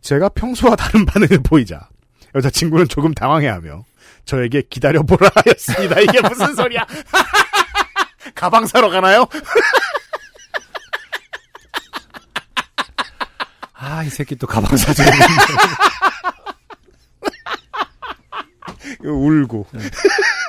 [0.00, 1.88] 제가 평소와 다른 반응을 보이자
[2.34, 3.84] 여자친구는 조금 당황해하며
[4.24, 6.86] 저에게 기다려보라 하였습니다 이게 무슨 소리야
[8.34, 9.26] 가방 사러 가나요?
[13.74, 15.10] 아 이 새끼 또 가방 사주고.
[19.04, 19.66] 울고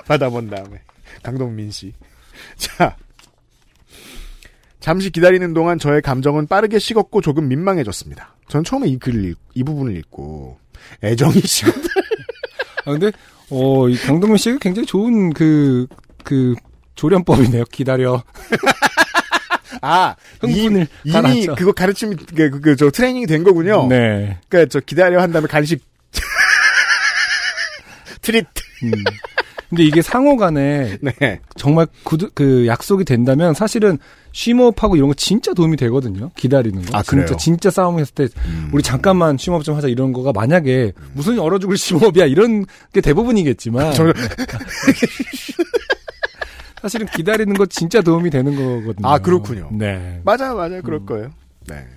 [0.07, 0.81] 받아본 다음에
[1.23, 1.93] 강동민 씨.
[2.57, 2.95] 자
[4.79, 8.35] 잠시 기다리는 동안 저의 감정은 빠르게 식었고 조금 민망해졌습니다.
[8.49, 10.59] 전 처음에 이 글을 읽, 이 부분을 읽고
[11.03, 11.87] 애정이 식었다.
[12.85, 13.11] 아, 근데,
[13.49, 15.87] 어, 이 강동민 씨가 굉장히 좋은 그,
[16.23, 16.55] 그,
[16.95, 17.65] 조련법이네요.
[17.71, 18.23] 기다려.
[19.81, 21.55] 아, 흥분을 이, 가라앉혀.
[21.55, 23.87] 그거 가르침이, 그, 그, 그, 저 트레이닝이 된 거군요.
[23.87, 24.37] 네.
[24.47, 25.83] 그니까 저 기다려 한 다음에 간식.
[28.21, 28.45] 트릿.
[28.83, 28.91] 음.
[29.73, 31.39] 근데 이게 상호 간에 네.
[31.55, 33.97] 정말 구, 그 약속이 된다면 사실은
[34.31, 36.29] 쉬머업하고 이런 거 진짜 도움이 되거든요.
[36.35, 36.95] 기다리는 거.
[36.95, 37.37] 아, 진짜 그래요?
[37.37, 38.27] 진짜 싸움 했을 때
[38.71, 43.93] 우리 잠깐만 쉬머업 좀 하자 이런 거가 만약에 무슨 얼어 죽을 쉬머업이야 이런 게 대부분이겠지만
[43.93, 44.13] 저-
[46.83, 49.07] 사실은 기다리는 거 진짜 도움이 되는 거거든요.
[49.07, 49.69] 아, 그렇군요.
[49.71, 50.21] 네.
[50.23, 50.81] 맞아요, 맞아요.
[50.83, 51.05] 그럴 음.
[51.07, 51.31] 거예요.
[51.65, 51.87] 네.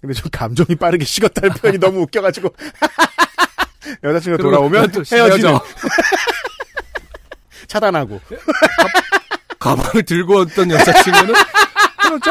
[0.00, 2.50] 근데 좀 감정이 빠르게 식었다는 표현이 너무 웃겨가지고.
[4.04, 5.54] 여자친구가 돌아오면 또 헤어지는.
[7.66, 8.20] 차단하고.
[9.58, 11.34] 가 방을 들고 왔던 여자친구는
[12.02, 12.30] 그렇죠?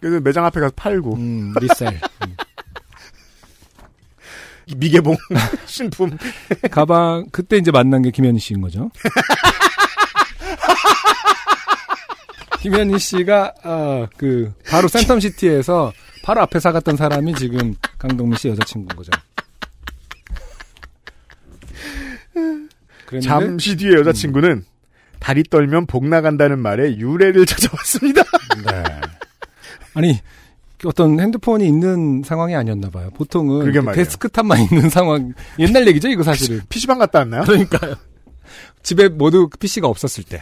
[0.00, 1.14] 그래서 매장 앞에 가서 팔고.
[1.14, 1.98] 음, 리셀.
[4.76, 5.16] 미개봉
[5.66, 6.16] 신품.
[6.70, 8.90] 가방 그때 이제 만난 게 김현희 씨인 거죠.
[12.60, 15.92] 김현희 씨가 아, 그 바로 센텀시티에서
[16.22, 19.10] 바로 앞에 사갔던 사람이 지금 강동민 씨 여자친구인 거죠.
[23.20, 24.64] 그랬는데 잠시 뒤에 여자친구는
[25.20, 28.22] 다리 떨면 복 나간다는 말에 유래를 찾아왔습니다.
[28.66, 28.84] 네.
[29.94, 30.20] 아니
[30.84, 33.10] 어떤 핸드폰이 있는 상황이 아니었나 봐요.
[33.14, 33.92] 보통은 말이에요.
[33.94, 36.60] 데스크탑만 있는 상황 옛날 얘기죠 이거 사실은.
[36.68, 37.44] PC방 갔다 왔나요?
[37.44, 37.94] 그러니까요.
[38.82, 40.40] 집에 모두 PC가 없었을 때.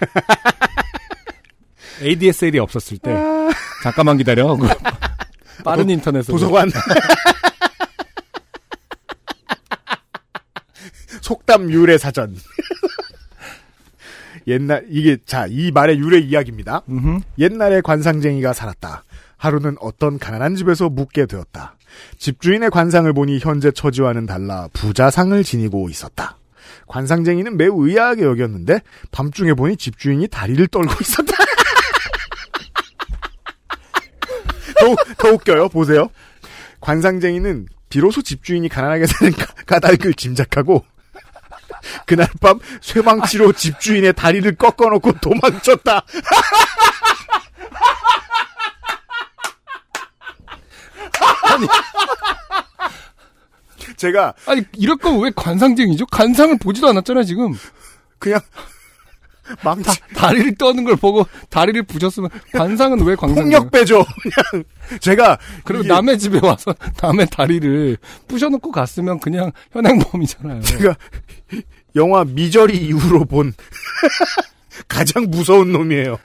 [2.03, 3.15] ADSL이 없었을 때.
[3.85, 4.59] 잠깐만 기다려.
[5.65, 6.37] 빠른 인터넷으로.
[6.37, 6.69] 도서관.
[11.27, 12.37] 속담 유래 사전.
[14.49, 16.83] 옛날 이게 자 이 말의 유래 이야기입니다.
[16.89, 17.21] 음흠.
[17.39, 19.05] 옛날에 관상쟁이가 살았다.
[19.37, 21.77] 하루는 어떤 가난한 집에서 묵게 되었다.
[22.19, 26.39] 집주인의 관상을 보니 현재 처지와는 달라 부자상을 지니고 있었다.
[26.89, 28.81] 관상쟁이는 매우 의아하게 여겼는데
[29.13, 31.33] 밤중에 보니 집주인이 다리를 떨고 있었다.
[34.81, 35.69] 더, 더 웃겨요.
[35.69, 36.09] 보세요.
[36.81, 40.85] 관상쟁이는 비로소 집주인이 가난하게 사는 가- 까닭을 짐작하고
[42.07, 46.05] 그날 밤 쇠망치로 집주인의 다리를 꺾어놓고 도망쳤다.
[53.97, 56.07] 제가 아니, 이럴 거면 왜 관상쟁이죠?
[56.07, 57.57] 관상을 보지도 않았잖아, 지금.
[58.19, 58.41] 그냥
[59.65, 63.59] 망치 다리를 떠는 걸 보고 다리를 부셨으면 관상은 왜 관상이에요?
[63.59, 64.05] 폭력배죠.
[64.23, 64.65] 그냥
[65.01, 67.97] 제가 그리고 이게 남의 집에 와서 남의 다리를
[68.29, 70.63] 부셔놓고 갔으면 그냥 현행범이잖아요.
[70.63, 70.97] 제가
[71.97, 73.53] 영화 미저리 이후로 본
[74.89, 76.19] 가장 무서운 놈이에요.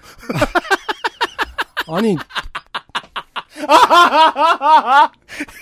[1.89, 2.15] 아니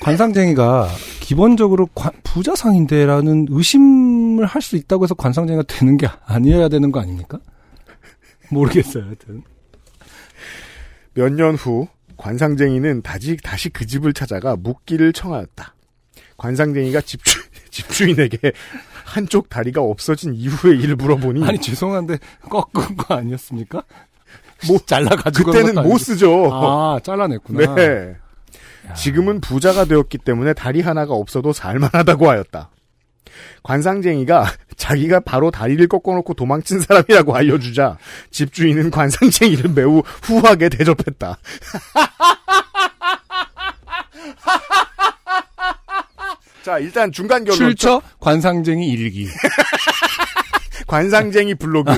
[0.01, 0.89] 관상쟁이가
[1.19, 7.39] 기본적으로 관- 부자상인데라는 의심을 할 수 있다고 해서 관상쟁이가 되는 게 아니어야 되는 거 아닙니까?
[8.49, 9.03] 모르겠어요.
[9.05, 9.43] 하여튼
[11.13, 11.87] 몇 년 후
[12.17, 15.73] 관상쟁이는 다시 다시 그 집을 찾아가 묵기를 청하였다.
[16.37, 17.39] 관상쟁이가 집주,
[17.71, 18.37] 집주인에게
[19.05, 22.17] 한쪽 다리가 없어진 이후의 일을 물어보니 아니 죄송한데
[22.49, 23.83] 꺾은 거 아니었습니까?
[24.67, 26.49] 뭐 잘라 가지고 그때는 못 쓰죠.
[26.53, 27.75] 아 잘라냈구나.
[27.75, 28.15] 네.
[28.95, 32.69] 지금은 부자가 되었기 때문에 다리 하나가 없어도 살만하다고 하였다.
[33.63, 37.97] 관상쟁이가 자기가 바로 다리를 꺾어놓고 도망친 사람이라고 알려주자
[38.31, 41.37] 집주인은 관상쟁이를 매우 후하게 대접했다.
[46.63, 47.57] 자, 일단 중간 결론.
[47.57, 49.27] 출처 관상쟁이 일기.
[50.87, 51.91] 관상쟁이 블로그.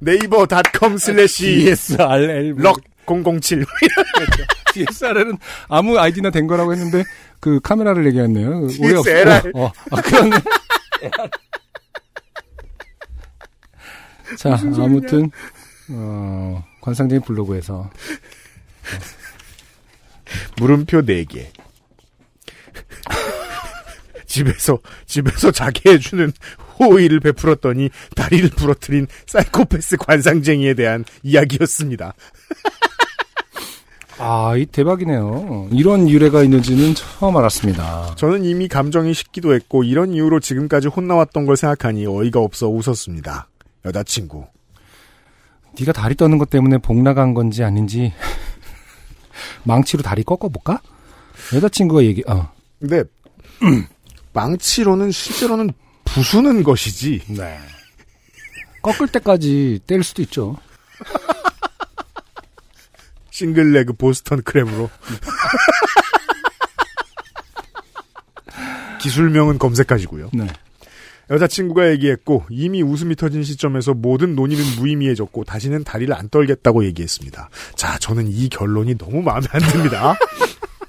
[0.00, 3.64] 네이버 닷컴 슬래시 DSRL 럭 007.
[4.74, 7.04] DSRL은 아무 아이디나 된 거라고 했는데
[7.40, 8.68] 그 카메라를 얘기했네요.
[8.68, 9.52] DSLR.
[9.54, 10.36] 어, 어, 아, 그러네.
[14.36, 15.30] 자, 아무튼
[15.90, 17.90] 어, 관상쟁이 블로그에서
[20.56, 21.46] 물음표 4개.
[24.26, 26.32] 집에서, 집에서 자게 해주는
[26.80, 32.14] 호의를 베풀었더니 다리를 부러뜨린 사이코패스 관상쟁이에 대한 이야기였습니다.
[34.18, 35.68] 아, 이 대박이네요.
[35.72, 38.14] 이런 유래가 있는지는 처음 알았습니다.
[38.16, 43.48] 저는 이미 감정이 식기도 했고 이런 이유로 지금까지 혼나왔던 걸 생각하니 어이가 없어 웃었습니다.
[43.84, 44.46] 여자친구.
[45.78, 48.12] 네가 다리 떠는 것 때문에 복 나간 건지 아닌지
[49.64, 50.80] 망치로 다리 꺾어볼까?
[51.52, 52.48] 여자친구가 얘기, 어.
[52.78, 53.02] 근데
[54.32, 55.72] 망치로는 실제로는
[56.04, 57.58] 부수는 것이지 네.
[58.82, 60.56] 꺾을 때까지 뗄 수도 있죠.
[63.34, 64.88] 싱글레그 보스턴 크랩으로.
[69.00, 70.30] 기술명은 검색하시고요.
[70.34, 70.46] 네.
[71.30, 77.50] 여자친구가 얘기했고 이미 웃음이 터진 시점에서 모든 논의는 무의미해졌고 다시는 다리를 안 떨겠다고 얘기했습니다.
[77.74, 80.14] 자, 저는 이 결론이 너무 마음에 안 듭니다.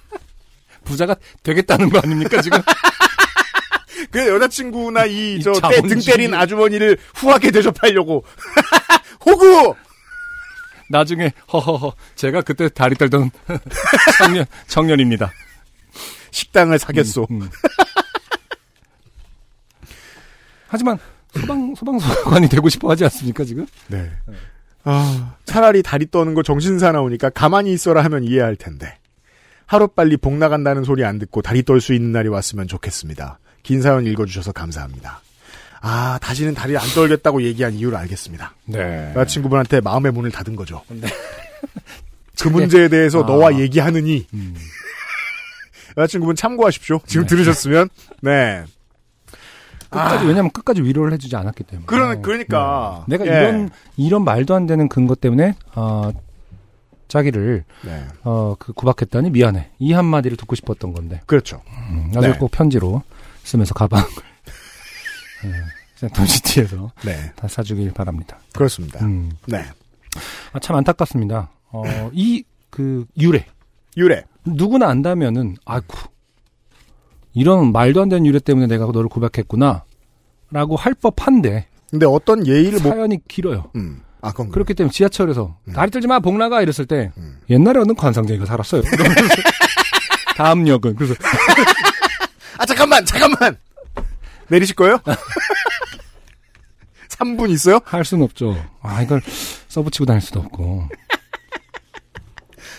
[0.86, 2.60] 부자가 되겠다는 거 아닙니까 지금?
[4.12, 5.54] 그 여자친구나 이이저
[5.90, 6.00] 등.
[6.00, 8.24] 때린 아주머니를 후하게 대접하려고
[9.26, 9.74] 호구
[10.90, 13.32] 나중에 허허허 제가 그때 다리 떨던
[14.20, 15.32] 청년 청년입니다.
[16.32, 17.28] 식당을 사겠소.
[17.32, 17.49] 음, 음.
[20.68, 20.98] 하지만
[21.34, 23.66] 소방 소방서관이 되고 싶어 하지 않습니까 지금?
[23.88, 24.12] 네.
[24.84, 28.98] 아, 차라리 다리 떠는 거 정신사 나오니까 가만히 있어라 하면 이해할 텐데.
[29.68, 33.40] 하루빨리 복 나간다는 소리 안 듣고 다리 떨 수 있는 날이 왔으면 좋겠습니다.
[33.64, 35.22] 긴 사연 읽어주셔서 감사합니다.
[35.88, 38.56] 아, 다시는 다리 안 떨겠다고 얘기한 이유를 알겠습니다.
[38.66, 39.12] 네.
[39.16, 40.82] 여자친구분한테 마음의 문을 닫은 거죠.
[42.41, 43.26] 그 문제에 대해서 아.
[43.28, 44.56] 너와 얘기하느니 음.
[45.95, 47.02] 여자친구분 참고하십시오.
[47.06, 47.28] 지금 네.
[47.28, 47.90] 들으셨으면.
[48.22, 48.64] 네.
[49.90, 51.86] 끝까지 왜냐면 끝까지 위로를 해주지 않았기 때문에.
[51.86, 53.06] 그러, 그러니까.
[53.07, 53.18] 네.
[53.18, 53.40] 내가 예.
[53.40, 56.12] 이런 이런 말도 안 되는 근거 때문에 어
[57.07, 58.06] 자기를 네.
[58.24, 61.62] 어그 구박했더니 미안해 이 한마디를 듣고 싶었던 건데 그렇죠.
[61.91, 62.40] 음, 나중에 네.
[62.40, 63.03] 꼭 편지로
[63.44, 64.06] 쓰면서 가방을
[65.45, 65.49] 예,
[66.00, 67.32] 센텀시티에서 네.
[67.36, 68.40] 다 사주길 바랍니다.
[68.54, 69.04] 그렇습니다.
[69.06, 69.32] 음.
[69.48, 69.64] 네.
[70.54, 71.50] 아, 참 안타깝습니다.
[71.72, 72.44] 어, 이
[72.76, 73.46] 그 유래
[73.96, 74.26] 유래.
[74.44, 75.98] 누구나 안다면은 아이쿠
[77.34, 79.86] 이런 말도 안 되는 유래 때문에 내가 너를 고백했구나
[80.52, 83.72] 라고 할 법한데 근데 어떤 예의를 못, 사연이 길어요.
[83.78, 84.02] 음.
[84.22, 85.74] 아, 그건 그렇기 때문에 지하철에서 음.
[85.74, 87.40] 다리 떨지 마, 복 나가 이랬을 때 음.
[87.50, 88.82] 옛날에 어느 관상쟁이가 살았어요.
[90.36, 91.14] 다음 역은 그래서
[92.58, 93.58] 아, 잠깐만, 잠깐만!
[94.50, 95.00] 내리실 거예요?
[97.18, 97.80] 3분 있어요?
[97.86, 98.56] 할 수는 없죠.
[98.82, 99.22] 아 이걸
[99.68, 100.90] 써붙이고 다닐 수도 없고.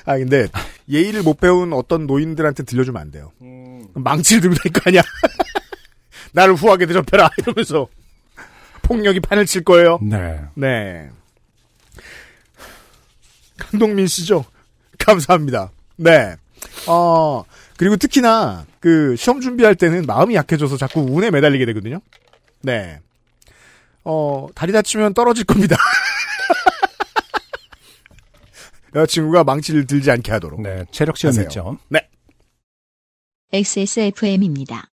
[0.07, 0.47] 아, 근데,
[0.89, 3.33] 예의를 못 배운 어떤 노인들한테 들려주면 안 돼요.
[3.43, 3.89] 음.
[3.95, 5.03] 망치를 들고 다닐 거 아니야?
[6.33, 7.29] 나를 후하게 대접해라!
[7.39, 7.89] 이러면서.
[8.83, 9.99] 폭력이 판을 칠 거예요.
[10.01, 10.41] 네.
[10.55, 11.11] 네.
[13.59, 14.45] 강동민 씨죠?
[14.97, 15.73] 감사합니다.
[15.97, 16.37] 네.
[16.87, 17.43] 어,
[17.77, 22.01] 그리고 특히나, 그, 시험 준비할 때는 마음이 약해져서 자꾸 운에 매달리게 되거든요?
[22.63, 23.01] 네.
[24.09, 25.77] 어, 다리 다치면 떨어질 겁니다.
[28.95, 30.61] 여자친구가 망치를 들지 않게 하도록.
[30.63, 30.85] 네.
[30.93, 31.43] 체력 시험 하세요.
[31.47, 31.77] 있죠.
[33.53, 34.87] XSFM입니다.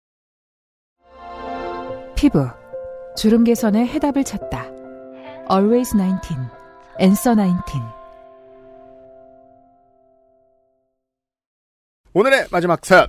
[2.14, 2.48] 피부
[3.16, 4.66] 주름 개선의 해답을 찾다.
[5.50, 6.36] Always 19,
[7.00, 7.80] Answer 19.
[12.12, 13.08] 오늘의 마지막 사연.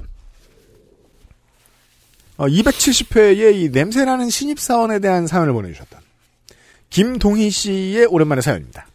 [2.42, 6.00] 어, 270회에 이 냄새나는 신입사원에 대한 사연을 보내주셨던
[6.90, 8.88] 김동희 씨의 오랜만의 사연입니다.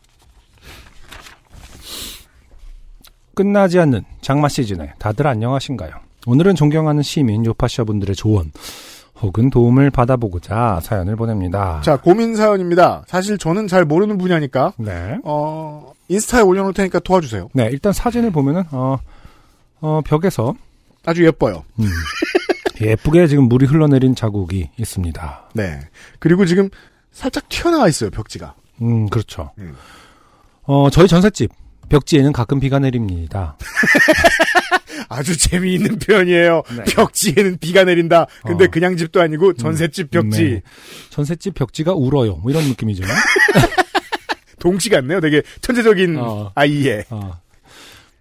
[3.35, 5.93] 끝나지 않는 장마 시즌에 다들 안녕하신가요?
[6.27, 8.51] 오늘은 존경하는 시민 요파셔 분들의 조언
[9.23, 11.81] 혹은 도움을 받아보고자 사연을 보냅니다.
[11.85, 13.05] 자, 고민 사연입니다.
[13.07, 15.19] 사실 저는 잘 모르는 분야니까, 네.
[15.23, 17.51] 어, 인스타에 올려놓을 테니까 도와주세요.
[17.53, 18.99] 네, 일단 사진을 보면은 어,
[19.81, 20.57] 어 벽에서
[21.07, 21.65] 아주 예뻐요.
[21.79, 21.85] 음,
[22.81, 25.51] 예쁘게 지금 물이 흘러내린 자국이 있습니다.
[25.55, 25.81] 네.
[26.19, 26.69] 그리고 지금
[27.13, 28.55] 살짝 튀어나와 있어요, 벽지가.
[28.83, 29.53] 음, 그렇죠.
[29.59, 29.75] 음.
[30.63, 31.51] 어, 저희 전셋집
[31.89, 33.57] 벽지에는 가끔 비가 내립니다.
[35.09, 36.63] 아주 재미있는 표현이에요.
[36.77, 36.85] 네.
[36.85, 38.27] 벽지에는 비가 내린다.
[38.45, 38.69] 근데 어.
[38.69, 40.43] 그냥 집도 아니고 전셋집 벽지.
[40.43, 40.63] 네.
[41.11, 42.37] 전셋집 벽지가 울어요.
[42.37, 43.05] 뭐 이런 느낌이죠.
[44.59, 45.21] 동시 같네요.
[45.21, 46.51] 되게 천재적인 어.
[46.55, 47.05] 아이의.
[47.11, 47.41] 어.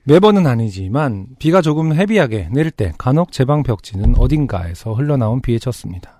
[0.05, 6.19] 매번은 아니지만 비가 조금 헤비하게 내릴 때 간혹 제 방 벽지는 어딘가에서 흘러나온 비에 젖습니다.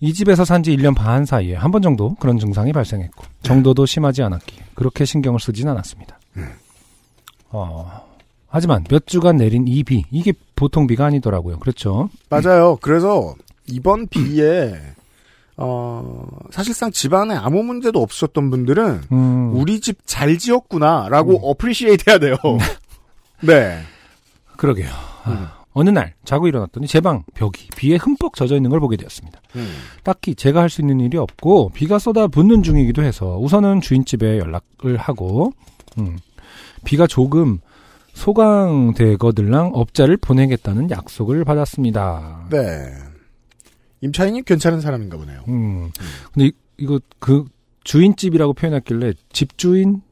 [0.00, 4.22] 이 집에서 산 지 1년 반 사이에 한 번 정도 그런 증상이 발생했고 정도도 심하지
[4.22, 6.18] 않았기에 그렇게 신경을 쓰진 않았습니다.
[7.50, 7.90] 어,
[8.48, 11.58] 하지만 몇 주간 내린 이 비, 이게 보통 비가 아니더라고요.
[11.58, 12.08] 그렇죠?
[12.28, 12.76] 맞아요.
[12.80, 13.34] 그래서
[13.66, 14.74] 이번 비에
[15.58, 22.36] 어 사실상 집안에 아무 문제도 없었던 분들은 음, 우리 집 잘 지었구나라고 appreciate 해야 돼요.
[23.40, 23.80] 네.
[24.56, 24.88] 그러게요.
[25.24, 25.46] 아, 음.
[25.72, 29.40] 어느 날 자고 일어났더니 제 방 벽이 비에 흠뻑 젖어 있는 걸 보게 되었습니다.
[29.56, 29.74] 음.
[30.02, 34.96] 딱히 제가 할 수 있는 일이 없고 비가 쏟아 붓는 중이기도 해서 우선은 주인집에 연락을
[34.96, 35.52] 하고
[35.98, 36.18] 음,
[36.84, 37.58] 비가 조금
[38.14, 42.46] 소강되거들랑 업자를 보내겠다는 약속을 받았습니다.
[42.50, 42.92] 네.
[44.00, 45.42] 임차인이 괜찮은 사람인가 보네요.
[45.48, 45.90] 음,
[46.32, 47.44] 근데 이, 이거 그
[47.84, 50.02] 주인집이라고 표현했길래 집주인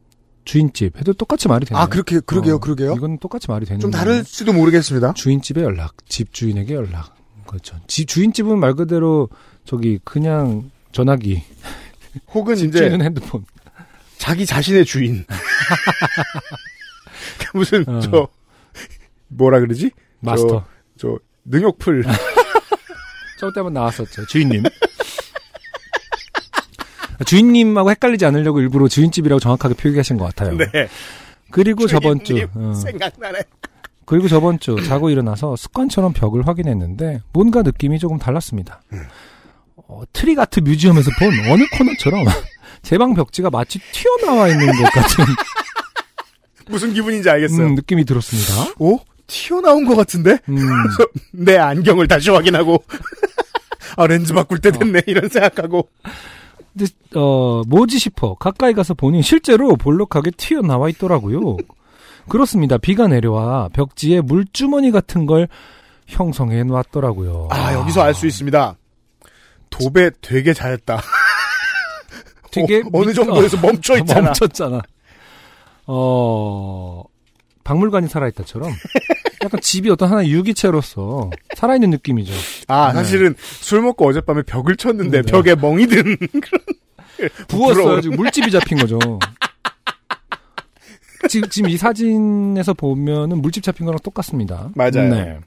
[0.45, 1.83] 주인집 해도 똑같이 말이 되나요?
[1.85, 2.95] 아 그렇게 그러게요, 어, 그러게요.
[2.97, 3.91] 이건 똑같이 말이 되는 좀.
[3.91, 5.13] 다를지도 모르겠습니다.
[5.15, 7.15] 주인집에 연락, 집주인에게 연락.
[7.47, 7.77] 그렇죠.
[7.87, 9.29] 지- 주인집은 말 그대로
[9.65, 11.43] 저기 그냥 전화기,
[12.35, 13.45] 혹은 이제 핸드폰.
[14.19, 15.25] 자기 자신의 주인.
[17.53, 18.01] 무슨 어.
[18.01, 18.29] 저
[19.29, 19.91] 뭐라 그러지?
[20.21, 20.65] 마스터.
[20.97, 22.05] 저 능욕풀.
[23.39, 24.27] 저때 한번 나왔었죠.
[24.27, 24.63] 주인님.
[27.27, 30.57] 주인님하고 헷갈리지 않으려고 일부러 주인집이라고 정확하게 표기하신 것 같아요.
[30.57, 30.89] 네.
[31.51, 33.39] 그리고 저번 주, 어, 생각나네.
[34.07, 38.83] 그리고 저번 주 자고 일어나서 습관처럼 벽을 확인했는데 뭔가 느낌이 조금 달랐습니다.
[39.77, 42.25] 어, trick art museum에서 본 어느 코너처럼
[42.83, 45.25] 제 방 벽지가 마치 튀어나와 있는 것 같은
[46.69, 47.67] 무슨 기분인지 알겠어요.
[47.67, 48.75] 음, 느낌이 들었습니다.
[48.79, 48.99] 오?
[49.27, 50.39] 튀어나온 것 같은데?
[50.49, 50.59] 음,
[51.33, 52.83] 내 안경을 다시 확인하고.
[53.97, 55.03] 아, 렌즈 바꿀 때 됐네.
[55.07, 55.89] 이런 생각하고.
[56.77, 61.57] 근데 어 뭐지 싶어 가까이 가서 보니 실제로 볼록하게 튀어나와 있더라고요.
[62.29, 62.79] 그렇습니다.
[62.79, 65.47] 비가 내려와 벽지에 물주머니 같은 걸
[66.07, 67.49] 형성해 놨더라고요.
[67.51, 68.77] 아, 여기서 알 수 있습니다.
[69.71, 71.01] 도배 되게 잘했다.
[72.51, 74.27] 되게 어, 어느 정도에서 멈춰 있잖아.
[74.27, 74.81] 멈췄잖아.
[75.87, 77.03] 어,
[77.65, 78.71] 박물관이 살아있다처럼
[79.43, 82.33] 약간 집이 어떤 하나의 유기체로서 살아있는 느낌이죠.
[82.69, 82.95] 아, 네.
[82.95, 85.31] 사실은 술 먹고 어젯밤에 벽을 쳤는데 네.
[85.31, 86.17] 벽에 멍이 든
[87.49, 87.75] 부었어요.
[87.75, 88.01] 부러워.
[88.01, 88.99] 지금 물집이 잡힌 거죠.
[91.29, 94.71] 지금, 지금 이 사진에서 보면은 물집 잡힌 거랑 똑같습니다.
[94.75, 95.09] 맞아요.
[95.09, 95.39] 네.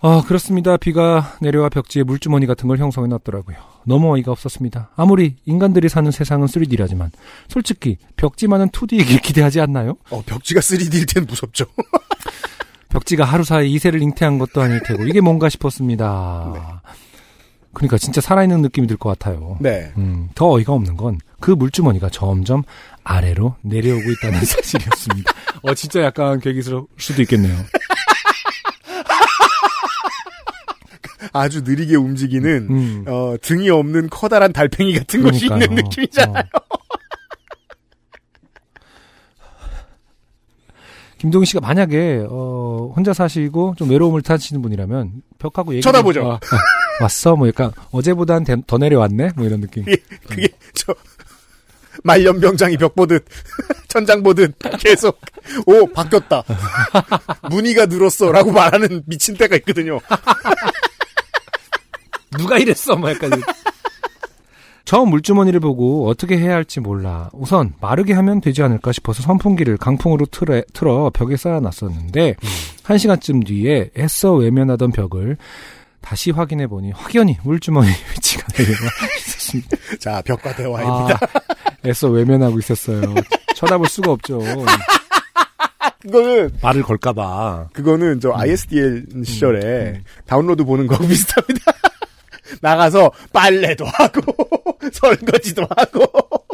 [0.00, 0.76] 아, 그렇습니다.
[0.76, 3.56] 비가 내려와 벽지에 물주머니 같은 걸 형성해 놨더라고요.
[3.86, 4.90] 너무 어이가 없었습니다.
[4.96, 7.10] 아무리 인간들이 사는 세상은 3D라지만
[7.48, 9.96] 솔직히 벽지만은 2D이길 기대하지 않나요?
[10.10, 11.66] 어, 벽지가 3D일 땐 무섭죠.
[12.90, 16.82] 벽지가 하루 사이 이세를 잉태한 것도 아닐 테고 이게 뭔가 싶었습니다.
[17.74, 19.58] 그러니까 진짜 살아있는 느낌이 들 것 같아요.
[19.60, 19.92] 네.
[19.98, 22.62] 음, 더 어이가 없는 건 그 물주머니가 점점
[23.04, 25.32] 아래로 내려오고 있다는 사실이었습니다.
[25.62, 27.54] 어, 진짜 약간 괴기스러울 수도 있겠네요.
[31.40, 33.04] 아주 느리게 움직이는 음.
[33.08, 35.70] 어, 등이 없는 커다란 달팽이 같은 것이 그러니까요.
[35.70, 36.42] 있는 느낌이잖아요.
[36.52, 36.66] 어.
[41.18, 46.20] 김동희 씨가 만약에 어, 혼자 사시고 좀 외로움을 타시는 분이라면 벽하고 얘기 쳐다보죠.
[46.20, 46.38] 좀- 아, 아,
[47.02, 49.84] 왔어 뭐 약간 어제보단 대- 더 내려왔네 뭐 이런 느낌.
[49.84, 49.96] 그게,
[50.28, 50.94] 그게 저
[52.04, 53.24] 말년병장이 벽 보듯
[53.88, 55.18] 천장 보듯 계속
[55.66, 56.42] 오 바뀌었다
[57.50, 59.98] 무늬가 늘었어라고 말하는 미친 때가 있거든요.
[62.38, 63.30] 누가 이랬어 뭐 약간
[64.84, 70.26] 처음 물주머니를 보고 어떻게 해야 할지 몰라 우선 마르게 하면 되지 않을까 싶어서 선풍기를 강풍으로
[70.26, 72.36] 틀어, 틀어 벽에 쌓아놨었는데
[72.84, 75.38] 한 시간쯤 뒤에 애써 외면하던 벽을
[76.00, 78.78] 다시 확인해 보니 확연히 물주머니 위치가 내려와
[79.18, 79.76] 있었습니다.
[79.98, 81.18] 자 벽과 대화입니다.
[81.20, 83.02] 아, 애써 외면하고 있었어요.
[83.56, 84.40] 쳐다볼 수가 없죠.
[86.00, 87.70] 그거는 말을 걸까봐.
[87.72, 90.04] 그거는 저 ISDL 시절에 음.
[90.26, 91.72] 다운로드 보는 거 비슷합니다.
[92.66, 94.20] 나가서 빨래도 하고
[94.92, 96.04] 설거지도 하고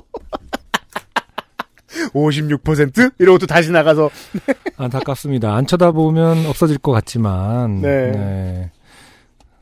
[2.12, 4.10] 56% 이러고 또 다시 나가서
[4.76, 5.54] 안타깝습니다.
[5.54, 8.10] 안 쳐다보면 없어질 것 같지만 네.
[8.10, 8.70] 네,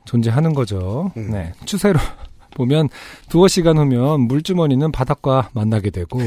[0.04, 1.12] 존재하는 거죠.
[1.16, 1.30] 음.
[1.30, 2.00] 네, 추세로
[2.56, 2.88] 보면
[3.28, 6.18] 두어 시간 후면 물주머니는 바닥과 만나게 되고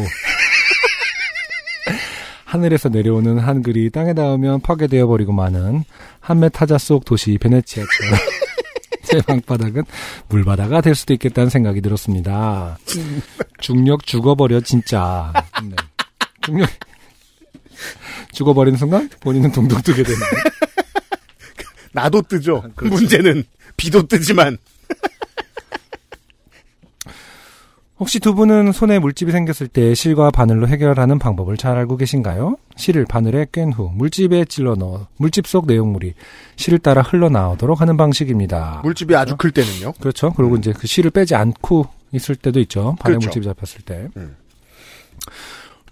[2.46, 5.84] 하늘에서 내려오는 한글이 땅에 닿으면 파괴되어 버리고 마는
[6.22, 8.43] 한메 타자 속 도시 베네치아처럼
[9.14, 9.84] 제 방바닥은
[10.30, 12.80] 물바다가 될 수도 있겠다는 생각이 들었습니다.
[13.60, 15.32] 중력 죽어버려 진짜.
[15.64, 15.76] 네.
[16.42, 16.68] 중력
[18.32, 20.20] 죽어버리는 순간 본인은 동동 뜨게 되는.
[21.92, 22.64] 나도 뜨죠.
[22.76, 22.96] 그렇죠.
[22.96, 23.44] 문제는
[23.78, 24.58] 비도 뜨지만
[28.04, 32.58] 혹시 두 분은 손에 물집이 생겼을 때 실과 바늘로 해결하는 방법을 잘 알고 계신가요?
[32.76, 36.14] 실을 바늘에 꿰후 물집에 찔러 넣어 물집 속 내용물이
[36.58, 38.82] 실을 따라 흘러나오도록 하는 방식입니다.
[38.84, 39.94] 물집이 아주 클 때는요.
[40.02, 40.34] 그렇죠.
[40.34, 42.98] 그리고 이제 그 실을 빼지 않고 있을 때도 있죠.
[43.00, 43.28] 발에 그렇죠.
[43.28, 44.10] 물집이 잡혔을 때.
[44.18, 44.36] 음.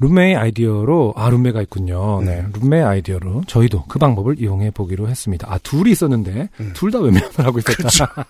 [0.02, 2.20] 룸메의 아이디어로 아 룸메가 있군요.
[2.20, 2.26] 음.
[2.26, 5.48] 네, 룸메의 아이디어로 저희도 그 방법을 이용해 보기로 했습니다.
[5.50, 6.72] 아 둘이 있었는데 음.
[6.74, 8.26] 둘다 외면을 하고 있었다.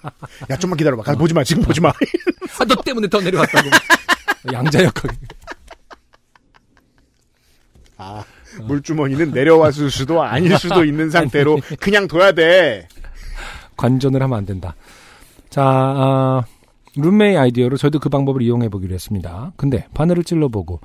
[0.50, 1.04] 야 좀만 기다려봐.
[1.04, 1.44] 가 보지 마.
[1.46, 1.90] 지금 보지 마.
[2.60, 3.70] 아, 너 때문에 더 내려왔다고.
[4.52, 5.18] 양자역학이.
[7.98, 8.24] 아,
[8.64, 12.88] 물주머니는 내려왔을 수도 아닐 수도 있는 상태로 그냥 둬야 돼.
[13.78, 14.76] 관전을 하면 안 된다.
[15.50, 16.44] 자, 아,
[16.98, 19.54] 룸메의 아이디어로 저희도 그 방법을 이용해 보기로 했습니다.
[19.56, 20.82] 근데 바늘을 찔러보고,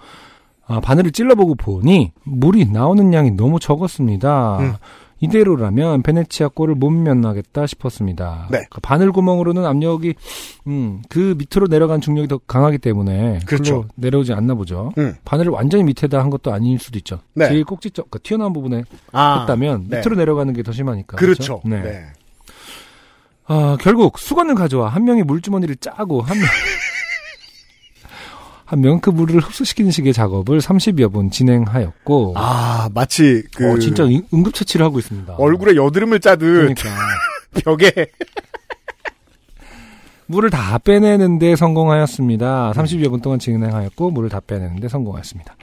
[0.66, 4.58] 아, 바늘을 찔러보고 보니 물이 나오는 양이 너무 적었습니다.
[4.60, 4.74] 음.
[5.18, 8.48] 이대로라면 베네치아 꼴을 못 면하겠다 싶었습니다.
[8.50, 8.66] 네.
[8.68, 10.12] 그 바늘 구멍으로는 압력이
[10.66, 13.86] 음, 그 밑으로 내려간 중력이 더 강하기 때문에 그렇죠.
[13.94, 14.92] 내려오지 않나 보죠.
[14.98, 15.14] 음.
[15.24, 17.20] 바늘을 완전히 밑에다 한 것도 아닐 수도 있죠.
[17.32, 17.48] 네.
[17.48, 18.82] 제일 꼭지점, 그 튀어나온 부분에
[19.12, 19.98] 아, 했다면 네.
[19.98, 21.16] 밑으로 내려가는 게 더 심하니까.
[21.16, 21.62] 그렇죠.
[21.64, 21.80] 네.
[21.80, 22.04] 네.
[23.46, 26.46] 아, 결국 수건을 가져와 한 명이 물주머니를 짜고 한 명,
[28.66, 34.84] 한명그 물을 흡수시키는 식의 작업을 30여 분 진행하였고, 아, 마치 그 어, 진짜 응- 응급처치를
[34.84, 35.34] 하고 있습니다.
[35.38, 36.90] 얼굴에 여드름을 짜듯 그러니까.
[37.64, 37.92] 벽에
[40.26, 42.72] 물을 다 빼내는데 성공하였습니다.
[42.74, 45.54] 30여 분 동안 진행하였고 물을 다 빼내는데 성공하였습니다.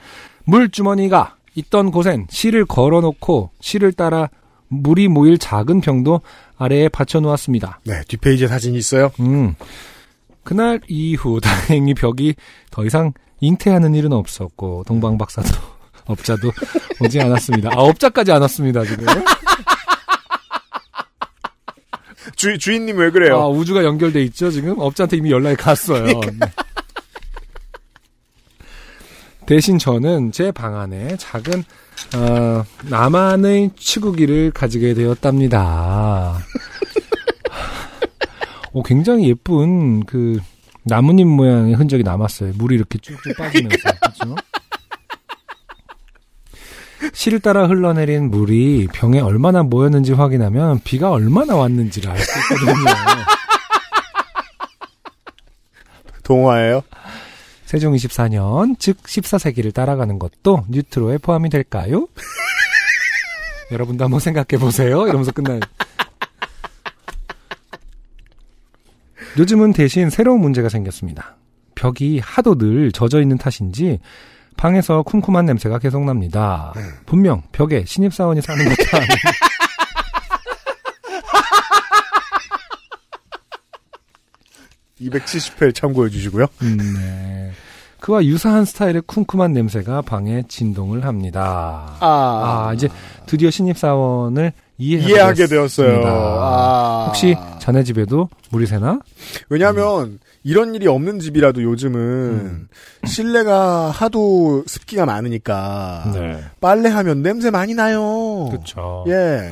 [0.44, 4.30] 물 주머니가 있던 곳엔 실을 걸어놓고 실을 따라
[4.68, 6.22] 물이 모일 작은 병도
[6.56, 7.80] 아래에 받쳐 놓았습니다.
[7.84, 9.10] 네, 뒷페이지에 사진이 있어요.
[9.20, 9.54] 음.
[10.44, 12.34] 그날 이후 다행히 벽이
[12.70, 15.48] 더 이상 잉태하는 일은 없었고 동방 박사도
[16.06, 16.50] 업자도
[17.00, 17.70] 오지 않았습니다.
[17.72, 19.06] 아 업자까지 안 왔습니다 지금.
[22.36, 23.36] 주, 주인님 왜 그래요?
[23.40, 26.04] 아 우주가 연결돼 있죠 지금 업자한테 이미 연락이 갔어요.
[26.06, 26.20] 네.
[29.46, 31.64] 대신 저는 제 방 안에 작은
[32.16, 36.38] 어, 나만의 치구기를 가지게 되었답니다.
[38.74, 40.38] 오, 굉장히 예쁜 그
[40.82, 42.52] 나뭇잎 모양의 흔적이 남았어요.
[42.56, 43.76] 물이 이렇게 쭉쭉 빠지면서.
[44.00, 44.34] 그렇죠?
[47.12, 52.74] 실을 따라 흘러내린 물이 병에 얼마나 모였는지 확인하면 비가 얼마나 왔는지를 알 수 있거든요.
[56.24, 56.82] 동화예요?
[57.66, 62.08] 세종 24년, 즉 14세기를 따라가는 것도 뉴트로에 포함이 될까요?
[63.70, 65.06] 여러분도 한번 생각해 보세요.
[65.06, 65.60] 이러면서 끝나요.
[69.38, 71.36] 요즘은 대신 새로운 문제가 생겼습니다.
[71.74, 73.98] 벽이 하도 늘 젖어 있는 탓인지
[74.56, 76.72] 방에서 쿰쿰한 냄새가 계속 납니다.
[77.06, 79.14] 분명 벽에 신입사원이 사는 것도 아니 고
[85.00, 86.46] 270회 참고해 주시고요.
[86.62, 87.52] 음, 네.
[88.04, 91.96] 그와 유사한 스타일의 쿰쿰한 냄새가 방에 진동을 합니다.
[92.00, 92.86] 아, 아, 이제
[93.24, 95.46] 드디어 신입사원을 이해하게.
[95.46, 96.02] 되었어요.
[96.04, 97.04] 아.
[97.06, 99.00] 혹시 자네 집에도 물이 새나?
[99.48, 102.68] 왜냐하면 이런 일이 없는 집이라도 요즘은 음.
[103.06, 106.44] 실내가 하도 습기가 많으니까 네.
[106.60, 108.48] 빨래하면 냄새 많이 나요.
[108.50, 109.06] 그렇죠.
[109.08, 109.50] 예.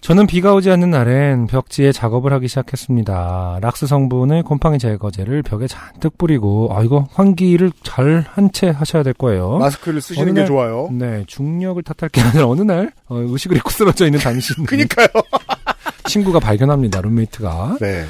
[0.00, 3.58] 저는 비가 오지 않는 날엔 벽지에 작업을 하기 시작했습니다.
[3.60, 9.12] 락스 성분의 곰팡이 제거제를 벽에 잔뜩 뿌리고 아 이거 환기를 잘 한 채 하셔야 될
[9.12, 9.58] 거예요.
[9.58, 10.88] 마스크를 쓰시는 어느 게 날- 좋아요.
[10.92, 15.08] 네, 중력을 탓할 게 아니라 어느 날 어, 의식을 잃고 쓰러져 있는 당신 그니까요.
[16.06, 17.00] 친구가 발견합니다.
[17.02, 17.76] 룸메이트가.
[17.80, 18.04] 네.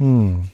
[0.00, 0.44] 음.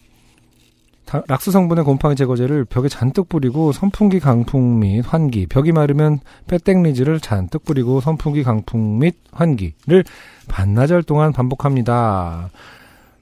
[1.05, 7.20] 다- 락스 성분의 곰팡이 제거제를 벽에 잔뜩 뿌리고 선풍기 강풍 및 환기, 벽이 마르면 페땡리즈를
[7.20, 10.05] 잔뜩 뿌리고 선풍기 강풍 및 환기를
[10.48, 12.51] 반나절 동안 반복합니다.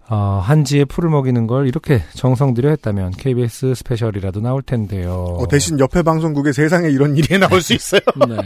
[0.09, 5.37] 어, 한지에 풀을 먹이는 걸 이렇게 정성 들여 했다면 KBS 스페셜이라도 나올 텐데요.
[5.39, 8.01] 어, 대신 옆에 방송국에 세상에 이런 일이 나올 수 있어요.
[8.29, 8.37] 네.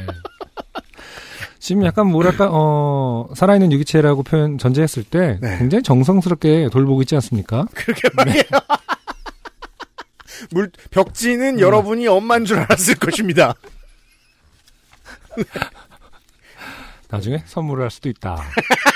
[1.58, 5.58] 지금 약간 뭐랄까 어 살아있는 유기체라고 표현 전제했을 때 네.
[5.58, 7.66] 굉장히 정성스럽게 돌보고 있지 않습니까?
[7.74, 8.42] 그렇게 말이에요.
[10.50, 13.54] 물 벽지는 여러분이 엄마인 줄 알았을 것입니다.
[17.08, 18.42] 나중에 선물을 할 수도 있다.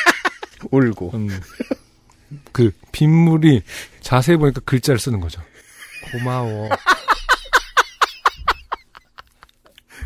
[0.70, 1.10] 울고.
[1.14, 1.40] 음,
[2.52, 3.62] 그 빗물이
[4.00, 5.42] 자세히 보니까 글자를 쓰는 거죠.
[6.12, 6.68] 고마워.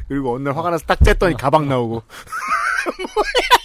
[0.09, 2.03] 그리고 어느 날 화가 나서 딱 쬐더니 가방 나오고.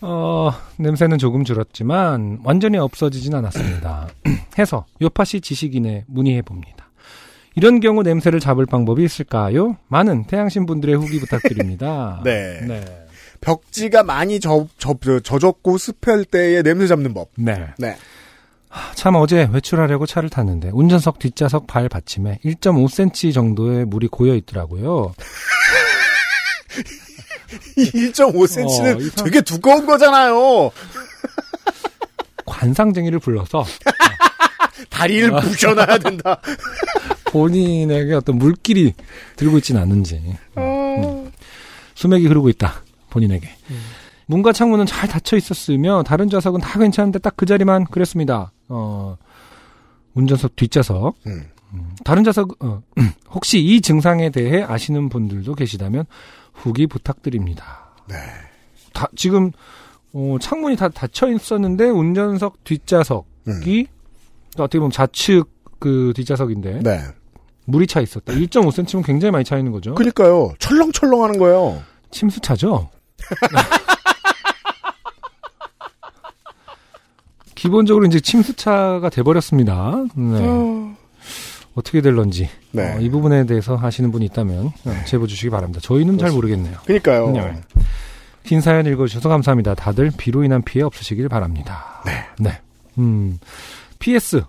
[0.00, 4.08] 어, 냄새는 조금 줄었지만 완전히 없어지진 않았습니다.
[4.58, 6.90] 해서 요파시 지식인에 문의해 봅니다.
[7.54, 9.76] 이런 경우 냄새를 잡을 방법이 있을까요?
[9.88, 12.20] 많은 태양신 분들의 후기 부탁드립니다.
[12.24, 12.60] 네.
[12.66, 12.84] 네.
[13.40, 17.30] 벽지가 많이 저, 저, 저, 젖었고 습할 때의 냄새 잡는 법.
[17.36, 17.68] 네.
[17.78, 17.96] 네.
[18.94, 25.14] 참 어제 외출하려고 차를 탔는데 운전석 뒷좌석 발 받침에 1.5cm 정도의 물이 고여 있더라고요.
[27.76, 30.70] 1.5cm는 어, 되게 두꺼운 거잖아요.
[32.46, 33.64] 관상쟁이를 불러서
[34.90, 35.40] 다리를 아.
[35.40, 36.40] 부셔놔야 된다.
[37.30, 38.94] 본인에게 어떤 물길이
[39.36, 40.22] 들고 있지는 않은지
[40.56, 41.30] 음.
[41.94, 43.48] 수맥이 흐르고 있다 본인에게
[44.26, 49.16] 문과 창문은 잘 닫혀 있었으며 다른 좌석은 다 괜찮은데 딱 그 자리만 그랬습니다 어
[50.14, 51.44] 운전석 뒷좌석 음.
[51.74, 52.80] 음, 다른 좌석 어,
[53.30, 56.04] 혹시 이 증상에 대해 아시는 분들도 계시다면
[56.56, 58.16] 후기 부탁드립니다 네.
[58.92, 59.52] 다, 지금
[60.12, 63.84] 어, 창문이 다 닫혀 있었는데 운전석 뒷좌석이 음.
[64.58, 67.00] 어떻게 보면 좌측 그 뒷좌석인데 네.
[67.66, 68.32] 물이 차 있었다.
[68.32, 69.94] 1.5cm면 굉장히 많이 차 있는 거죠.
[69.94, 70.54] 그니까요.
[70.58, 71.82] 철렁철렁 하는 거예요.
[72.10, 72.88] 침수차죠.
[77.56, 80.04] 기본적으로 이제 침수차가 돼버렸습니다.
[80.14, 80.38] 네.
[80.40, 80.96] 어
[81.82, 82.94] 떻게 될런지 네.
[82.94, 85.80] 어, 이 부분에 대해서 하시는 분이 있다면 어, 제보 주시기 바랍니다.
[85.82, 86.78] 저희는 잘 모르겠네요.
[86.86, 87.30] 그니까요.
[87.30, 87.54] 네.
[88.44, 89.74] 긴 사연 읽어주셔서 감사합니다.
[89.74, 92.02] 다들 비로 인한 피해 없으시길 바랍니다.
[92.38, 92.50] 네.
[92.98, 93.38] 음.
[93.98, 94.42] PS.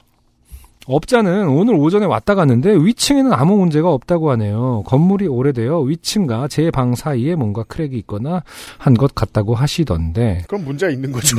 [0.90, 4.84] 업자는 오늘 오전에 왔다 갔는데 위층에는 아무 문제가 없다고 하네요.
[4.86, 8.42] 건물이 오래되어 위층과 제 방 사이에 뭔가 크랙이 있거나
[8.78, 11.36] 한 것 같다고 하시던데 그럼 문제가 있는 거죠.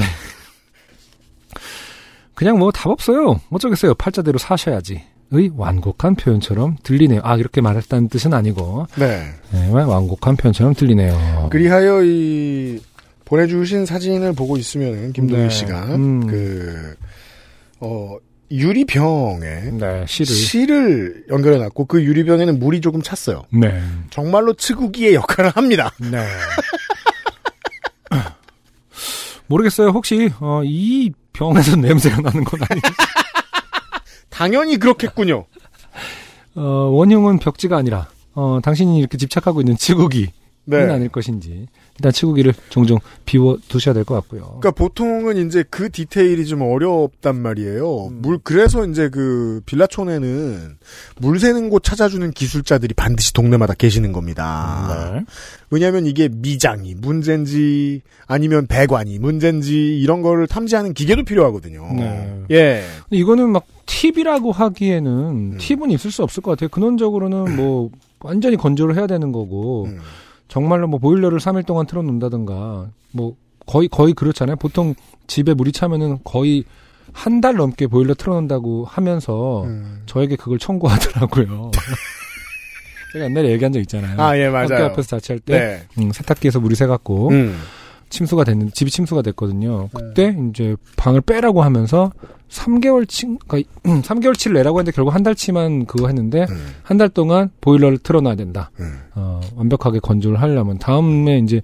[2.35, 3.41] 그냥 뭐 답 없어요.
[3.51, 3.95] 어쩌겠어요.
[3.95, 5.03] 팔자대로 사셔야지.
[5.31, 7.21] 의 완곡한 표현처럼 들리네요.
[7.23, 9.27] 아 이렇게 말했다는 뜻은 아니고 네.
[9.53, 11.49] 네, 완곡한 표현처럼 들리네요.
[11.51, 12.81] 그리하여 이
[13.27, 15.49] 보내주신 사진을 보고 있으면 김동희 네.
[15.51, 16.27] 씨가 음.
[16.27, 16.97] 그
[17.81, 18.17] 어,
[18.51, 20.35] 유리병에 네, 시를.
[20.35, 23.43] 실을 연결해 놨고 그 유리병에는 물이 조금 찼어요.
[23.51, 23.83] 네.
[24.09, 25.93] 정말로 치구기의 역할을 합니다.
[25.99, 26.25] 네.
[29.47, 29.89] 모르겠어요.
[29.89, 32.81] 혹시 어, 이 병에서 냄새가 나는 건 아니?
[34.39, 35.47] 당연히 그렇겠군요.
[36.55, 40.29] 어, 원흉은 벽지가 아니라 어, 당신이 이렇게 집착하고 있는 치구기는
[40.77, 40.93] 네.
[40.93, 41.67] 아닐 것인지
[41.99, 44.43] 일단 치구기를 종종 비워 두셔야 될 것 같고요.
[44.61, 48.07] 그러니까 보통은 이제 그 디테일이 좀 어렵단 말이에요.
[48.09, 48.19] 음.
[48.23, 50.77] 물 그래서 이제 그 빌라촌에는
[51.21, 55.13] 물 새는 곳 찾아주는 기술자들이 반드시 동네마다 계시는 겁니다.
[55.15, 55.25] 네.
[55.71, 61.93] 왜냐하면 이게 미장이 문제인지 아니면 배관이 문제인지 이런 거를 탐지하는 기계도 필요하거든요.
[61.97, 62.43] 네.
[62.53, 62.85] 예.
[63.11, 65.57] 이거는 막 팁이라고 하기에는 음.
[65.59, 66.69] 팁은 있을 수 없을 것 같아요.
[66.69, 67.91] 근원적으로는 뭐
[68.21, 69.99] 완전히 건조를 해야 되는 거고 음.
[70.49, 74.57] 정말로 뭐 보일러를 3일 동안 틀어놓는다든가 뭐 거의 거의 그렇잖아요.
[74.57, 74.95] 보통
[75.27, 76.65] 집에 물이 차면은 거의
[77.13, 80.03] 한 달 넘게 보일러 틀어놓는다고 하면서 음.
[80.07, 81.71] 저에게 그걸 청구하더라고요.
[83.13, 84.21] 제가 옛날에 얘기한 적 있잖아요.
[84.21, 84.87] 아, 예, 학교 맞아요.
[84.87, 85.59] 앞에서 자취할 때
[85.97, 86.03] 네.
[86.03, 87.59] 음, 세탁기에서 물이 새갖고 음.
[88.09, 89.89] 침수가 됐는 집이 침수가 됐거든요.
[89.95, 92.13] 그때 이제 방을 빼라고 하면서
[92.49, 93.71] 3개월 치 그러니까
[94.03, 96.75] 3개월 치를 내라고 했는데 결국 한 달치만 그거 했는데 음.
[96.83, 98.71] 한달 동안 보일러를 틀어놔야 된다.
[98.81, 98.99] 음.
[99.15, 101.61] 어, 완벽하게 건조를 하려면 다음에 이제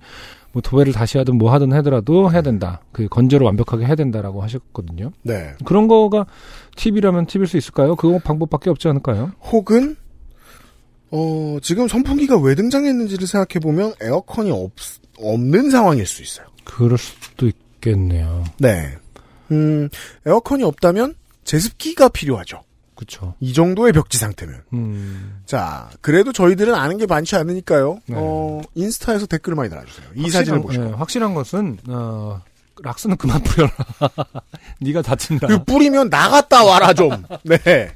[0.52, 2.80] 뭐 도배를 다시 하든 뭐 하든 하더라도 해야 된다.
[2.92, 5.10] 그 건조를 완벽하게 해야 된다라고 하셨거든요.
[5.22, 5.52] 네.
[5.64, 6.26] 그런 거가
[6.76, 7.96] 팁이라면 팁일 수 있을까요?
[7.96, 9.32] 그거 방법밖에 없지 않을까요?
[9.50, 9.96] 혹은
[11.10, 14.72] 어, 지금 선풍기가 왜 등장했는지를 생각해 보면 에어컨이 없
[15.18, 16.46] 없는 상황일 수 있어요.
[16.64, 18.44] 그럴 수도 있겠네요.
[18.58, 18.96] 네.
[19.52, 19.88] 음,
[20.26, 21.14] 에어컨이 없다면
[21.44, 22.62] 제습기가 필요하죠.
[22.94, 23.34] 그렇죠.
[23.40, 24.62] 이 정도의 벽지 상태면.
[24.72, 25.40] 음.
[25.46, 27.98] 자, 그래도 저희들은 아는 게 많지 않으니까요.
[28.06, 28.14] 네.
[28.16, 30.06] 어, 인스타에서 댓글을 많이 달아주세요.
[30.14, 30.84] 이 확실한- 사진을 보시고.
[30.86, 32.40] 예, 확실한 것은 어,
[32.82, 33.72] 락스는 그만 뿌려라.
[34.80, 35.48] 네가 다친다.
[35.48, 37.10] 그 뿌리면 나갔다 와라 좀.
[37.42, 37.92] 네.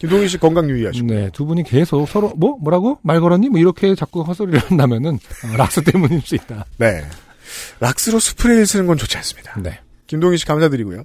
[0.00, 1.06] 김동희 씨 건강 유의하시고.
[1.06, 3.50] 네, 두 분이 계속 서로 뭐 뭐라고 말 걸었니?
[3.50, 6.64] 뭐 이렇게 자꾸 헛소리를 한다면은 어, 락스 때문일 수 있다.
[6.78, 7.04] 네.
[7.80, 9.60] 락스로 스프레이를 쓰는 건 좋지 않습니다.
[9.60, 9.78] 네.
[10.06, 11.04] 김동희 씨 감사드리고요.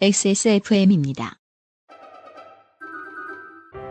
[0.00, 1.38] XSFM입니다.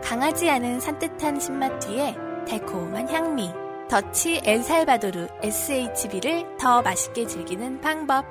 [0.04, 2.14] 강하지 않은 산뜻한 신맛 뒤에
[2.48, 3.50] 달콤한 향미.
[3.90, 8.24] 더치 엘살바도르 SHB를 더 맛있게 즐기는 방법.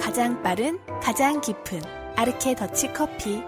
[0.00, 1.80] 가장 빠른, 가장 깊은
[2.16, 3.42] 아르케 더치 커피.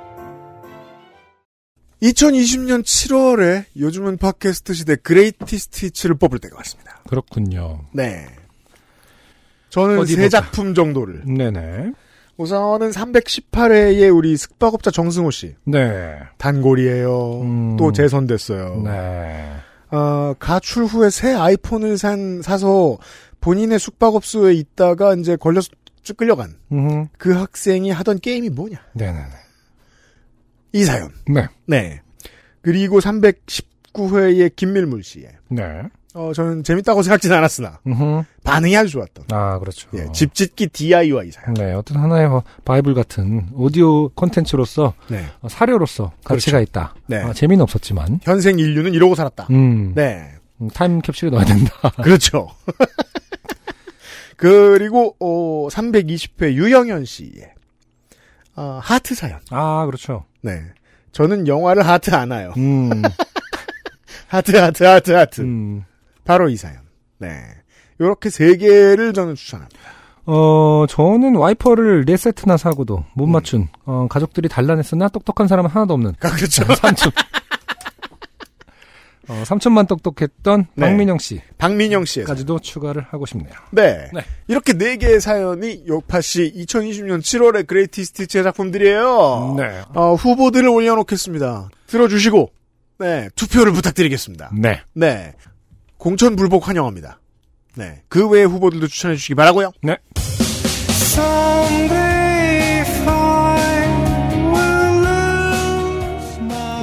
[2.02, 7.00] 2020년 7월에 요즘은 팟캐스트 시대 greatest hits를 뽑을 때가 왔습니다.
[7.08, 7.80] 그렇군요.
[7.92, 8.26] 네.
[9.70, 10.40] 저는 세 보자.
[10.40, 11.22] 작품 정도를.
[11.24, 11.92] 네네.
[12.36, 15.54] 우선은 318회에 우리 숙박업자 정승호 씨.
[15.64, 16.18] 네.
[16.38, 17.40] 단골이에요.
[17.42, 17.76] 음.
[17.76, 18.82] 또 재선됐어요.
[18.84, 19.52] 네.
[19.92, 22.98] 어, 가출 후에 새 아이폰을 산, 사서
[23.40, 25.68] 본인의 숙박업소에 있다가 이제 걸려서
[26.02, 27.06] 쭉 끌려간 음.
[27.16, 28.78] 그 학생이 하던 게임이 뭐냐.
[28.94, 29.41] 네네네.
[30.72, 31.10] 이 사연.
[31.26, 31.46] 네.
[31.66, 32.00] 네.
[32.60, 35.28] 그리고 319회의 김밀물 씨의.
[35.48, 35.82] 네.
[36.14, 38.22] 어, 저는 재밌다고 생각진 않았으나 음.
[38.44, 39.24] 반응이 아주 좋았던.
[39.30, 39.88] 아 그렇죠.
[39.94, 41.54] 예, 집 짓기 DIY 사연.
[41.54, 45.24] 네, 어떤 하나의 뭐 바이블 같은 오디오 콘텐츠로서 네.
[45.40, 46.94] 어, 사료로서 가치가 있다.
[47.06, 47.16] 네.
[47.16, 49.46] 아, 재미는 없었지만, 현생 인류는 이러고 살았다.
[49.50, 50.32] 음, 네.
[50.60, 51.72] 음, 타임 캡슐에 넣어야 된다.
[52.02, 52.48] 그렇죠.
[54.36, 57.52] 그리고 어, 320회 유영현 씨의
[58.56, 59.40] 어, 하트 사연.
[59.50, 60.26] 아, 그렇죠.
[60.42, 60.62] 네.
[61.12, 62.52] 저는 영화를 하트 안 해요.
[62.56, 62.90] 음,
[64.28, 65.40] 하트 하트 하트 하트.
[65.42, 65.84] 음.
[66.24, 66.76] 바로 이 사연.
[67.18, 67.42] 네.
[68.00, 69.78] 요렇게 세 개를 저는 추천합니다.
[70.24, 76.14] 어, 저는 와이퍼를 네 세트나 사고도 못 맞춘, 어, 가족들이 단란했으나 똑똑한 사람은 하나도 없는
[76.20, 76.64] 아, 그렇죠.
[76.76, 77.10] 삼촌.
[79.32, 80.86] 어, 삼촌만 똑똑했던 네.
[80.86, 82.58] 박민영 씨까지도 박민영 사연.
[82.60, 83.52] 추가를 하고 싶네요.
[83.70, 84.10] 네.
[84.12, 84.20] 네.
[84.46, 89.54] 이렇게 네 개의 사연이 요파시 2020년 7월의 그레이티스티치의 작품들이에요.
[89.56, 89.82] 네.
[89.94, 91.70] 어, 후보들을 올려놓겠습니다.
[91.86, 92.50] 들어주시고,
[92.98, 94.50] 네, 투표를 부탁드리겠습니다.
[94.58, 94.82] 네.
[94.92, 95.32] 네.
[95.96, 97.20] 공천 불복 환영합니다.
[97.76, 98.02] 네.
[98.08, 99.96] 그 외의 후보들도 추천해 주시기 바라고요 네.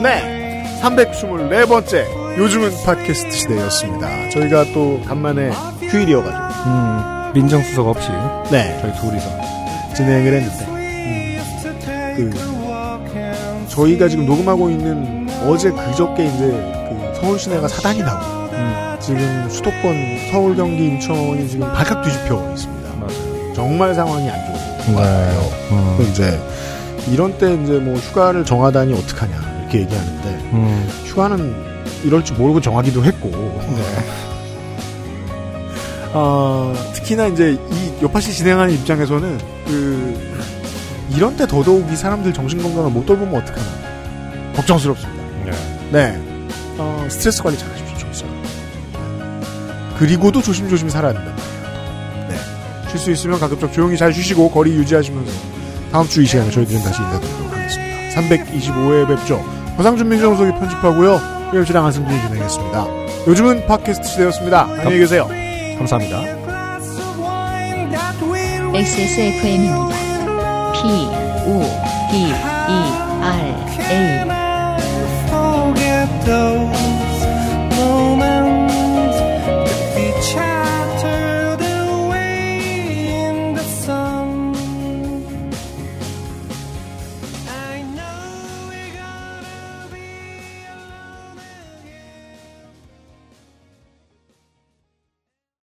[0.02, 0.80] 네.
[0.82, 4.30] 324번째 요즘은 팟캐스트 시대였습니다.
[4.30, 5.52] 저희가 또 간만에
[5.82, 8.10] 휴일이어가지고, 음, 민정수석 없이
[8.52, 8.78] 네.
[8.82, 9.30] 저희 둘이서.
[9.96, 10.66] 진행을 했는데,
[12.16, 12.32] 그,
[13.68, 19.96] 저희가 지금 녹음하고 있는 어제 그저께 이제 그 서울 시내가 사단이 나고, 음, 지금 수도권
[20.32, 22.90] 서울, 경기, 인천이 지금 발칵 뒤집혀 있습니다.
[22.96, 23.54] 맞아요.
[23.54, 24.60] 정말 상황이 안 좋아요.
[24.96, 25.42] 것 같아요.
[25.72, 25.96] 음.
[25.98, 26.40] 그 이제
[27.12, 30.90] 이런 때 이제 뭐 휴가를 정하다니 어떡하냐 이렇게 얘기하는데 음.
[31.06, 31.69] 휴가는
[32.04, 33.84] 이럴 줄 모르고 정하기도 했고 네.
[36.14, 40.30] 어, 특히나 이제 이 요파시 진행하는 입장에서는 그
[41.16, 43.68] 이런 때 더더욱 이 사람들 정신 건강을 못 돌보면 어떡하나
[44.56, 45.24] 걱정스럽습니다.
[45.46, 45.52] 네.
[45.92, 46.22] 네,
[46.78, 48.50] 어, 스트레스 관리 잘하십시오, 좋습니다.
[49.98, 51.32] 그리고도 조심조심 살아야 된다.
[52.30, 52.36] 네,
[52.90, 55.32] 쉴 수 있으면 가급적 조용히 잘 쉬시고 거리 유지하시면서
[55.92, 58.22] 다음 주 이 시간에 저희들은 다시 인사드리도록 하겠습니다.
[58.22, 59.38] 325회 뵙죠.
[59.78, 61.39] 허상준 민정수석이 편집하고요.
[61.54, 62.86] 유엠씨랑 한승준이 진행했습니다.
[63.28, 64.62] 요즘은 팟캐스트 시대였습니다.
[64.64, 65.28] 안녕히 계세요.
[65.78, 66.22] 감사합니다.
[68.74, 69.90] XSFM입니다.
[70.74, 70.80] P,
[71.48, 71.62] O,
[72.12, 72.32] D, E,
[73.22, 73.56] R,
[73.92, 74.30] A.
[75.30, 76.79] forget those